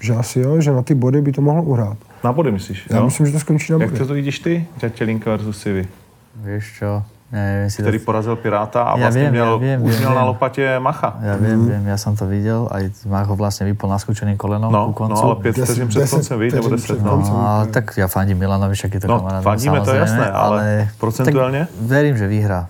že 0.00 0.14
asi 0.14 0.40
jo, 0.40 0.60
že 0.60 0.72
na 0.72 0.82
ty 0.82 0.94
body 0.94 1.20
by 1.20 1.32
to 1.32 1.42
mohlo 1.42 1.62
uhrát. 1.62 1.96
Na 2.24 2.32
body 2.32 2.50
myslíš? 2.50 2.86
Já 2.90 2.96
jo? 2.98 3.04
myslím, 3.04 3.26
že 3.26 3.32
to 3.32 3.40
skončí 3.40 3.72
na 3.72 3.78
Jak 3.80 3.90
body. 3.90 3.98
to, 3.98 4.06
to 4.06 4.14
vidíš 4.14 4.38
ty? 4.38 4.66
Ďatelinka 4.80 5.30
versus 5.30 5.58
Sivi. 5.58 5.88
Vieš 6.32 6.64
čo, 6.80 7.02
neviem 7.32 7.68
si 7.70 7.82
Který 7.82 7.98
to... 7.98 8.04
porazil 8.04 8.36
Piráta 8.36 8.82
a 8.82 8.96
Ja 8.96 9.04
vlastně 9.04 9.22
ja 9.22 9.30
měl, 9.30 9.58
viem, 9.58 9.82
už 9.82 9.90
viem, 9.90 9.98
měl 10.00 10.14
na 10.14 10.20
viem. 10.20 10.26
lopatě 10.26 10.78
Macha. 10.78 11.10
Ja 11.22 11.36
viem, 11.36 11.60
viem, 11.68 11.84
ja 11.86 11.96
som 12.00 12.16
to 12.16 12.24
videl, 12.26 12.68
aj 12.72 12.88
Mácho 13.04 13.36
vlastne 13.36 13.66
vypol 13.68 13.90
naskúčeným 13.92 14.36
kolenom 14.40 14.72
No, 14.72 14.86
ku 14.86 14.92
koncu. 15.04 15.12
no 15.14 15.22
ale 15.22 15.34
pět 15.44 15.52
vteřin 15.60 15.88
před 15.88 16.10
koncem, 16.10 16.40
víš, 16.40 16.52
nebo 16.52 16.68
deset. 16.68 16.84
před 16.84 17.02
No. 17.04 17.16
No, 17.20 17.48
ale 17.48 17.66
tak 17.68 17.96
ja 18.00 18.06
fandím 18.08 18.38
Milanovi, 18.38 18.74
však 18.74 18.94
je 18.94 19.00
to 19.00 19.08
No, 19.08 19.18
kamarát. 19.20 19.42
fandíme, 19.44 19.80
to 19.80 19.90
je 19.92 20.00
jasné, 20.00 20.26
ale 20.30 20.88
procentuálne? 21.00 21.66
Tak 21.66 21.84
verím, 21.84 22.16
že 22.16 22.26
vyhrá. 22.28 22.68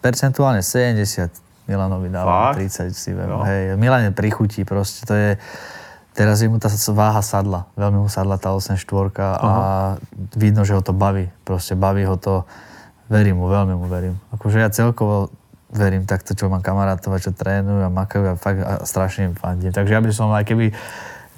Percentuálne 0.00 0.60
70 0.62 1.30
Milanovi 1.68 2.08
dávam, 2.12 2.52
Fakt? 2.52 2.56
30 2.60 2.92
si 2.96 3.10
viem. 3.16 3.28
Jo. 3.28 3.40
Hej, 3.44 3.76
Milan 3.76 4.02
je 4.04 4.10
prichutí, 4.12 4.64
proste 4.68 5.06
to 5.06 5.14
je... 5.16 5.36
Teraz 6.18 6.42
je 6.42 6.50
mu 6.50 6.58
tá 6.58 6.66
váha 6.98 7.22
sadla, 7.22 7.70
veľmi 7.78 8.02
mu 8.02 8.10
sadla 8.10 8.42
tá 8.42 8.50
8-4 8.50 9.14
a 9.22 9.50
vidno, 10.34 10.66
že 10.66 10.74
ho 10.74 10.82
to 10.82 10.90
baví. 10.90 11.30
Proste 11.46 11.78
baví 11.78 12.02
ho 12.02 12.18
to, 12.18 12.42
verím 13.06 13.38
mu, 13.38 13.46
veľmi 13.46 13.78
mu 13.78 13.86
verím. 13.86 14.18
Akože 14.34 14.58
ja 14.58 14.66
celkovo 14.66 15.30
verím 15.70 16.10
takto, 16.10 16.34
čo 16.34 16.50
mám 16.50 16.58
kamarátov, 16.58 17.14
a 17.14 17.22
čo 17.22 17.30
trénujú 17.30 17.86
a 17.86 17.90
makajú 17.92 18.24
a 18.24 18.34
fakt 18.34 18.58
a 18.66 18.82
strašne 18.82 19.30
im 19.30 19.38
fandím. 19.38 19.70
Takže 19.70 19.94
ja 19.94 20.02
by 20.02 20.10
som 20.10 20.34
aj 20.34 20.42
keby, 20.42 20.74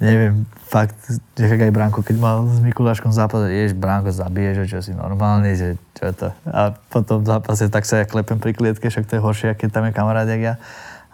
neviem, 0.01 0.49
fakt, 0.65 0.97
že 1.37 1.45
jak 1.45 1.61
aj 1.61 1.75
Branko, 1.77 2.01
keď 2.01 2.17
mal 2.17 2.49
s 2.49 2.57
Mikuláškom 2.63 3.13
zápas, 3.13 3.53
ješ, 3.53 3.77
Branko 3.77 4.09
zabije, 4.09 4.65
že 4.65 4.71
čo 4.71 4.79
si 4.81 4.97
normálny, 4.97 5.53
že 5.53 5.77
čo 5.93 6.09
to. 6.09 6.33
A 6.49 6.73
potom 6.89 7.21
v 7.21 7.29
zápase 7.29 7.69
tak 7.69 7.85
sa 7.85 8.01
ja 8.01 8.09
klepem 8.09 8.41
pri 8.41 8.57
klietke, 8.57 8.89
však 8.89 9.05
to 9.05 9.19
je 9.19 9.21
horšie, 9.21 9.53
keď 9.53 9.69
tam 9.69 9.85
je 9.85 9.93
kamarát, 9.93 10.25
jak 10.25 10.41
ja. 10.41 10.55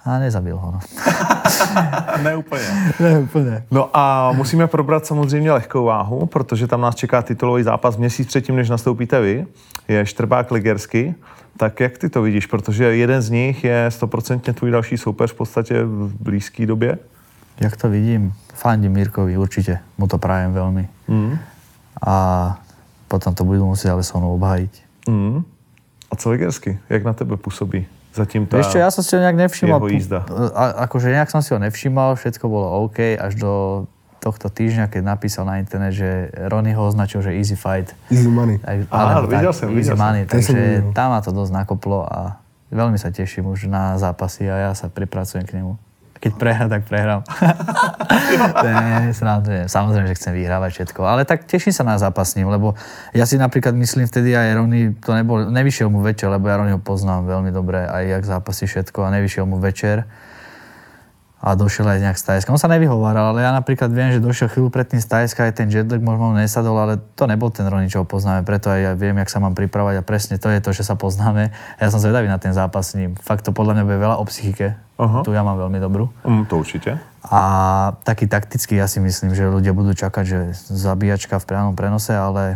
A 0.08 0.20
nezabil 0.20 0.58
ho, 0.58 0.72
no. 0.72 0.80
ne 2.24 2.36
úplně. 2.36 2.64
Ne, 3.00 3.20
úplne. 3.20 3.64
No 3.72 3.90
a 3.94 4.32
musíme 4.32 4.68
probrat 4.68 5.06
samozřejmě 5.06 5.52
lehkou 5.52 5.84
váhu, 5.84 6.26
protože 6.26 6.68
tam 6.68 6.82
nás 6.82 6.96
čeká 6.96 7.22
titulový 7.22 7.64
zápas 7.64 7.98
měsíc 7.98 8.28
předtím, 8.28 8.56
než 8.56 8.70
nastoupíte 8.70 9.22
vy. 9.22 9.46
Je 9.88 10.06
Štrbák 10.06 10.52
Ligersky. 10.52 11.16
Tak 11.58 11.80
jak 11.80 11.98
ty 11.98 12.10
to 12.10 12.22
vidíš? 12.22 12.46
Protože 12.46 12.96
jeden 12.96 13.22
z 13.22 13.30
nich 13.30 13.64
je 13.64 13.86
stoprocentně 13.90 14.54
tvůj 14.54 14.72
další 14.72 14.98
soupeř 14.98 15.32
v 15.32 15.36
podstatě 15.36 15.84
v 15.84 16.14
blízké 16.20 16.66
době. 16.66 16.98
Jak 17.60 17.78
to 17.78 17.90
vidím, 17.90 18.34
fandím 18.54 18.92
Mirkovi 18.92 19.38
určite, 19.38 19.80
mu 19.98 20.08
to 20.08 20.18
prajem 20.18 20.54
veľmi. 20.54 20.86
Mm. 21.10 21.42
A 22.06 22.14
potom 23.10 23.34
to 23.34 23.42
budú 23.42 23.66
musieť 23.66 23.98
ale 23.98 24.06
so 24.06 24.22
mnou 24.22 24.38
obhájiť. 24.38 24.74
Mm. 25.10 25.42
A 26.12 26.16
co 26.16 26.30
Legersky? 26.30 26.78
Jak 26.90 27.04
na 27.04 27.14
tebe 27.14 27.38
působí? 27.38 27.97
Zatím 28.18 28.50
tá 28.50 28.58
Vieš 28.58 28.74
čo, 28.74 28.78
ja 28.82 28.90
som 28.90 29.06
si 29.06 29.14
ho 29.14 29.22
nejak 29.22 29.38
nevšimal. 29.38 29.78
jeho 29.78 29.94
jízda. 29.94 30.20
A, 30.58 30.90
akože 30.90 31.14
nejak 31.14 31.30
som 31.30 31.46
si 31.46 31.54
ho 31.54 31.60
nevšimal, 31.62 32.18
všetko 32.18 32.46
bolo 32.50 32.68
OK, 32.90 33.14
až 33.14 33.38
do 33.38 33.52
tohto 34.18 34.50
týždňa, 34.50 34.90
keď 34.90 35.02
napísal 35.06 35.46
na 35.46 35.62
internet, 35.62 35.94
že 35.94 36.34
Ronnie 36.50 36.74
ho 36.74 36.84
označil, 36.90 37.22
že 37.22 37.38
easy 37.38 37.54
fight. 37.54 37.94
Easy 38.10 38.28
money. 38.28 38.58
Tak, 38.58 38.90
Aha, 38.90 39.22
alebo 39.22 39.30
videl 39.30 39.54
tak, 39.54 39.60
som, 39.62 39.68
easy 39.72 39.94
videl 39.94 39.98
money, 40.02 40.22
som 40.26 40.32
takže 40.34 40.58
tam 40.98 41.08
ma 41.14 41.20
to 41.22 41.30
dosť 41.30 41.54
nakoplo 41.54 42.02
a 42.04 42.42
veľmi 42.74 42.98
sa 42.98 43.14
teším 43.14 43.48
už 43.48 43.70
na 43.70 43.96
zápasy 44.02 44.50
a 44.50 44.70
ja 44.70 44.72
sa 44.74 44.90
pripracujem 44.90 45.46
k 45.46 45.62
nemu. 45.62 45.87
Keď 46.18 46.32
prehrám, 46.34 46.70
tak 46.70 46.90
prehrám. 46.90 47.22
ne, 48.66 49.14
srandujem. 49.14 49.70
Samozrejme, 49.70 50.10
že 50.10 50.18
chcem 50.18 50.34
vyhrávať 50.34 50.72
všetko. 50.74 51.06
Ale 51.06 51.30
tak 51.30 51.46
teším 51.46 51.74
sa 51.74 51.86
na 51.86 51.96
zápas 52.02 52.34
s 52.34 52.36
ním, 52.42 52.50
lebo 52.50 52.74
ja 53.14 53.30
si 53.30 53.38
napríklad 53.38 53.78
myslím 53.78 54.10
vtedy 54.10 54.34
aj 54.34 54.58
Rony, 54.58 54.98
to 54.98 55.14
nebol, 55.14 55.46
nevyšiel 55.46 55.94
mu 55.94 56.02
večer, 56.02 56.34
lebo 56.34 56.50
ja 56.50 56.58
Ronyho 56.58 56.82
poznám 56.82 57.30
veľmi 57.30 57.54
dobre, 57.54 57.86
aj 57.86 58.04
jak 58.18 58.24
zápasy 58.26 58.66
všetko 58.66 59.06
a 59.06 59.14
nevyšiel 59.14 59.46
mu 59.46 59.62
večer 59.62 60.10
a 61.38 61.54
došiel 61.54 61.86
aj 61.86 62.02
nejak 62.02 62.18
z 62.18 62.24
Tajska. 62.26 62.50
On 62.50 62.58
sa 62.58 62.66
nevyhováral, 62.66 63.30
ale 63.30 63.46
ja 63.46 63.54
napríklad 63.54 63.94
viem, 63.94 64.10
že 64.10 64.18
došiel 64.18 64.50
chvíľu 64.50 64.74
predtým 64.74 64.98
z 64.98 65.06
Tajska, 65.06 65.46
aj 65.46 65.54
ten 65.62 65.70
jetlag 65.70 66.02
možno 66.02 66.34
nesadol, 66.34 66.74
ale 66.74 66.98
to 67.14 67.30
nebol 67.30 67.54
ten 67.54 67.70
Roni, 67.70 67.94
čo 67.94 68.02
ho 68.02 68.06
poznáme, 68.10 68.42
preto 68.42 68.74
aj 68.74 68.80
ja 68.82 68.92
viem, 68.98 69.14
jak 69.22 69.30
sa 69.30 69.38
mám 69.38 69.54
pripravať 69.54 70.02
a 70.02 70.04
presne 70.04 70.42
to 70.42 70.50
je 70.50 70.58
to, 70.58 70.74
že 70.74 70.82
sa 70.82 70.98
poznáme. 70.98 71.54
A 71.54 71.80
ja 71.80 71.94
som 71.94 72.02
zvedavý 72.02 72.26
na 72.26 72.42
ten 72.42 72.58
zápas 72.58 72.90
s 72.90 72.98
ním. 72.98 73.14
Fakt 73.22 73.46
to 73.46 73.54
podľa 73.54 73.78
mňa 73.78 73.84
bude 73.86 74.00
veľa 74.02 74.16
o 74.18 74.26
psychike. 74.26 74.74
Aha. 74.98 75.22
Tu 75.22 75.30
ja 75.30 75.46
mám 75.46 75.62
veľmi 75.62 75.78
dobrú. 75.78 76.10
Mm, 76.26 76.50
to 76.50 76.58
určitě. 76.58 76.98
A 77.28 77.42
taký 78.04 78.26
takticky 78.26 78.80
ja 78.80 78.88
si 78.88 79.04
myslím, 79.04 79.36
že 79.36 79.52
ľudia 79.52 79.76
budú 79.76 79.92
čakať, 79.92 80.26
že 80.26 80.40
zabíjačka 80.72 81.38
v 81.44 81.46
priamom 81.46 81.76
prenose, 81.76 82.16
ale 82.16 82.56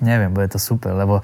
neviem, 0.00 0.32
bude 0.32 0.48
to 0.48 0.58
super, 0.58 0.96
lebo 0.96 1.20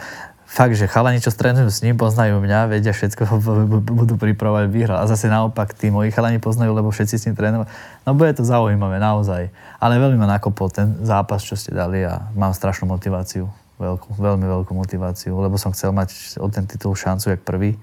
fakt, 0.53 0.77
že 0.77 0.85
chalani, 0.85 1.17
čo 1.17 1.33
trénujú 1.33 1.73
s 1.73 1.81
ním, 1.81 1.97
poznajú 1.97 2.37
mňa, 2.45 2.69
vedia 2.69 2.93
všetko, 2.93 3.25
budú 4.05 4.15
pripravovať 4.21 4.67
výhra. 4.69 5.01
A 5.01 5.09
zase 5.09 5.33
naopak, 5.33 5.73
tí 5.73 5.89
moji 5.89 6.13
chalani 6.13 6.37
poznajú, 6.37 6.77
lebo 6.77 6.93
všetci 6.93 7.17
s 7.17 7.25
ním 7.25 7.37
trénujú. 7.41 7.65
No 8.05 8.13
bude 8.13 8.37
to 8.37 8.45
zaujímavé, 8.45 9.01
naozaj. 9.01 9.49
Ale 9.81 9.97
veľmi 9.97 10.21
ma 10.21 10.37
nakopol 10.37 10.69
ten 10.69 11.01
zápas, 11.01 11.41
čo 11.41 11.57
ste 11.57 11.73
dali 11.73 12.05
a 12.05 12.29
mám 12.37 12.53
strašnú 12.53 12.85
motiváciu. 12.85 13.49
Veľkú, 13.81 14.15
veľmi 14.21 14.45
veľkú 14.45 14.73
motiváciu, 14.77 15.33
lebo 15.41 15.57
som 15.57 15.73
chcel 15.73 15.91
mať 15.97 16.39
o 16.39 16.47
ten 16.53 16.69
titul 16.69 16.93
šancu 16.93 17.33
jak 17.33 17.41
prvý. 17.43 17.81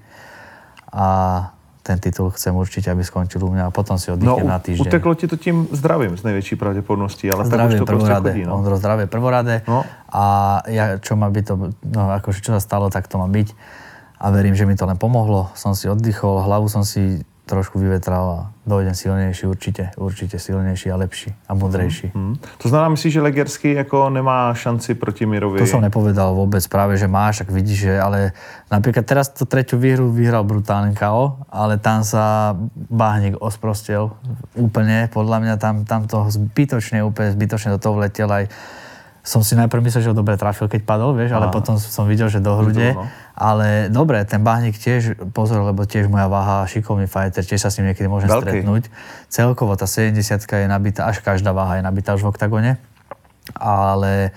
A 0.94 1.06
ten 1.82 1.96
titul 1.98 2.30
chcem 2.30 2.52
určite, 2.52 2.90
aby 2.90 3.00
skončil 3.00 3.40
u 3.40 3.50
mňa 3.50 3.66
a 3.66 3.70
potom 3.72 3.96
si 3.98 4.10
No, 4.10 4.14
oddychnem 4.14 4.46
u- 4.46 4.52
na 4.52 4.58
týždeň. 4.58 4.84
uteklo 4.86 5.12
ti 5.14 5.26
to 5.28 5.36
tím 5.36 5.68
zdravím 5.72 6.16
z 6.16 6.22
největší 6.22 6.56
pravděpodobností, 6.56 7.30
ale 7.30 7.48
tak 7.48 7.68
už 7.68 7.74
to 7.74 7.86
prostě 7.86 8.14
chodí. 8.14 8.44
No. 8.44 8.54
Ondro, 8.54 8.76
zdravie 8.76 9.06
prvoradé. 9.06 9.62
No. 9.68 9.84
A 10.12 10.24
ja, 10.68 10.98
čo 11.00 11.16
má 11.16 11.30
byť 11.30 11.44
to, 11.46 11.54
no 11.88 12.02
akože 12.20 12.40
čo 12.44 12.52
sa 12.52 12.60
stalo, 12.60 12.90
tak 12.90 13.08
to 13.08 13.16
má 13.16 13.26
byť. 13.26 13.48
A 14.20 14.28
verím, 14.28 14.52
že 14.52 14.68
mi 14.68 14.76
to 14.76 14.84
len 14.84 15.00
pomohlo. 15.00 15.48
Som 15.56 15.72
si 15.72 15.88
oddychol, 15.88 16.44
hlavu 16.44 16.68
som 16.68 16.84
si 16.84 17.24
trošku 17.50 17.82
vyvetral 17.82 18.24
a 18.30 18.38
dojdem 18.62 18.94
silnejší 18.94 19.46
určite, 19.50 19.90
určite 19.98 20.38
silnejší 20.38 20.94
a 20.94 20.96
lepší 20.96 21.34
a 21.50 21.54
mudrejší. 21.58 22.14
Hmm. 22.14 22.38
To 22.62 22.70
znamená, 22.70 22.88
myslíš, 22.94 23.12
že 23.12 23.20
Legersky 23.20 23.68
jako 23.74 24.10
nemá 24.10 24.54
šanci 24.54 24.94
proti 24.94 25.26
Mirovi? 25.26 25.58
To 25.58 25.66
som 25.66 25.82
nepovedal 25.82 26.30
vôbec, 26.30 26.62
práve 26.70 26.94
že 26.94 27.10
máš, 27.10 27.42
tak 27.42 27.50
vidíš, 27.50 27.78
že 27.90 27.94
ale 27.98 28.18
napríklad 28.70 29.02
teraz 29.02 29.34
tú 29.34 29.42
tretiu 29.42 29.82
výhru 29.82 30.14
vyhral 30.14 30.46
brutálne 30.46 30.94
KO, 30.94 31.42
ale 31.50 31.82
tam 31.82 32.06
sa 32.06 32.54
Bahník 32.90 33.42
osprostil 33.42 34.14
úplne, 34.54 35.10
podľa 35.10 35.38
mňa 35.42 35.54
tam, 35.58 35.82
tam 35.82 36.06
to 36.06 36.30
zbytočne, 36.30 37.02
úplne 37.02 37.34
zbytočne 37.34 37.74
do 37.74 37.82
toho 37.82 37.98
vletel 37.98 38.30
aj 38.30 38.46
som 39.20 39.40
si 39.40 39.52
najprv 39.52 39.80
myslel, 39.82 40.00
že 40.00 40.10
ho 40.10 40.16
dobre 40.16 40.34
trafil, 40.34 40.64
keď 40.64 40.80
padol, 40.82 41.12
vieš, 41.12 41.32
ale 41.32 41.48
Aha. 41.48 41.52
potom 41.52 41.76
som 41.76 42.04
videl, 42.04 42.26
že 42.26 42.40
do 42.40 42.56
hrude. 42.56 42.96
no. 42.96 43.04
Ale 43.36 43.88
dobre, 43.88 44.20
ten 44.24 44.40
Bahník 44.40 44.76
tiež, 44.76 45.16
pozor, 45.32 45.60
lebo 45.62 45.84
tiež 45.84 46.06
moja 46.06 46.24
váha, 46.24 46.64
šikovný 46.64 47.04
fighter, 47.04 47.40
tiež 47.40 47.56
sa 47.58 47.68
s 47.68 47.76
ním 47.76 47.92
niekedy 47.92 48.04
môžem 48.04 48.28
Veľký. 48.28 48.44
stretnúť. 48.60 48.92
Celkovo 49.28 49.72
tá 49.74 49.88
70 49.88 50.12
je 50.44 50.66
nabitá, 50.66 51.04
až 51.04 51.20
každá 51.20 51.50
váha 51.50 51.76
je 51.76 51.82
nabitá 51.82 52.12
už 52.12 52.24
v 52.24 52.30
oktagone. 52.30 52.70
Ale 53.56 54.30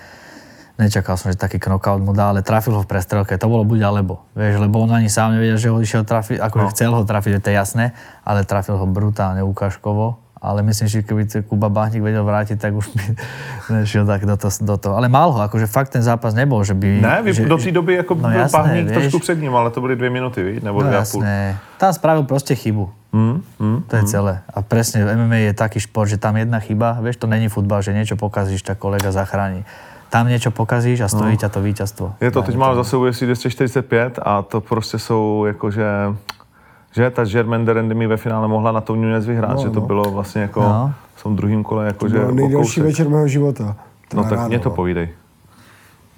nečakal 0.76 1.20
som, 1.20 1.30
že 1.30 1.38
taký 1.38 1.60
knockout 1.60 2.00
mu 2.00 2.12
dá, 2.12 2.32
ale 2.32 2.42
trafil 2.42 2.74
ho 2.74 2.82
v 2.82 2.90
prestrelke. 2.90 3.36
To 3.36 3.46
bolo 3.46 3.64
buď 3.64 3.80
alebo. 3.84 4.24
Vieš, 4.34 4.58
lebo 4.58 4.80
on 4.80 4.96
ani 4.96 5.12
sám 5.12 5.36
nevedel, 5.36 5.60
že 5.60 5.68
ho 5.68 5.78
išiel 5.78 6.02
trafiť, 6.02 6.40
akože 6.40 6.66
No. 6.66 6.72
chcel 6.72 6.92
ho 6.92 7.04
trafiť, 7.04 7.40
to 7.40 7.52
je 7.52 7.56
jasné, 7.56 7.86
ale 8.24 8.48
trafil 8.48 8.80
ho 8.80 8.88
brutálne 8.88 9.44
ukážkovo. 9.44 10.23
Ale 10.44 10.60
myslím, 10.68 10.92
že 10.92 11.08
keby 11.08 11.24
to 11.24 11.40
Kuba 11.48 11.72
Bahník 11.72 12.04
vedel 12.04 12.20
vrátiť, 12.28 12.60
tak 12.60 12.76
už 12.76 12.92
by 12.92 13.04
nešiel 13.80 14.04
tak 14.04 14.28
do 14.28 14.36
toho. 14.36 14.52
Do 14.60 14.76
toho. 14.78 14.94
Ale 15.00 15.08
mal 15.08 15.32
ho, 15.32 15.40
akože 15.40 15.72
fakt 15.72 15.96
ten 15.96 16.04
zápas 16.04 16.36
nebol, 16.36 16.60
že 16.68 16.76
by... 16.76 17.00
Ne, 17.00 17.24
vy, 17.24 17.32
že, 17.34 17.48
do 17.48 17.56
té 17.58 17.72
doby 17.72 17.94
jako 18.04 18.16
no 18.20 18.28
byl 18.28 18.32
jasné, 18.44 18.60
Bahník 18.60 18.86
vieš. 18.92 18.98
trošku 19.00 19.20
před 19.20 19.40
ním, 19.40 19.56
ale 19.56 19.72
to 19.72 19.80
byly 19.82 19.96
dvě 19.96 20.10
minuty, 20.10 20.44
víš? 20.44 20.62
nebo 20.62 20.84
No 20.84 20.88
dvě 20.88 21.00
a 21.00 21.06
půl. 21.08 21.24
jasné. 21.24 21.58
Tam 21.80 21.94
spravil 21.94 22.24
proste 22.28 22.56
chybu. 22.56 22.92
Hmm, 23.14 23.42
hmm. 23.60 23.84
To 23.88 23.96
je 23.96 24.04
celé. 24.04 24.42
A 24.54 24.60
presne 24.62 25.06
MMA 25.16 25.36
je 25.48 25.54
taký 25.54 25.80
šport, 25.80 26.10
že 26.10 26.18
tam 26.18 26.36
jedna 26.38 26.60
chyba, 26.60 26.98
vieš, 27.00 27.16
to 27.24 27.28
není 27.28 27.48
futbal, 27.48 27.80
že 27.86 27.94
niečo 27.94 28.20
pokazíš, 28.20 28.66
tak 28.66 28.82
kolega 28.82 29.14
zachráni. 29.16 29.64
Tam 30.10 30.28
niečo 30.28 30.50
pokazíš 30.54 31.02
a 31.02 31.08
stojí 31.10 31.38
ťa 31.38 31.50
to 31.50 31.62
víťazstvo. 31.62 32.06
No. 32.06 32.18
Je 32.22 32.30
to, 32.34 32.42
teď 32.42 32.54
mám 32.58 32.76
za 32.78 32.84
sebou 32.84 33.06
UFC 33.10 33.24
245 33.26 34.20
a 34.22 34.42
to 34.42 34.62
prostě 34.62 35.00
jsou 35.00 35.46
jakože 35.48 35.86
že 36.96 37.10
ta 37.10 37.26
Germaine 37.26 37.74
Rendemi 37.74 38.08
ve 38.08 38.18
finále 38.18 38.48
mohla 38.48 38.72
na 38.72 38.82
tom 38.82 39.02
Nunez 39.02 39.26
vyhrát, 39.26 39.56
No, 39.58 39.64
že 39.64 39.70
to 39.70 39.80
no. 39.80 39.86
bylo 39.86 40.12
vlastně 40.12 40.42
jako 40.42 40.62
No. 40.62 40.94
v 41.16 41.24
tom 41.24 41.36
druhém 41.36 41.64
kole 41.64 41.84
To 41.84 41.88
jakože 41.88 42.16
byl 42.20 42.28
o 42.28 42.32
nejdelší 42.32 42.82
večer 42.82 43.10
mého 43.10 43.28
života. 43.28 43.76
No 44.14 44.24
tak 44.24 44.48
mě 44.48 44.60
to 44.60 44.70
no. 44.70 44.76
povídej. 44.76 45.10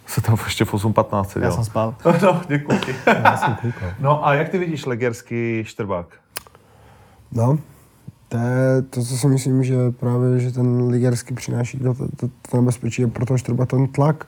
Se 0.08 0.22
tam 0.22 0.38
ještě 0.46 0.66
v 0.66 0.74
8.15 0.74 1.18
Ja 1.18 1.24
seděl. 1.24 1.52
som 1.52 1.64
spal. 1.64 1.96
No, 2.22 2.42
děkuji 2.48 2.80
som 3.46 3.56
kúkol. 3.56 3.90
No 4.00 4.28
a 4.28 4.34
jak 4.34 4.50
ty 4.50 4.58
vidíš 4.58 4.86
Legersky 4.86 5.64
Štrbák? 5.68 6.06
No, 7.32 7.58
to 8.30 8.38
je 8.38 8.82
to, 8.90 9.02
co 9.04 9.18
si 9.18 9.28
myslím, 9.28 9.64
že 9.64 9.76
právě, 9.92 10.40
že 10.40 10.52
ten 10.52 10.88
ligerský 10.88 11.34
přináší 11.34 11.80
to, 11.80 11.94
to, 11.94 12.08
to, 12.16 12.28
to 12.52 12.58
nebezpečí, 12.58 13.02
je 13.02 13.08
pro 13.08 13.26
toho 13.26 13.38
Štrba 13.38 13.66
ten 13.66 13.88
tlak. 13.88 14.26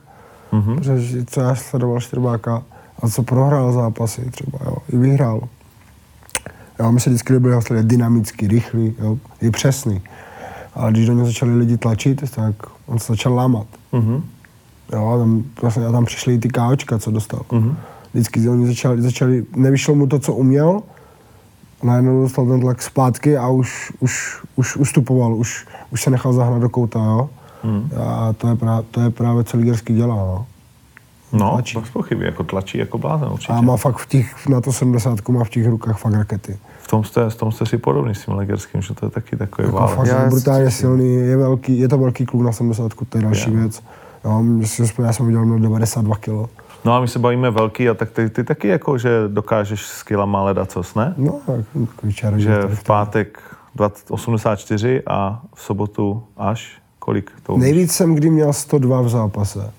Mm-hmm. 0.52 0.74
Protože 0.74 1.24
co 1.24 1.40
já 1.40 1.54
sledoval 1.54 2.00
Štrbáka 2.00 2.62
a 3.02 3.08
co 3.08 3.22
prohrál 3.22 3.72
zápasy 3.72 4.30
třeba, 4.30 4.58
jo, 4.64 4.76
i 4.92 4.96
vyhrál. 4.96 5.40
Jo, 6.78 6.92
mi 6.92 7.00
se 7.00 7.10
vždycky 7.10 7.34
styl, 7.60 7.76
je 7.76 7.82
dynamický, 7.82 8.48
rychlý, 8.48 8.94
jo, 8.98 9.18
je 9.40 9.50
přesný. 9.50 10.02
Ale 10.74 10.90
když 10.90 11.06
do 11.06 11.12
něj 11.12 11.26
začali 11.26 11.56
lidi 11.56 11.76
tlačit, 11.76 12.30
tak 12.30 12.54
on 12.86 12.98
se 12.98 13.12
začal 13.12 13.34
lámat. 13.34 13.66
Mhm. 13.92 14.22
Jo, 14.92 15.08
a 15.08 15.18
tam, 15.18 15.44
vlastně, 15.62 15.86
a 15.86 15.92
tam 15.92 16.04
přišly 16.04 16.34
i 16.34 16.38
ty 16.38 16.48
káočka, 16.48 16.98
co 16.98 17.10
dostal. 17.10 17.40
Mm-hmm. 17.40 17.74
Vždycky 18.12 18.48
oni 18.48 18.66
začali, 18.66 19.02
začali, 19.02 19.44
nevyšlo 19.56 19.94
mu 19.94 20.06
to, 20.06 20.18
co 20.18 20.34
uměl, 20.34 20.82
najednou 21.82 22.22
dostal 22.22 22.46
ten 22.46 22.60
tlak 22.60 22.82
zpátky 22.82 23.36
a 23.36 23.48
už, 23.48 23.92
už, 24.00 24.36
už 24.56 24.76
ustupoval, 24.76 25.34
už, 25.34 25.66
už 25.90 26.02
se 26.02 26.10
nechal 26.10 26.32
zahnat 26.32 26.62
do 26.62 26.68
kouta, 26.68 26.98
jo. 26.98 27.30
Mm. 27.64 27.90
A 28.06 28.32
to 28.32 28.48
je, 28.48 28.56
právě, 28.56 28.84
to 28.90 29.00
je 29.00 29.10
právě, 29.10 29.44
co 29.44 29.56
Ligerský 29.56 29.94
dělá, 29.94 30.16
no. 30.16 30.46
No, 31.32 31.50
Tlačí. 31.50 31.78
bez 31.78 31.90
pochyby, 31.90 32.24
jako 32.24 32.44
tlačí 32.44 32.78
jako 32.78 32.98
blázen 32.98 33.28
určitě. 33.32 33.52
A 33.52 33.60
má 33.60 33.76
fakt 33.76 33.96
v 33.98 34.06
těch, 34.06 34.48
na 34.48 34.60
to 34.60 34.72
70 34.72 35.28
má 35.28 35.44
v 35.44 35.48
těch 35.50 35.66
rukách 35.68 35.98
fakt 35.98 36.12
rakety. 36.14 36.56
V 36.82 36.88
tom 36.88 37.04
jste, 37.04 37.30
v 37.30 37.34
tom 37.36 37.52
jste 37.52 37.66
si 37.66 37.78
podobný 37.78 38.14
s 38.14 38.24
tím 38.24 38.34
Legerským, 38.34 38.82
že 38.82 38.94
to 38.94 39.06
je 39.06 39.10
taky 39.10 39.36
takový 39.36 39.66
Jako 39.68 39.76
válec. 39.78 39.94
fakt 39.96 40.06
Já 40.06 40.22
je 40.22 40.28
brutálně 40.30 40.70
si- 40.70 40.76
silný, 40.76 41.14
je, 41.14 41.36
velký, 41.36 41.78
je 41.78 41.88
to 41.88 41.98
velký 41.98 42.26
kluk 42.26 42.42
na 42.42 42.52
70, 42.52 42.92
to 43.08 43.18
je 43.18 43.22
další 43.24 43.50
Je. 43.50 43.56
věc. 43.56 43.82
Jo, 44.24 44.42
si 44.64 44.84
vzpomínám, 44.84 45.08
já 45.08 45.12
jsem 45.12 45.26
viděl 45.26 45.44
na 45.46 45.58
92 45.58 46.16
kg. 46.16 46.50
No 46.84 46.92
a 46.94 47.00
my 47.00 47.08
se 47.08 47.18
bavíme 47.18 47.50
velký 47.50 47.88
a 47.88 47.94
tak 47.94 48.10
ty, 48.10 48.30
ty 48.30 48.44
taky 48.44 48.68
jako, 48.68 48.98
že 48.98 49.10
dokážeš 49.28 49.86
s 49.86 50.02
kilama 50.02 50.42
ledacos, 50.44 50.94
ne? 50.94 51.14
No, 51.16 51.40
tak, 51.46 51.60
takový 51.90 52.12
čaroděj. 52.14 52.44
Že 52.46 52.58
tady 52.62 52.76
v 52.76 52.84
pátek 52.84 53.38
20 53.74 54.10
84 54.10 55.02
a 55.06 55.40
v 55.54 55.62
sobotu 55.62 56.22
až 56.36 56.78
kolik 56.98 57.30
to 57.42 57.54
umíš? 57.54 57.62
Nejvíc 57.64 57.92
jsem 57.92 58.14
kdy 58.14 58.30
měl 58.30 58.52
102 58.52 59.00
v 59.00 59.08
zápase. 59.08 59.70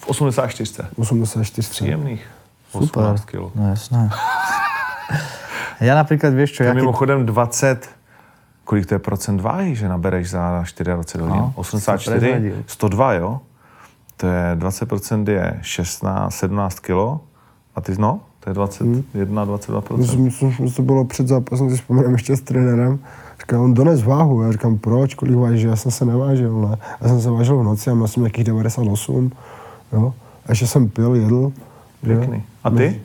V 0.00 0.08
84. 0.08 0.72
84 0.96 1.66
střel. 1.66 1.84
Příjemných. 1.84 2.26
Super. 2.70 3.02
18 3.02 3.24
kilo. 3.24 3.52
No 3.54 3.68
jasné. 3.68 4.10
ja 5.86 5.92
napríklad, 5.98 6.30
vieš 6.32 6.54
čo, 6.54 6.60
To 6.62 6.70
ja 6.70 6.72
je 6.72 6.78
keď, 6.78 6.82
mimochodem 6.86 7.18
20, 7.26 7.88
kolik 8.64 8.86
to 8.86 8.94
je 8.96 9.02
procent 9.02 9.38
váhy, 9.42 9.74
že 9.74 9.90
nabereš 9.90 10.32
za 10.38 10.62
24 10.62 11.18
hodin? 11.26 11.42
No, 11.50 11.52
84, 11.56 12.20
prezradil. 12.20 12.56
102, 12.66 13.12
jo? 13.20 13.30
To 14.16 14.24
je 14.26 14.44
20% 14.56 15.28
je 15.28 15.46
16, 15.62 16.34
17 16.34 16.78
kilo 16.80 17.20
a 17.74 17.80
ty 17.80 17.96
no, 17.98 18.20
to 18.40 18.50
je 18.50 18.54
21, 18.54 19.44
22%. 19.44 19.96
Myslím, 19.96 20.24
myslím, 20.24 20.50
že 20.52 20.74
to 20.74 20.82
bylo 20.82 21.04
před 21.04 21.28
zápasem, 21.28 21.70
si 21.70 21.76
vzpomínám 21.76 22.12
ještě 22.12 22.36
s 22.36 22.40
trenérem. 22.40 22.98
Říkal, 23.40 23.62
on 23.64 23.74
dones 23.74 24.02
váhu. 24.02 24.42
Já 24.42 24.52
říkám, 24.52 24.78
proč, 24.78 25.14
kolik 25.14 25.36
váží? 25.36 25.66
Já 25.66 25.76
jsem 25.76 25.92
se 25.92 26.04
nevážil, 26.04 26.60
ne. 26.60 26.76
Já 27.00 27.08
jsem 27.08 27.20
se 27.20 27.30
vážil 27.30 27.58
v 27.58 27.62
noci 27.62 27.90
a 27.90 27.94
měl 27.94 28.08
jsem 28.08 28.22
nějakých 28.22 28.44
98. 28.44 29.32
Jo. 29.92 30.14
A 30.46 30.52
ještě 30.52 30.66
jsem 30.66 30.88
pil, 30.88 31.14
jedl. 31.14 31.52
že? 32.02 32.16
Pěkný. 32.16 32.42
A 32.64 32.70
ty? 32.70 33.00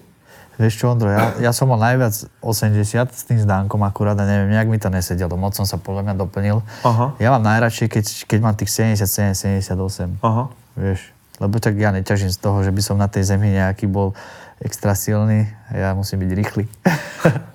Vieš 0.56 0.80
čo, 0.80 0.88
Ondro, 0.88 1.12
ja, 1.12 1.36
ja 1.44 1.52
som 1.52 1.68
mal 1.68 1.76
najviac 1.76 2.16
80 2.40 3.12
s 3.12 3.24
tým 3.28 3.44
zdánkom 3.44 3.84
akurát 3.84 4.16
a 4.16 4.24
neviem, 4.24 4.56
nejak 4.56 4.72
mi 4.72 4.80
to 4.80 4.88
nesedelo. 4.88 5.36
Moc 5.36 5.52
som 5.52 5.68
sa 5.68 5.76
podľa 5.76 6.08
mňa 6.08 6.16
doplnil. 6.16 6.64
Aha. 6.88 7.12
Ja 7.20 7.36
mám 7.36 7.44
najradšej, 7.44 7.88
keď, 7.92 8.06
keď 8.24 8.40
mám 8.40 8.56
tých 8.56 8.72
77, 8.72 9.36
78. 9.60 10.24
Aha. 10.24 10.48
Vieš, 10.80 11.12
Lebo 11.44 11.60
tak 11.60 11.76
ja 11.76 11.92
neťažím 11.92 12.32
z 12.32 12.40
toho, 12.40 12.64
že 12.64 12.72
by 12.72 12.80
som 12.80 12.96
na 12.96 13.12
tej 13.12 13.28
zemi 13.28 13.52
nejaký 13.52 13.92
bol 13.92 14.16
extra 14.64 14.96
silný. 14.96 15.52
Ja 15.76 15.92
musím 15.92 16.24
byť 16.24 16.32
rýchly. 16.32 16.64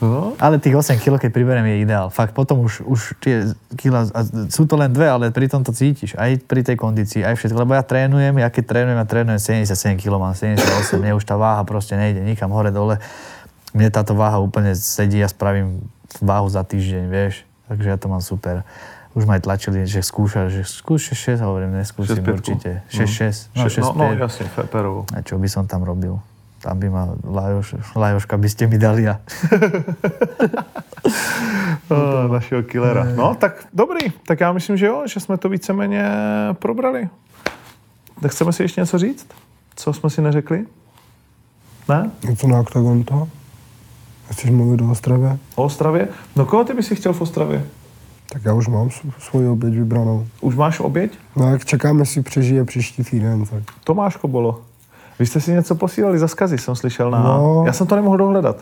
No, 0.00 0.32
Ale 0.40 0.56
tých 0.56 0.72
8 0.72 0.96
kg, 0.96 1.20
keď 1.20 1.28
priberiem, 1.28 1.68
je 1.76 1.84
ideál. 1.84 2.08
Fakt, 2.08 2.32
potom 2.32 2.64
už, 2.64 2.80
už 2.88 3.20
tie 3.20 3.52
kila, 3.76 4.08
a 4.16 4.20
sú 4.48 4.64
to 4.64 4.80
len 4.80 4.88
dve, 4.88 5.04
ale 5.04 5.28
pri 5.28 5.44
tom 5.44 5.60
to 5.60 5.76
cítiš. 5.76 6.16
Aj 6.16 6.32
pri 6.40 6.64
tej 6.64 6.80
kondícii, 6.80 7.20
aj 7.20 7.36
všetko. 7.36 7.68
Lebo 7.68 7.76
ja 7.76 7.84
trénujem, 7.84 8.32
ja 8.40 8.48
keď 8.48 8.64
trénujem, 8.64 8.96
ja 8.96 9.06
trénujem 9.06 9.40
77 9.68 10.00
kg, 10.00 10.16
mám 10.16 10.32
78, 10.32 10.96
mne 10.96 11.20
už 11.20 11.24
tá 11.28 11.36
váha 11.36 11.60
proste 11.68 12.00
nejde 12.00 12.24
nikam 12.24 12.48
hore, 12.48 12.72
dole. 12.72 12.96
Mne 13.76 13.92
táto 13.92 14.16
váha 14.16 14.40
úplne 14.40 14.72
sedí, 14.72 15.20
ja 15.20 15.28
spravím 15.28 15.84
váhu 16.24 16.48
za 16.48 16.64
týždeň, 16.64 17.04
vieš. 17.12 17.44
Takže 17.68 17.86
ja 17.92 17.96
to 18.00 18.08
mám 18.08 18.24
super. 18.24 18.64
Už 19.12 19.28
ma 19.28 19.36
aj 19.36 19.44
tlačili, 19.44 19.84
že 19.84 20.00
skúša, 20.00 20.48
že 20.48 20.64
skúš 20.64 21.12
6, 21.12 21.44
hovorím, 21.44 21.76
neskúsim 21.76 22.24
6-5. 22.24 22.30
určite. 22.30 22.70
6-6, 22.88 23.52
no 23.52 23.66
6-5. 23.68 23.84
no, 23.84 23.90
no 23.94 24.04
jasne, 24.16 24.46
Feperovú. 24.48 25.00
A 25.12 25.20
čo 25.20 25.36
by 25.36 25.48
som 25.50 25.68
tam 25.68 25.84
robil? 25.84 26.16
Tam 26.62 26.78
by 26.78 26.90
ma 26.90 27.08
Lajoš, 27.24 27.74
Lajoška 27.96 28.36
by 28.36 28.48
ste 28.48 28.66
mi 28.66 28.78
dali 28.78 29.08
a... 29.08 29.20
Uh, 31.90 32.32
našeho 32.32 32.62
killera. 32.62 33.04
No, 33.16 33.34
tak 33.34 33.66
dobrý. 33.72 34.12
Tak 34.26 34.40
já 34.40 34.52
myslím, 34.52 34.76
že 34.76 34.86
jo, 34.86 35.02
že 35.06 35.20
jsme 35.20 35.36
to 35.36 35.48
víceméně 35.48 36.04
probrali. 36.52 37.08
Tak 38.22 38.30
chceme 38.30 38.52
si 38.52 38.62
ještě 38.62 38.80
něco 38.80 38.98
říct? 38.98 39.26
Co 39.76 39.92
jsme 39.92 40.10
si 40.10 40.22
neřekli? 40.22 40.66
Ne? 41.88 42.10
Něco 42.28 42.48
na 42.48 42.60
oktagon 42.60 43.04
to? 43.04 43.28
Chceš 44.30 44.50
mluvit 44.50 44.80
o 44.80 44.90
Ostravě? 44.90 45.38
O 45.54 45.62
Ostravě? 45.62 46.08
No 46.36 46.46
koho 46.46 46.64
ty 46.64 46.74
by 46.74 46.82
si 46.82 46.96
chtěl 46.96 47.12
v 47.12 47.20
Ostravě? 47.20 47.66
Tak 48.32 48.44
já 48.44 48.52
už 48.54 48.68
mám 48.68 48.88
sv- 48.88 49.12
svoji 49.18 49.48
oběť 49.48 49.74
vybranou. 49.74 50.26
Už 50.40 50.54
máš 50.54 50.80
oběť? 50.80 51.18
No 51.36 51.50
jak 51.52 51.64
čekáme, 51.64 52.06
si 52.06 52.22
přežije 52.22 52.64
příští 52.64 53.04
týden, 53.04 53.44
tak 53.44 53.62
Tomáš 53.84 54.16
Kobolo. 54.16 54.62
Vy 55.20 55.26
jste 55.26 55.40
si 55.40 55.52
něco 55.52 55.74
posílali 55.74 56.18
za 56.18 56.28
skazy, 56.28 56.58
jsem 56.58 56.76
slyšel 56.76 57.10
na... 57.10 57.22
No. 57.22 57.62
Já 57.66 57.72
jsem 57.72 57.86
to 57.86 57.96
nemohl 57.96 58.16
dohledat. 58.16 58.56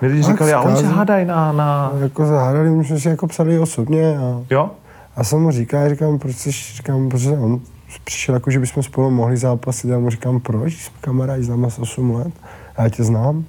Mě 0.00 0.10
lidi 0.10 0.22
říkali, 0.22 0.52
a 0.52 0.60
oni 0.60 0.76
se 0.76 0.86
hádají 0.86 1.26
na, 1.26 1.52
na... 1.52 1.92
jako 2.00 2.26
zahádali, 2.26 2.70
my 2.70 2.84
jsme 2.84 3.00
si 3.00 3.08
jako 3.08 3.26
psali 3.26 3.58
osobně 3.58 4.18
a, 4.18 4.40
Jo? 4.50 4.70
a 5.16 5.24
jsem 5.24 5.40
mu 5.40 5.50
říkal, 5.50 5.88
říkám, 5.88 6.18
proč 6.18 6.36
jsi, 6.36 6.50
říkám, 6.50 7.08
protože 7.08 7.30
on 7.30 7.60
přišel 8.04 8.34
jako, 8.34 8.50
že 8.50 8.58
bychom 8.58 8.82
spolu 8.82 9.10
mohli 9.10 9.36
zápasit, 9.36 9.90
já 9.90 9.98
mu 9.98 10.10
říkám, 10.10 10.40
proč, 10.40 10.74
jsme 10.74 10.96
kamarádi, 11.00 11.42
známe 11.42 11.70
se 11.70 11.80
8 11.80 12.10
let, 12.10 12.32
a 12.76 12.82
já 12.82 12.88
tě 12.88 13.04
znám, 13.04 13.44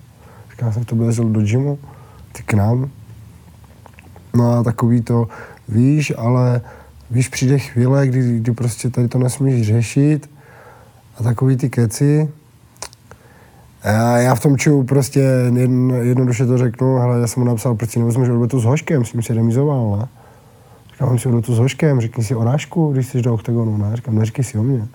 říkám, 0.51 0.73
jsem 0.73 0.83
to 0.83 0.95
byl 0.95 1.11
do 1.13 1.41
gymu, 1.41 1.79
ty 2.31 2.43
k 2.43 2.53
nám, 2.53 2.89
no 4.33 4.51
a 4.51 4.63
takový 4.63 5.01
to, 5.01 5.27
víš, 5.67 6.13
ale 6.17 6.61
víš, 7.11 7.29
přijde 7.29 7.59
chvíle, 7.59 8.07
kdy, 8.07 8.39
kdy 8.39 8.51
prostě 8.51 8.89
tady 8.89 9.07
to 9.07 9.17
nesmíš 9.17 9.67
řešit 9.67 10.32
a 11.19 11.23
takový 11.23 11.57
ty 11.57 11.69
keci, 11.69 12.29
a 13.83 14.17
já 14.17 14.35
v 14.35 14.39
tom 14.39 14.57
čuju 14.57 14.83
prostě 14.83 15.19
jedno, 15.55 15.95
jednoduše 15.95 16.45
to 16.45 16.57
řeknu, 16.57 16.97
hele, 16.97 17.19
já 17.19 17.27
jsem 17.27 17.43
mu 17.43 17.49
napsal, 17.49 17.75
proč 17.75 17.89
si 17.89 17.99
nevezmeš 17.99 18.29
odvetu 18.29 18.59
s 18.59 18.63
Hoškem, 18.63 19.05
s 19.05 19.13
ním 19.13 19.23
si 19.23 19.33
remizoval, 19.33 19.97
ne? 19.99 20.07
Říkám, 20.91 21.07
mám 21.07 21.19
si 21.19 21.27
odvetu 21.27 21.55
s 21.55 21.59
Hoškem, 21.59 22.01
řekni 22.01 22.23
si 22.23 22.35
o 22.35 22.43
Rášku, 22.43 22.93
když 22.93 23.07
jsi 23.07 23.21
do 23.21 23.33
oktagonu, 23.33 23.77
ne? 23.77 23.95
Říkám, 23.95 24.15
neříkej 24.15 24.45
si 24.45 24.57
o 24.57 24.63
mě. 24.63 24.87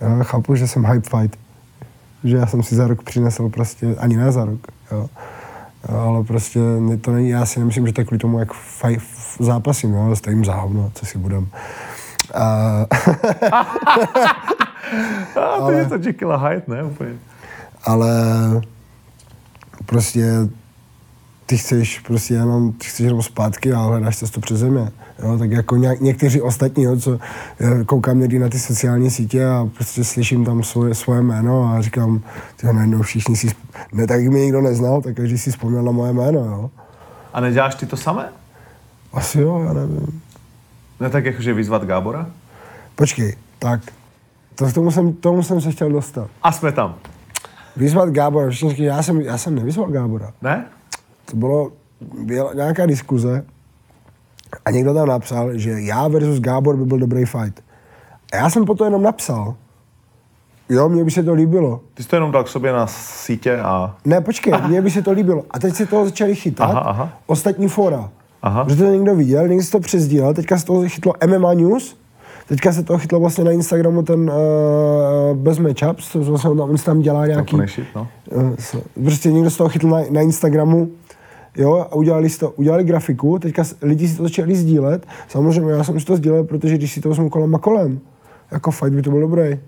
Já 0.00 0.22
chápu, 0.22 0.54
že 0.54 0.68
jsem 0.68 0.84
hype 0.84 1.18
fight, 1.18 1.38
že 2.24 2.36
já 2.36 2.46
jsem 2.46 2.62
si 2.62 2.74
za 2.74 2.86
rok 2.86 3.02
přinesl 3.02 3.48
prostě, 3.48 3.94
ani 3.98 4.16
ne 4.16 4.32
za 4.32 4.44
rok, 4.44 4.60
jo. 4.92 5.08
Ale 5.88 6.24
prostě 6.24 6.60
to 7.00 7.12
není, 7.12 7.28
já 7.28 7.46
si 7.46 7.58
nemyslím, 7.58 7.86
že 7.86 7.92
to 7.92 8.00
je 8.00 8.04
kvůli 8.04 8.18
tomu, 8.18 8.38
jak 8.38 8.52
faj, 8.52 8.96
zápasím, 9.38 9.94
jo, 9.94 10.16
stojím 10.16 10.44
za 10.44 10.54
hovno, 10.54 10.90
co 10.94 11.06
si 11.06 11.18
budem. 11.18 11.48
A, 12.34 12.86
A 15.36 15.58
to 15.58 15.70
je 15.72 15.84
to 15.84 15.94
Jekyll 15.94 16.32
a 16.32 16.48
Hyde, 16.48 16.62
ne? 16.66 16.84
Úplně. 16.84 17.14
ale 17.84 18.10
prostě 19.86 20.26
ty 21.46 21.58
chceš 21.58 22.00
prostě 22.00 22.34
jenom, 22.34 22.72
ty 22.72 22.86
chceš 22.86 23.04
jenom 23.04 23.22
zpátky 23.22 23.72
a 23.72 23.78
hledáš 23.78 24.16
cestu 24.16 24.40
přes 24.40 24.58
země. 24.58 24.88
Jo, 25.22 25.38
tak 25.38 25.50
jako 25.50 25.76
nějak, 25.76 26.00
někteří 26.00 26.40
ostatní, 26.40 26.84
jo, 26.84 26.96
co 26.96 27.18
koukám 27.86 28.20
někdy 28.20 28.38
na 28.38 28.48
ty 28.48 28.58
sociální 28.58 29.10
sítě 29.10 29.46
a 29.46 29.68
prostě 29.74 30.04
slyším 30.04 30.44
tam 30.44 30.62
svoje, 30.62 30.94
svoje 30.94 31.22
jméno 31.22 31.64
a 31.64 31.80
říkám, 31.80 32.20
ty 32.56 32.66
najednou 32.66 33.02
všichni 33.02 33.36
si, 33.36 33.48
ne 33.92 34.06
tak 34.06 34.20
mě 34.20 34.40
nikdo 34.40 34.60
neznal, 34.60 35.02
tak 35.02 35.16
každý 35.16 35.38
si 35.38 35.50
vzpomněl 35.50 35.82
na 35.82 35.92
moje 35.92 36.12
jméno, 36.12 36.38
jo. 36.38 36.70
A 37.32 37.40
neděláš 37.40 37.74
ty 37.74 37.86
to 37.86 37.96
samé? 37.96 38.28
Asi 39.12 39.40
jo, 39.40 39.62
já 39.66 39.72
nevím. 39.72 40.22
Ne 41.00 41.10
tak 41.10 41.24
jakože 41.24 41.54
vyzvat 41.54 41.84
Gábora? 41.84 42.26
Počkej, 42.94 43.36
tak, 43.58 43.80
to, 44.54 44.72
tomu, 44.72 44.90
jsem, 44.90 45.12
tomu 45.12 45.42
jsem 45.42 45.60
se 45.60 45.70
chtěl 45.70 45.92
dostat. 45.92 46.30
A 46.42 46.52
jsme 46.52 46.72
tam. 46.72 46.94
Vyzvat 47.76 48.08
Gábora, 48.08 48.50
všichni 48.50 48.70
říkají, 48.70 48.86
já 48.86 49.02
jsem, 49.02 49.20
já 49.20 49.38
jsem 49.38 49.54
nevyzval 49.54 49.90
Gábora. 49.90 50.32
Ne? 50.42 50.66
to 51.30 51.36
bylo 51.36 51.72
byla 52.18 52.54
nějaká 52.54 52.86
diskuze 52.86 53.44
a 54.64 54.70
někdo 54.70 54.94
tam 54.94 55.08
napsal, 55.08 55.58
že 55.58 55.70
já 55.70 56.08
versus 56.08 56.40
Gábor 56.40 56.76
by 56.76 56.84
byl 56.84 56.98
dobrý 56.98 57.24
fight. 57.24 57.62
A 58.32 58.36
já 58.36 58.50
jsem 58.50 58.64
potom 58.64 58.84
jenom 58.84 59.02
napsal, 59.02 59.54
jo, 60.68 60.88
mně 60.88 61.04
by 61.04 61.10
se 61.10 61.22
to 61.22 61.34
líbilo. 61.34 61.80
Ty 61.94 62.02
jsi 62.02 62.08
to 62.08 62.16
jenom 62.16 62.32
dal 62.32 62.44
k 62.44 62.48
sobě 62.48 62.72
na 62.72 62.86
sítě 62.86 63.58
a... 63.58 63.96
Ne, 64.04 64.20
počkej, 64.20 64.54
mně 64.66 64.82
by 64.82 64.90
se 64.90 65.02
to 65.02 65.12
líbilo. 65.12 65.44
A 65.50 65.58
teď 65.58 65.74
se 65.74 65.86
toho 65.86 66.04
začali 66.04 66.34
chytat 66.34 66.70
Aha, 66.70 66.80
aha. 66.80 67.12
ostatní 67.26 67.68
fora. 67.68 68.10
Aha. 68.42 68.66
Že 68.68 68.76
to 68.76 68.84
někdo 68.84 69.14
viděl, 69.14 69.48
někdo 69.48 69.64
si 69.64 69.70
to 69.70 69.80
přezdílel, 69.80 70.34
teďka 70.34 70.58
se 70.58 70.66
toho 70.66 70.88
chytlo 70.88 71.12
MMA 71.26 71.54
News, 71.54 71.96
teďka 72.48 72.72
se 72.72 72.82
toho 72.82 72.98
chytlo 72.98 73.20
vlastně 73.20 73.44
na 73.44 73.50
Instagramu 73.50 74.02
ten 74.02 74.30
uh, 74.30 75.36
bez 75.36 75.58
matchups, 75.58 76.12
to 76.12 76.20
vlastně 76.20 76.50
on 76.50 76.58
tam, 76.58 76.70
on 76.70 76.76
tam 76.76 77.00
dělá 77.00 77.26
nějaký... 77.26 77.50
Konešit, 77.50 77.84
no. 77.96 78.08
S- 78.58 78.76
Prostě 79.04 79.32
někdo 79.32 79.50
z 79.50 79.56
toho 79.56 79.68
chytl 79.68 79.88
na, 79.88 79.98
na 80.10 80.20
Instagramu, 80.20 80.88
jo, 81.56 81.86
a 81.90 81.94
udělali, 81.94 82.30
to, 82.30 82.50
udělali 82.50 82.84
grafiku, 82.84 83.38
teďka 83.38 83.62
lidi 83.82 84.08
si 84.08 84.16
to 84.16 84.22
začali 84.22 84.56
sdílet. 84.56 85.06
Samozřejmě 85.28 85.72
já 85.72 85.84
jsem 85.84 86.00
si 86.00 86.06
to 86.06 86.16
sdílel, 86.16 86.44
protože 86.44 86.74
když 86.74 86.92
si 86.92 87.00
to 87.00 87.08
vezmu 87.08 87.30
kolem 87.30 87.54
a 87.54 87.58
kolem, 87.58 88.00
jako 88.52 88.70
fight 88.70 88.92
by 88.94 89.02
to 89.02 89.10
byl 89.10 89.20
dobrý. 89.20 89.58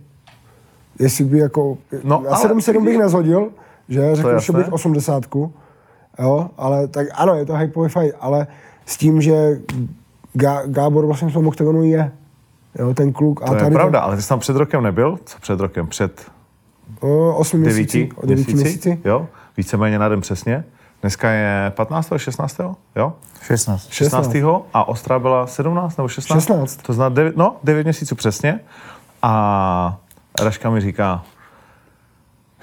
Jestli 0.99 1.25
by 1.25 1.39
jako, 1.39 1.79
No, 2.05 2.23
ale 2.29 2.55
7-7 2.55 2.85
bych 2.85 2.99
nezhodil, 2.99 3.49
že 3.89 4.15
řekl, 4.17 4.29
že 4.41 4.53
bych 4.53 4.73
80, 4.73 5.25
jo, 6.19 6.51
ale 6.59 6.89
tak 6.89 7.07
ano, 7.15 7.35
je 7.35 7.47
to 7.47 7.55
hypový 7.55 7.89
fight, 7.89 8.15
ale 8.21 8.47
s 8.87 8.97
tím, 8.97 9.21
že 9.21 9.61
Gá, 10.33 10.63
Gábor 10.67 11.07
vlastně 11.07 11.29
v 11.29 11.33
tom 11.33 11.47
oktagonu 11.49 11.83
je, 11.85 12.13
jo, 12.79 12.95
ten 12.95 13.13
kluk. 13.13 13.41
To 13.47 13.55
je 13.55 13.71
pravda, 13.71 14.01
ale 14.01 14.17
ty 14.17 14.23
jsi 14.23 14.29
tam 14.29 14.39
před 14.39 14.57
rokem 14.57 14.83
nebyl? 14.83 15.19
Co 15.25 15.39
před 15.41 15.61
rokem? 15.61 15.87
Před 15.87 16.31
O, 17.01 17.35
8 17.35 17.63
devíti, 17.63 17.99
měsíci, 17.99 18.17
o 18.17 18.27
9 18.27 18.49
měsíci. 18.49 19.01
Jo, 19.05 19.27
víceméně 19.57 19.99
na 19.99 20.09
den 20.09 20.21
přesně. 20.21 20.65
Dneska 21.01 21.31
je 21.31 21.73
15. 21.77 22.13
16. 22.17 22.61
Jo? 22.97 23.13
16. 23.43 23.89
16. 23.91 24.37
a 24.75 24.89
Ostra 24.89 25.19
byla 25.19 25.47
17 25.47 25.97
nebo 25.97 26.09
16? 26.09 26.41
16. 26.41 26.77
To 26.77 26.93
znamená 26.93 27.15
9, 27.15 27.37
no, 27.37 27.57
9 27.65 27.85
měsíců 27.85 28.15
přesně. 28.15 28.61
A 29.23 29.99
Raška 30.43 30.71
mi 30.71 30.81
říká, 30.81 31.25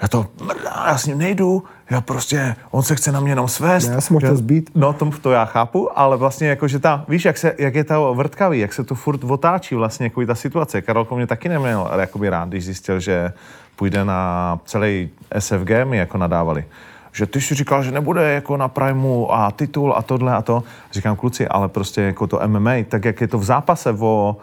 já 0.02 0.08
to 0.08 0.26
mrdá, 0.42 0.84
já 0.86 0.98
s 0.98 1.06
ním 1.06 1.18
nejdu, 1.18 1.64
já 1.90 2.00
prostě, 2.00 2.56
on 2.70 2.82
se 2.82 2.94
chce 2.94 3.12
na 3.12 3.20
mě 3.20 3.32
jenom 3.32 3.48
svést. 3.48 3.90
Já 3.90 4.00
jsem 4.00 4.14
ho 4.14 4.20
chtěl 4.20 4.36
zbít. 4.36 4.70
No, 4.74 4.92
to, 4.92 5.10
to 5.10 5.30
já 5.30 5.44
chápu, 5.44 5.98
ale 5.98 6.16
vlastně 6.16 6.48
jako, 6.48 6.68
že 6.68 6.78
ta, 6.78 7.04
víš, 7.08 7.24
jak, 7.24 7.38
se, 7.38 7.54
jak 7.58 7.74
je 7.74 7.84
to 7.84 8.14
vrtkavý, 8.14 8.58
jak 8.58 8.72
se 8.72 8.84
to 8.84 8.94
furt 8.94 9.24
otáčí 9.24 9.74
vlastně, 9.74 10.06
jako 10.06 10.26
ta 10.26 10.34
situace. 10.34 10.82
Karolko 10.82 11.16
mě 11.16 11.26
taky 11.26 11.48
neměl 11.48 11.90
jakoby 12.00 12.28
rád, 12.28 12.48
když 12.48 12.64
zjistil, 12.64 13.00
že 13.00 13.32
půjde 13.76 14.04
na 14.04 14.60
celý 14.64 15.10
SFG, 15.38 15.70
mi 15.84 15.96
jako 15.96 16.18
nadávali. 16.18 16.64
Že 17.12 17.26
ty 17.26 17.40
si 17.40 17.54
říkal, 17.54 17.82
že 17.82 17.90
nebude 17.90 18.32
jako 18.32 18.56
na 18.56 18.68
Primeu 18.68 19.26
a 19.30 19.50
titul 19.50 19.94
a 19.96 20.02
tohle 20.02 20.34
a 20.34 20.42
to. 20.42 20.62
Říkám, 20.92 21.16
kluci, 21.16 21.48
ale 21.48 21.68
prostě 21.68 22.02
jako 22.02 22.26
to 22.26 22.40
MMA, 22.46 22.72
tak 22.88 23.04
jak 23.04 23.20
je 23.20 23.28
to 23.28 23.38
v 23.38 23.44
zápase 23.44 23.96
o, 23.98 24.36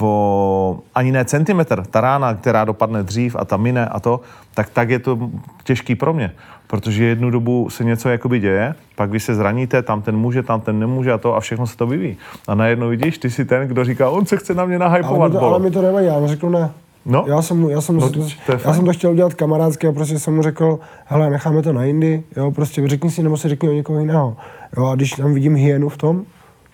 o 0.00 0.78
ani 0.94 1.12
ne 1.12 1.24
centimetr, 1.24 1.82
ta 1.90 2.00
rána, 2.00 2.34
která 2.34 2.64
dopadne 2.64 3.02
dřív 3.02 3.36
a 3.38 3.44
ta 3.44 3.56
mine 3.56 3.86
a 3.86 4.00
to, 4.00 4.20
tak 4.54 4.70
tak 4.70 4.90
je 4.90 4.98
to 4.98 5.18
těžký 5.64 5.94
pro 5.94 6.12
mě. 6.14 6.32
Protože 6.66 7.04
jednu 7.04 7.30
dobu 7.30 7.70
se 7.70 7.84
něco 7.84 8.08
jakoby 8.08 8.38
děje, 8.40 8.74
pak 8.96 9.10
vy 9.10 9.20
se 9.20 9.34
zraníte, 9.34 9.82
tam 9.82 10.02
ten 10.02 10.16
může, 10.16 10.42
tam 10.42 10.60
ten 10.60 10.78
nemůže 10.78 11.12
a 11.12 11.18
to 11.18 11.34
a 11.36 11.40
všechno 11.40 11.66
se 11.66 11.76
to 11.76 11.86
vyvíjí. 11.86 12.16
A 12.48 12.54
najednou 12.54 12.88
vidíš, 12.88 13.18
ty 13.18 13.30
jsi 13.30 13.44
ten, 13.44 13.68
kdo 13.68 13.84
říká, 13.84 14.10
on 14.10 14.26
se 14.26 14.36
chce 14.36 14.54
na 14.54 14.64
mě 14.64 14.76
Ale 14.76 14.84
nahypovat. 14.84 15.32
to, 15.32 15.38
bolo. 15.38 15.50
ale 15.54 15.58
mi 15.64 15.70
to 15.70 15.82
nevadí, 15.82 16.06
já 16.06 16.18
mu 16.18 16.26
řeknu 16.28 16.50
ne. 16.50 16.70
No. 17.06 17.24
Já 17.28 17.42
jsem, 17.42 17.70
já 17.70 17.80
jsem, 17.80 17.96
No, 17.96 18.10
to- 18.10 18.20
to, 18.46 18.52
já 18.52 18.58
fajn. 18.58 18.74
jsem 18.76 18.84
to 18.84 18.92
chtěl 18.92 19.10
udělat 19.10 19.34
kamarádsky 19.34 19.86
a 19.86 19.92
prostě 19.92 20.18
jsem 20.18 20.34
mu 20.36 20.42
řekl, 20.42 20.78
hele, 21.04 21.30
necháme 21.30 21.62
to 21.62 21.72
na 21.72 21.84
jindy, 21.84 22.22
jo, 22.36 22.50
prostě 22.50 22.88
řekni 22.88 23.10
si, 23.10 23.22
nebo 23.22 23.36
si 23.36 23.48
řekni 23.48 23.68
o 23.68 23.72
někoho 23.72 24.00
jiného. 24.00 24.36
Jo, 24.76 24.86
a 24.86 24.94
když 24.94 25.10
tam 25.10 25.34
vidím 25.34 25.54
hyenu 25.54 25.88
v 25.88 25.96
tom, 25.96 26.24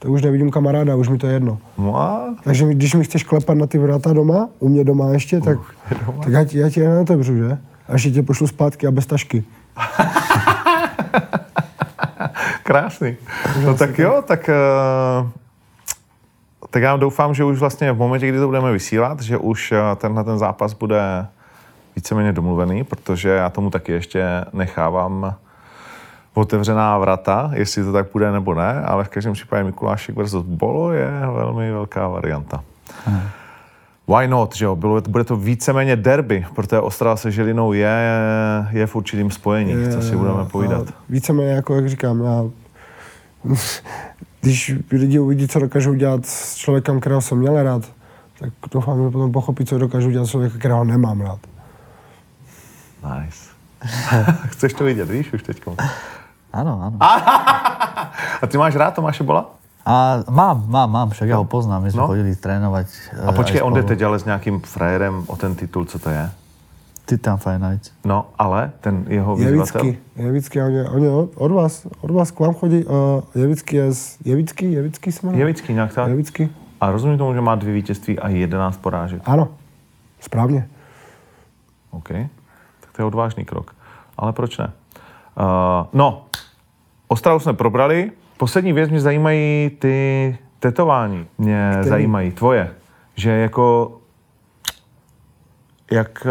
tak 0.04 0.12
už 0.12 0.22
nevidím 0.22 0.50
kamaráda, 0.50 0.96
už 0.96 1.08
mi 1.08 1.18
to 1.18 1.26
je 1.26 1.32
jedno. 1.32 1.58
No 1.78 1.96
a 1.96 2.34
Takže 2.44 2.74
když 2.74 2.94
mi 2.94 3.04
chceš 3.04 3.24
klepat 3.24 3.56
na 3.56 3.66
ty 3.66 3.78
vrata 3.78 4.12
doma, 4.12 4.48
u 4.58 4.68
mě 4.68 4.84
doma 4.84 5.08
ještě, 5.08 5.40
tak, 5.40 5.58
tak 6.22 6.32
já, 6.32 6.44
ti, 6.44 6.58
já 6.58 6.70
ti 6.70 6.80
je 6.80 6.88
neotevřu, 6.88 7.36
že? 7.36 7.58
A 7.88 7.92
ještě 7.92 8.10
tě 8.10 8.22
pošlu 8.22 8.46
zpátky 8.46 8.86
a 8.86 8.90
bez 8.90 9.06
tašky. 9.06 9.44
Krásný. 12.62 13.16
No 13.64 13.74
tak 13.74 13.98
jo, 13.98 14.22
tak, 14.26 14.48
eh, 14.48 15.28
Tak 16.70 16.82
já 16.82 16.96
doufám, 16.96 17.34
že 17.34 17.44
už 17.44 17.58
vlastně 17.58 17.92
v 17.92 17.98
momentě, 17.98 18.28
kdy 18.28 18.38
to 18.38 18.46
budeme 18.46 18.72
vysílat, 18.72 19.20
že 19.20 19.38
už 19.38 19.72
eh, 19.72 19.78
tenhle 19.96 20.24
ten 20.24 20.38
zápas 20.38 20.72
bude 20.72 21.26
víceméně 21.96 22.32
domluvený, 22.32 22.84
protože 22.84 23.28
já 23.28 23.50
tomu 23.50 23.70
taky 23.70 23.92
ještě 23.92 24.24
nechávám 24.52 25.34
otevřená 26.34 26.98
vrata, 26.98 27.50
jestli 27.54 27.84
to 27.84 27.92
tak 27.92 28.06
bude 28.12 28.32
nebo 28.32 28.54
ne, 28.54 28.80
ale 28.80 29.04
v 29.04 29.08
každém 29.08 29.32
případě 29.32 29.64
Mikulášek 29.64 30.16
versus 30.16 30.44
Bolo 30.46 30.92
je 30.92 31.10
velmi 31.34 31.72
velká 31.72 32.08
varianta. 32.08 32.64
Why 34.08 34.28
not, 34.28 34.56
že 34.56 34.64
jo? 34.64 34.76
Bylo, 34.76 35.00
bude 35.00 35.24
to 35.24 35.36
víceméně 35.36 35.96
derby, 35.96 36.46
protože 36.54 36.80
Ostrava 36.80 37.16
se 37.16 37.30
Žilinou 37.30 37.72
je, 37.72 37.98
je 38.70 38.86
v 38.86 38.96
určitým 38.96 39.30
spojení, 39.30 39.92
co 39.92 40.02
si 40.02 40.16
budeme 40.16 40.44
povídat. 40.44 40.86
Víceméně, 41.08 41.50
jako 41.50 41.74
jak 41.74 41.88
říkám, 41.88 42.24
já, 42.24 42.44
když 44.40 44.74
lidi 44.90 45.18
uvidí, 45.18 45.48
co 45.48 45.58
dokážou 45.58 45.94
dělat 45.94 46.26
s 46.26 46.54
člověkem, 46.54 47.00
kterého 47.00 47.20
jsem 47.20 47.38
měl 47.38 47.62
rád, 47.62 47.82
tak 48.38 48.50
doufám, 48.72 49.04
že 49.04 49.10
potom 49.10 49.32
pochopí, 49.32 49.64
co 49.64 49.78
dokážu 49.78 50.10
dělat 50.10 50.26
s 50.26 50.30
člověkem, 50.30 50.58
kterého 50.58 50.84
nemám 50.84 51.20
rád. 51.20 51.38
Nice. 53.20 53.54
Chceš 54.46 54.72
to 54.72 54.84
vidět, 54.84 55.10
víš, 55.10 55.32
už 55.32 55.42
teďko. 55.42 55.76
Áno, 56.54 56.72
áno. 56.78 56.96
A 58.42 58.44
ty 58.46 58.54
máš 58.54 58.78
rád 58.78 58.94
Tomáše 58.94 59.26
Bola? 59.26 59.50
A 59.84 60.22
mám, 60.30 60.64
mám, 60.70 60.88
mám, 60.90 61.08
však 61.10 61.28
ja 61.28 61.36
ho 61.36 61.44
poznám, 61.44 61.82
my 61.84 61.90
sme 61.92 62.00
No. 62.00 62.08
chodili 62.08 62.32
trénovať. 62.38 62.86
A 63.26 63.30
eh, 63.30 63.36
počkej, 63.36 63.60
on 63.60 63.74
jde 63.74 63.82
teď 63.82 64.00
ale 64.02 64.16
s 64.18 64.24
nějakým 64.24 64.60
frajerem 64.64 65.24
o 65.26 65.36
ten 65.36 65.52
titul, 65.54 65.84
co 65.84 65.98
to 65.98 66.08
je? 66.10 66.30
Titan 67.04 67.36
Fight. 67.36 67.92
No, 68.04 68.32
ale 68.38 68.72
ten 68.80 69.04
jeho 69.08 69.36
vyzvatel... 69.36 69.84
Jevický, 69.84 70.00
Jevický, 70.16 70.56
on 70.62 70.72
je, 70.72 70.84
on 70.88 71.02
je 71.04 71.10
od, 71.10 71.28
od 71.36 71.52
vás, 71.52 71.86
od 72.00 72.10
vás 72.10 72.30
k 72.30 72.40
vám 72.40 72.54
chodí, 72.54 72.84
uh, 72.84 73.20
Jevický 73.34 73.76
je 73.76 73.92
z, 73.92 74.16
Jevický, 74.24 74.72
Jevický 74.72 75.12
se 75.12 75.20
jmenuje? 75.26 75.40
Jevický 75.42 75.74
nějak 75.74 75.94
tak? 75.94 76.08
Jevický, 76.08 76.48
A 76.80 76.90
rozumím 76.90 77.18
tomu, 77.18 77.34
že 77.34 77.40
má 77.40 77.54
dvě 77.54 77.74
vítězství 77.74 78.18
a 78.18 78.28
11 78.28 78.76
porážek. 78.80 79.22
ano, 79.26 79.48
správně. 80.20 80.68
OK. 81.90 82.08
Tak 82.80 82.90
to 82.96 83.02
je 83.02 83.06
odvážný 83.06 83.44
krok. 83.44 83.74
Ale 84.16 84.32
proč 84.32 84.58
ne? 84.58 84.72
Uh, 85.36 85.86
no, 85.92 86.24
Ostravu 87.14 87.40
jsme 87.40 87.52
probrali. 87.52 88.10
Poslední 88.36 88.72
věc 88.72 88.90
mě 88.90 89.00
zajímají 89.00 89.70
ty 89.78 90.38
tetování. 90.60 91.26
Mě 91.38 91.70
Který? 91.72 91.88
zajímají 91.88 92.30
tvoje. 92.30 92.70
Že 93.16 93.30
jako... 93.30 93.92
Jak... 95.90 96.26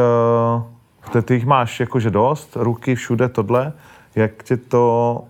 Uh, 1.15 1.21
ty, 1.21 1.33
jich 1.33 1.45
máš 1.45 1.79
jakože 1.79 2.09
dost, 2.09 2.55
ruky 2.55 2.95
všude 2.95 3.29
tohle. 3.29 3.73
Jak 4.15 4.43
tě 4.43 4.57
to... 4.57 5.23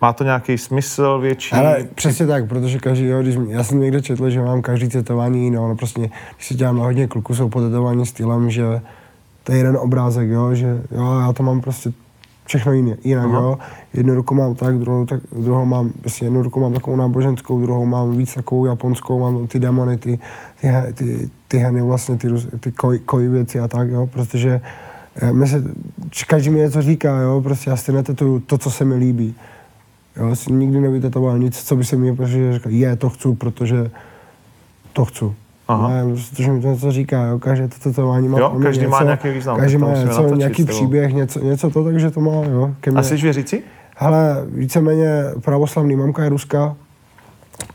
Má 0.00 0.12
to 0.12 0.24
nějaký 0.24 0.58
smysl 0.58 1.18
větší? 1.18 1.54
Ale 1.54 1.86
přesně 1.94 2.26
tak, 2.26 2.48
protože 2.48 2.78
každý, 2.78 3.06
jo, 3.06 3.22
když, 3.22 3.36
já 3.48 3.64
jsem 3.64 3.80
někde 3.80 4.02
četl, 4.02 4.30
že 4.30 4.42
mám 4.42 4.62
každý 4.62 4.88
tetování 4.88 5.44
jiné, 5.44 5.56
no 5.56 5.76
prostě, 5.76 6.10
když 6.36 6.48
se 6.48 6.54
dělám 6.54 6.76
na 6.76 6.84
hodně 6.84 7.06
kluků, 7.06 7.34
jsou 7.34 7.48
potetování 7.48 8.06
stylem, 8.06 8.50
že 8.50 8.80
to 9.44 9.52
je 9.52 9.58
jeden 9.58 9.76
obrázek, 9.76 10.28
jo, 10.28 10.54
že 10.54 10.82
jo, 10.90 11.20
já 11.20 11.32
to 11.32 11.42
mám 11.42 11.60
prostě 11.60 11.92
všechno 12.50 12.72
jiné, 12.72 12.96
jinak, 13.04 13.24
Aha. 13.24 13.40
jo. 13.40 13.58
Jednu 13.94 14.14
ruku 14.14 14.34
mám 14.34 14.54
tak, 14.54 14.78
druhou, 14.78 15.06
tak, 15.06 15.20
druhou 15.32 15.64
mám, 15.64 15.90
prostě 15.90 16.24
jednu 16.24 16.42
ruku 16.42 16.60
mám 16.60 16.72
takovou 16.72 16.96
náboženskou, 16.96 17.60
druhou 17.60 17.86
mám 17.86 18.16
víc 18.16 18.34
takovou 18.34 18.66
japonskou, 18.66 19.20
mám 19.20 19.46
ty 19.46 19.58
demony, 19.58 19.96
ty, 19.96 20.18
ty, 20.60 20.68
ty, 20.94 21.30
ty 21.48 21.58
heny 21.58 21.82
vlastně, 21.82 22.16
ty, 22.16 22.28
ty 22.60 22.72
koj, 22.72 22.98
koj 22.98 23.28
věci 23.28 23.60
a 23.60 23.68
tak, 23.68 23.88
jo, 23.88 24.06
protože 24.06 24.60
eh, 25.16 25.32
my 25.32 25.46
se, 25.46 25.64
každý 26.26 26.50
mi 26.50 26.58
něco 26.58 26.82
říká, 26.82 27.20
jo, 27.20 27.40
prostě 27.40 27.70
já 27.70 27.76
si 27.76 27.92
netetuju 27.92 28.40
to, 28.40 28.58
co 28.58 28.70
se 28.70 28.84
mi 28.84 28.94
líbí. 28.94 29.34
Jo, 30.16 30.36
si 30.36 30.52
nikdy 30.52 30.80
nevytetoval 30.80 31.38
nic, 31.38 31.62
co 31.62 31.76
by 31.76 31.84
se 31.84 31.96
mi 31.96 32.16
prostě 32.16 32.52
říkal, 32.52 32.72
je, 32.72 32.96
to 32.96 33.08
chci, 33.10 33.28
protože 33.38 33.90
to 34.92 35.04
chci. 35.04 35.24
Aha. 35.70 35.88
Ne, 35.88 36.04
protože 36.14 36.52
mi 36.52 36.60
to 36.60 36.68
něco 36.68 36.92
říká, 36.92 37.24
jo, 37.26 37.38
každé 37.38 37.68
to 37.68 37.74
tetování 37.78 38.28
má 38.28 38.38
Jo, 38.38 38.58
každý 38.62 38.86
má 38.86 38.96
něco, 38.96 39.04
nějaký 39.04 39.28
význam, 39.30 39.56
Každý 39.56 39.78
má 39.78 39.88
něco, 39.88 40.06
natočit 40.06 40.38
nějaký 40.38 40.64
příběh, 40.64 41.12
něco, 41.14 41.40
něco 41.40 41.70
to, 41.70 41.84
takže 41.84 42.10
to 42.10 42.20
má, 42.20 42.32
jo. 42.32 42.74
Ke 42.80 42.90
A 42.90 42.94
mně. 42.94 43.02
jsi 43.02 43.16
věřící? 43.16 43.60
Hele, 43.96 44.44
víceméně 44.48 45.24
pravoslavný, 45.44 45.96
mamka 45.96 46.24
je 46.24 46.28
ruská, 46.28 46.76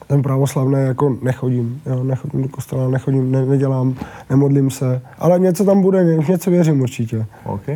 ten 0.08 0.22
pravoslavný 0.22 0.80
jako 0.80 1.18
nechodím, 1.22 1.82
jo, 1.86 2.04
nechodím 2.04 2.42
do 2.42 2.50
kostela, 2.50 2.88
nechodím, 2.90 3.32
ne, 3.32 3.46
nedělám, 3.46 3.96
nemodlím 4.30 4.72
se, 4.72 5.02
ale 5.20 5.40
něco 5.40 5.66
tam 5.66 5.82
bude, 5.82 6.04
ně- 6.04 6.26
něco 6.30 6.52
věřím 6.52 6.82
určitě. 6.82 7.26
OK. 7.44 7.70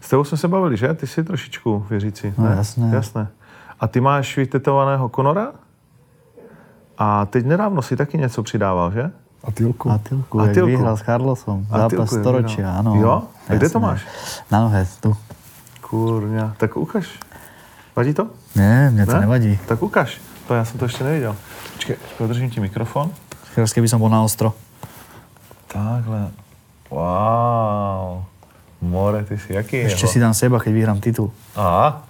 S 0.00 0.08
tebou 0.08 0.24
jsme 0.24 0.38
se 0.38 0.48
bavili, 0.48 0.76
že? 0.76 0.94
Ty 0.94 1.06
jsi 1.06 1.24
trošičku 1.24 1.84
věřící. 1.90 2.32
No, 2.38 2.44
ne? 2.44 2.54
jasné. 2.56 2.90
Jasné. 2.94 3.28
A 3.80 3.88
ty 3.88 4.00
máš 4.00 4.36
vytetovaného 4.36 5.08
Konora? 5.08 5.52
A 6.98 7.26
teď 7.26 7.46
nedávno 7.46 7.82
si 7.82 7.96
taky 7.96 8.18
něco 8.18 8.42
přidával, 8.42 8.90
že? 8.92 9.10
A 9.44 9.50
Tylku. 9.50 9.90
Atilku, 9.90 10.40
Atilku. 10.40 10.58
jak 10.58 10.66
vyhral 10.66 10.96
s 10.96 11.02
Carlosom. 11.02 11.66
Atilku, 11.70 11.96
Zápas 12.06 12.10
storočia, 12.20 12.56
vyhral. 12.74 12.78
áno. 12.82 12.90
Jo? 13.00 13.14
A 13.48 13.54
kde 13.54 13.68
to 13.70 13.78
máš? 13.80 14.02
Na 14.50 14.60
nohe, 14.66 14.82
tu. 15.00 15.14
Kurňa. 15.80 16.54
Tak 16.58 16.76
ukaž. 16.76 17.06
Vadí 17.96 18.14
to? 18.14 18.26
Nie, 18.58 18.90
mne 18.90 19.06
to 19.06 19.14
Ne? 19.14 19.20
nevadí. 19.20 19.54
Tak 19.66 19.82
ukaž. 19.82 20.18
To 20.50 20.54
já 20.54 20.64
jsem 20.64 20.78
to 20.78 20.84
ještě 20.84 21.04
neviděl. 21.04 21.36
Počkej, 21.74 21.96
podržím 22.18 22.50
ti 22.50 22.60
mikrofon. 22.60 23.10
Teraz 23.54 23.72
keby 23.72 23.88
som 23.88 23.98
bol 24.02 24.10
na 24.10 24.22
ostro. 24.22 24.54
Takhle. 25.66 26.30
Wow. 26.90 28.22
More, 28.82 29.24
ty 29.24 29.38
jsi 29.38 29.52
jaký? 29.54 29.76
Ešte 29.86 30.06
si 30.06 30.18
dám 30.20 30.34
seba, 30.34 30.58
keď 30.62 30.72
vyhrám 30.72 30.98
titul. 31.00 31.30
Aha. 31.56 32.02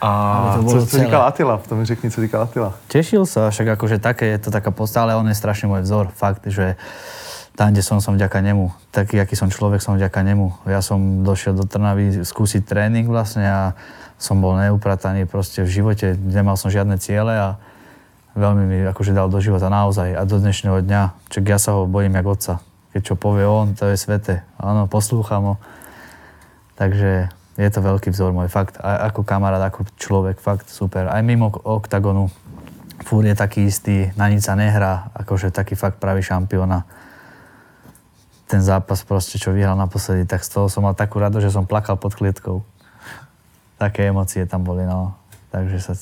A 0.00 0.52
to 0.56 0.58
co, 0.58 0.64
bolo 0.64 0.86
co 0.86 0.98
říkal 0.98 1.22
Atila? 1.22 1.60
To 1.68 1.76
mi 1.76 1.84
řekni, 1.84 2.10
co 2.10 2.20
říkal 2.20 2.42
Atila. 2.42 2.74
Tešil 2.88 3.24
sa, 3.26 3.48
však 3.50 3.80
akože 3.80 3.96
také 3.98 4.26
je 4.36 4.38
to 4.38 4.50
taká 4.52 4.70
postava, 4.70 5.08
ale 5.08 5.16
on 5.16 5.28
je 5.28 5.36
strašne 5.36 5.72
môj 5.72 5.88
vzor. 5.88 6.12
Fakt, 6.12 6.44
že 6.44 6.76
tam, 7.56 7.72
kde 7.72 7.80
som, 7.80 8.04
som 8.04 8.12
vďaka 8.12 8.44
nemu. 8.44 8.68
Taký, 8.92 9.16
aký 9.16 9.32
som 9.32 9.48
človek, 9.48 9.80
som 9.80 9.96
vďaka 9.96 10.20
nemu. 10.20 10.68
Ja 10.68 10.84
som 10.84 11.24
došiel 11.24 11.56
do 11.56 11.64
Trnavy 11.64 12.20
skúsiť 12.20 12.68
tréning 12.68 13.08
vlastne 13.08 13.48
a 13.48 13.62
som 14.20 14.40
bol 14.44 14.60
neuprataný 14.60 15.24
proste 15.24 15.64
v 15.64 15.72
živote. 15.72 16.12
Nemal 16.20 16.60
som 16.60 16.68
žiadne 16.68 17.00
ciele 17.00 17.32
a 17.32 17.56
veľmi 18.36 18.64
mi 18.68 18.78
akože 18.84 19.16
dal 19.16 19.32
do 19.32 19.40
života 19.40 19.72
naozaj. 19.72 20.12
A 20.12 20.28
do 20.28 20.36
dnešného 20.36 20.84
dňa, 20.84 21.32
čak 21.32 21.48
ja 21.48 21.56
sa 21.56 21.72
ho 21.80 21.88
bojím 21.88 22.20
jak 22.20 22.28
otca. 22.28 22.54
Keď 22.92 23.00
čo 23.00 23.14
povie 23.16 23.48
on, 23.48 23.72
to 23.72 23.88
je 23.88 23.96
svete. 23.96 24.44
Áno, 24.60 24.84
poslúcham 24.84 25.42
ho. 25.44 25.54
Takže 26.76 27.32
je 27.56 27.70
to 27.72 27.80
veľký 27.80 28.12
vzor 28.12 28.36
môj, 28.36 28.52
fakt. 28.52 28.76
A 28.76 29.08
ako 29.08 29.24
kamarát, 29.24 29.64
ako 29.64 29.88
človek, 29.96 30.36
fakt 30.40 30.68
super. 30.68 31.08
Aj 31.08 31.24
mimo 31.24 31.48
oktagonu. 31.48 32.28
Fúr 33.04 33.24
je 33.24 33.36
taký 33.36 33.68
istý, 33.68 34.12
na 34.16 34.28
nič 34.28 34.44
sa 34.44 34.56
nehrá, 34.56 35.08
akože 35.16 35.52
taký 35.52 35.76
fakt 35.76 35.96
pravý 35.96 36.20
šampión. 36.20 36.84
Ten 38.46 38.60
zápas 38.60 39.04
proste, 39.04 39.40
čo 39.40 39.52
vyhral 39.56 39.76
naposledy, 39.76 40.28
tak 40.28 40.44
z 40.44 40.52
toho 40.52 40.68
som 40.68 40.84
mal 40.84 40.94
takú 40.94 41.18
rado, 41.18 41.40
že 41.40 41.50
som 41.50 41.66
plakal 41.66 41.96
pod 41.96 42.14
klietkou. 42.14 42.64
Také 43.76 44.08
emócie 44.08 44.44
tam 44.48 44.64
boli, 44.64 44.84
no. 44.84 45.16
Takže 45.52 45.80
sa, 45.80 45.92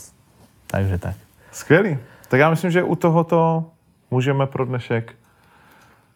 takže 0.66 0.98
tak. 0.98 1.14
Skvělý. 1.52 1.98
Tak 2.28 2.40
já 2.40 2.50
myslím, 2.50 2.70
že 2.70 2.82
u 2.82 2.94
tohoto 2.94 3.64
můžeme 4.10 4.46
pro 4.46 4.64
dnešek 4.64 5.14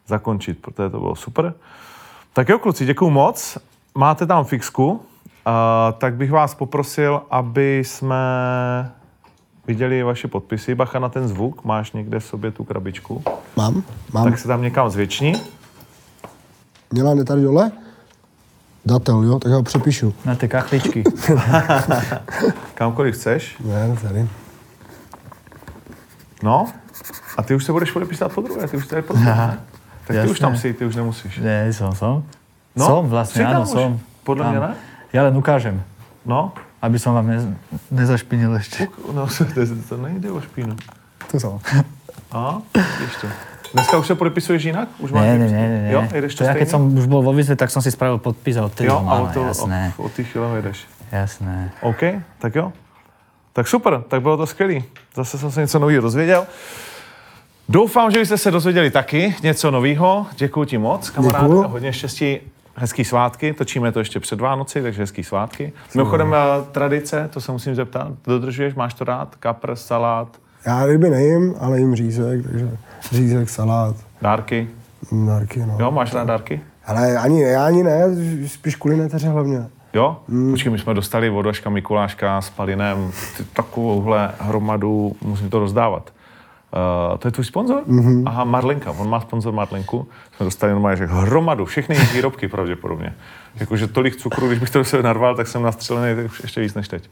zakončit, 0.07 0.61
protože 0.61 0.89
to 0.89 0.99
bylo 0.99 1.15
super. 1.15 1.53
Tak 2.33 2.49
jo, 2.49 2.59
kluci, 2.59 2.85
děkuju 2.85 3.11
moc. 3.11 3.57
Máte 3.95 4.25
tam 4.25 4.45
fixku, 4.45 5.01
uh, 5.47 5.97
tak 5.97 6.15
bych 6.15 6.31
vás 6.31 6.55
poprosil, 6.55 7.21
aby 7.29 7.79
jsme 7.85 8.15
viděli 9.67 10.03
vaše 10.03 10.27
podpisy. 10.27 10.75
Bacha 10.75 10.99
na 10.99 11.09
ten 11.09 11.27
zvuk, 11.27 11.63
máš 11.63 11.91
někde 11.91 12.19
v 12.19 12.25
sobě 12.25 12.51
tu 12.51 12.63
krabičku. 12.63 13.23
Mám, 13.55 13.83
mám. 14.13 14.23
Tak 14.23 14.39
se 14.39 14.47
tam 14.47 14.61
někam 14.61 14.89
zvětšni. 14.89 15.35
Měla 16.91 17.13
ne 17.13 17.23
tady 17.23 17.41
dole? 17.41 17.71
Datel, 18.85 19.23
jo, 19.23 19.39
tak 19.39 19.51
já 19.51 19.55
ho 19.57 19.63
přepíšu. 19.63 20.13
Na 20.25 20.35
tie 20.35 20.49
kachličky. 20.49 21.03
Kamkoliv 22.73 23.15
chceš. 23.15 23.57
Ne, 23.59 23.97
tady. 24.01 24.27
No. 26.43 26.67
A 27.37 27.43
ty 27.43 27.55
už 27.55 27.65
se 27.65 27.71
budeš 27.71 27.91
podepisovat 27.91 28.33
po 28.33 28.41
druhé, 28.41 28.67
ty 28.67 28.77
už 28.77 28.87
tady 28.87 29.01
podpis, 29.01 29.25
ne? 29.25 29.59
Tak 30.07 30.17
ty 30.17 30.23
už 30.23 30.39
jasné. 30.39 30.39
tam 30.39 30.57
si, 30.57 30.73
ty 30.73 30.85
už 30.85 30.95
nemusíš. 30.95 31.37
Nie, 31.37 31.73
som, 31.73 31.95
som. 31.95 32.23
No, 32.75 32.85
som 32.85 33.05
vlastne, 33.05 33.43
si 33.43 33.45
tam 33.45 33.61
áno, 33.61 33.69
už. 33.69 33.69
som. 33.69 33.89
Podľa 34.25 34.45
mňa 34.49 34.59
ne? 34.59 34.73
Ja 35.13 35.23
len 35.25 35.33
ukážem, 35.37 35.81
No, 36.25 36.53
aby 36.83 36.99
som 36.99 37.15
vám 37.17 37.25
nez, 37.27 37.43
nezašpinil 37.89 38.53
ešte. 38.59 38.85
Uk- 38.85 39.13
No, 39.15 39.25
to, 39.55 39.61
to 39.89 39.95
nejde 39.97 40.29
o 40.31 40.37
špínu. 40.41 40.75
Tu 41.31 41.39
som. 41.39 41.57
A, 42.31 42.61
to. 43.21 43.27
Dneska 43.73 43.97
už 43.97 44.07
se 44.07 44.15
podepisuješ 44.15 44.63
jinak? 44.63 44.89
Už 44.99 45.11
máš 45.11 45.21
nie, 45.23 45.37
nějaký- 45.37 45.53
nie, 45.53 45.67
nie, 45.69 45.81
nie. 45.81 45.91
Jo, 45.93 46.01
jedeš 46.13 46.35
to 46.35 46.43
ja 46.43 46.49
stejně? 46.49 46.59
keď 46.59 46.69
som 46.69 46.81
už 46.97 47.05
bol 47.05 47.21
vo 47.21 47.33
výzve, 47.33 47.55
tak 47.55 47.69
som 47.71 47.81
si 47.85 47.91
spravil 47.93 48.17
podpis 48.17 48.57
a 48.57 48.65
odtedy 48.65 48.89
Jo, 48.89 48.97
ho 48.97 48.99
a 48.99 49.03
mám, 49.03 49.21
o, 49.21 49.33
to, 49.33 49.41
jasné, 49.45 49.93
o, 49.97 50.03
o 50.03 50.09
ty 50.09 50.23
chvíle 50.23 50.45
jedeš. 50.55 50.77
jasné. 51.11 51.71
OK, 51.81 52.01
tak 52.39 52.55
jo. 52.55 52.73
Tak 53.53 53.67
super, 53.67 54.01
tak 54.09 54.21
bylo 54.21 54.37
to 54.37 54.45
skvělý. 54.47 54.83
Zase 55.15 55.37
jsem 55.37 55.51
se 55.51 55.61
něco 55.61 55.79
nového 55.79 56.01
dozvěděl. 56.01 56.45
Doufám, 57.69 58.11
že 58.11 58.25
jste 58.25 58.37
se 58.37 58.51
dozvěděli 58.51 58.91
taky 58.91 59.35
něco 59.43 59.71
nového. 59.71 60.25
Děkuji 60.37 60.65
ti 60.65 60.77
moc, 60.77 61.09
kamaráde, 61.09 61.45
Děkuju. 61.47 61.63
a 61.63 61.67
hodně 61.67 61.93
štěstí. 61.93 62.39
Hezký 62.79 63.05
svátky, 63.05 63.53
točíme 63.53 63.91
to 63.91 63.99
ještě 63.99 64.19
před 64.19 64.41
Vánoci, 64.41 64.81
takže 64.81 65.01
hezký 65.01 65.23
svátky. 65.23 65.73
Mimochodem, 65.95 66.33
eh, 66.33 66.63
tradice, 66.71 67.29
to 67.33 67.41
se 67.41 67.51
musím 67.51 67.75
zeptat, 67.75 68.07
dodržuješ, 68.27 68.75
máš 68.75 68.93
to 68.93 69.03
rád? 69.03 69.35
Kapr, 69.35 69.75
salát, 69.75 70.27
Já 70.65 70.85
ryby 70.85 71.09
nejím, 71.09 71.55
ale 71.59 71.79
jim 71.79 71.95
řízek, 71.95 72.43
takže 72.43 72.69
řízek, 73.11 73.49
salát, 73.49 73.95
Dárky. 74.21 74.67
dárky, 75.27 75.59
no. 75.59 75.77
Jo, 75.79 75.91
máš 75.91 76.13
rád 76.13 76.27
dárky? 76.27 76.61
Ale 76.85 77.17
ani, 77.17 77.41
já 77.41 77.65
ani 77.65 77.83
ne, 77.83 78.03
spíš 78.47 78.75
kvůli 78.75 78.97
neteře 78.97 79.29
hlavně. 79.29 79.65
Jo? 79.93 80.17
Mm. 80.27 80.51
Počkej, 80.51 80.71
my 80.71 80.79
jsme 80.79 80.93
dostali 80.93 81.29
od 81.29 81.45
Vaška 81.45 81.69
Mikuláška 81.69 82.41
s 82.41 82.49
Palinem 82.49 83.11
takovouhle 83.53 84.31
hromadu, 84.39 85.15
musím 85.21 85.49
to 85.49 85.59
rozdávat. 85.59 86.11
Uh, 86.69 87.17
to 87.17 87.27
je 87.27 87.31
tvůj 87.31 87.45
sponzor? 87.45 87.81
Mm-hmm. 87.87 88.23
Aha, 88.25 88.43
Marlinka, 88.43 88.91
on 88.91 89.09
má 89.09 89.19
sponzor 89.19 89.53
Marlinku. 89.53 90.07
Jsme 90.37 90.43
dostali 90.43 90.71
normálně 90.71 90.97
že 90.97 91.05
hromadu, 91.05 91.65
všechny 91.65 91.95
jejich 91.95 92.13
výrobky 92.13 92.47
pravděpodobně. 92.47 93.13
Jakože 93.59 93.87
tolik 93.87 94.15
cukru, 94.15 94.47
když 94.47 94.59
bych 94.59 94.69
to 94.69 94.79
do 94.79 94.85
sebe 94.85 95.03
narval, 95.03 95.35
tak 95.35 95.47
jsem 95.47 95.63
nastřelený 95.63 96.23
už 96.23 96.39
ještě 96.43 96.61
víc 96.61 96.73
než 96.73 96.87
teď. 96.87 97.09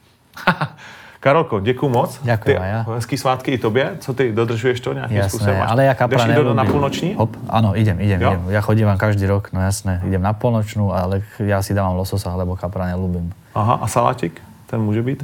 Karolko, 1.20 1.60
děkuji 1.60 1.90
moc. 1.90 2.20
Děkuji, 2.24 2.44
Ty, 2.44 2.52
já. 2.54 2.86
Hezký 2.96 3.18
svátky 3.18 3.52
i 3.52 3.58
tobě. 3.58 3.98
Co 4.00 4.14
ty, 4.14 4.32
dodržuješ 4.32 4.80
to 4.80 4.94
nějakým 4.94 5.18
Jasné, 5.18 5.30
způsobem? 5.30 5.60
Máš- 5.60 5.70
ale 5.72 5.86
ja 5.86 5.94
kapra 5.94 6.26
Jdeš 6.26 6.36
do, 6.36 6.54
na 6.54 6.66
půlnoční? 6.66 7.14
Hop, 7.18 7.36
áno, 7.50 7.74
idem, 7.76 7.98
idem, 8.02 8.22
Jo? 8.22 8.30
idem. 8.32 8.42
Ja 8.54 8.62
chodívam 8.62 8.98
každý 8.98 9.26
rok, 9.26 9.50
no 9.54 9.62
jasné. 9.62 10.02
Idem 10.06 10.22
na 10.22 10.34
polnočnú, 10.34 10.94
ale 10.94 11.26
ja 11.42 11.58
si 11.66 11.74
dávam 11.74 11.98
lososa, 11.98 12.36
lebo 12.38 12.54
kapra 12.56 12.86
nelúbim. 12.86 13.34
Aha, 13.58 13.82
a 13.82 13.88
salátik? 13.90 14.42
Ten 14.70 14.82
může 14.82 15.02
být? 15.02 15.24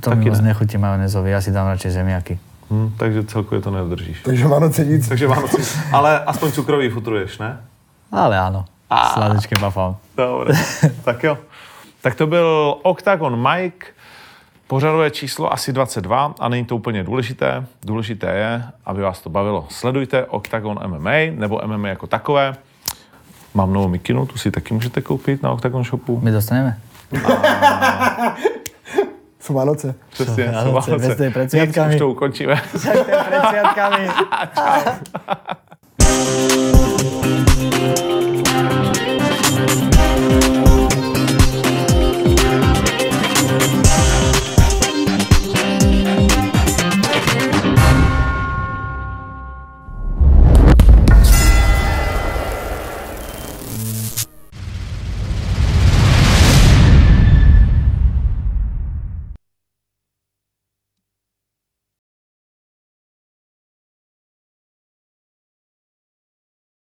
To 0.00 0.10
Taky 0.10 0.24
mi 0.24 0.30
moc 0.30 0.40
ne. 0.40 0.46
nechutí 0.54 0.78
majonézový, 0.78 1.30
ja 1.34 1.40
si 1.42 1.50
dám 1.50 1.66
radšej 1.66 1.90
zemiaky. 1.90 2.38
Hm, 2.72 2.94
takže 2.96 3.24
celkově 3.24 3.60
to 3.60 3.70
nedodržíš. 3.70 4.22
Takže 4.22 4.48
Vánoce 4.48 4.84
nic. 4.84 5.08
Takže 5.08 5.26
Vánoce. 5.26 5.56
Ale 5.92 6.24
aspoň 6.24 6.52
cukrový 6.52 6.88
futruješ, 6.88 7.38
ne? 7.38 7.60
Ale 8.12 8.38
áno, 8.40 8.64
sladečky 8.88 9.56
bafám. 9.60 9.96
Dobre, 10.16 10.56
tak 11.04 11.24
jo. 11.24 11.38
Tak 12.00 12.14
to 12.14 12.26
byl 12.26 12.76
Octagon 12.82 13.48
Mike, 13.48 13.86
pořadové 14.66 15.10
číslo 15.10 15.52
asi 15.52 15.72
22 15.72 16.34
a 16.40 16.48
není 16.48 16.64
to 16.64 16.76
úplně 16.76 17.04
důležité. 17.04 17.66
Důležité 17.84 18.26
je, 18.26 18.64
aby 18.84 19.02
vás 19.02 19.20
to 19.20 19.30
bavilo. 19.30 19.66
Sledujte 19.68 20.26
Octagon 20.26 20.78
MMA 20.86 21.36
nebo 21.36 21.60
MMA 21.66 21.88
jako 21.88 22.06
takové. 22.06 22.56
Mám 23.54 23.72
novou 23.72 23.88
mikinu, 23.88 24.26
tu 24.26 24.38
si 24.38 24.50
taky 24.50 24.74
můžete 24.74 25.00
koupit 25.00 25.42
na 25.42 25.50
Octagon 25.50 25.84
Shopu. 25.84 26.20
My 26.22 26.30
dostaneme? 26.32 26.78
Jsou 29.42 29.54
Vánoce. 29.54 29.94
Přesně, 30.10 30.44
jsou 30.44 30.52
Vánoce. 30.52 30.90
Vánoce. 30.90 30.90
Vánoce. 30.90 31.30
Vánoce. 31.30 31.30
Vánoce. 31.30 31.58
Vánoce. 31.58 31.58
Vánoce. 31.58 31.58
Vánoce. 31.58 31.58
Vánoce. 31.58 31.80
Vánoce. 31.80 31.80
Vánoce. 31.80 32.04
ukončíme. 32.04 32.54
Vánoce. 32.54 32.88
Vánoce. 33.36 33.62
Vánoce. 34.56 35.00
Vánoce. 35.26 36.51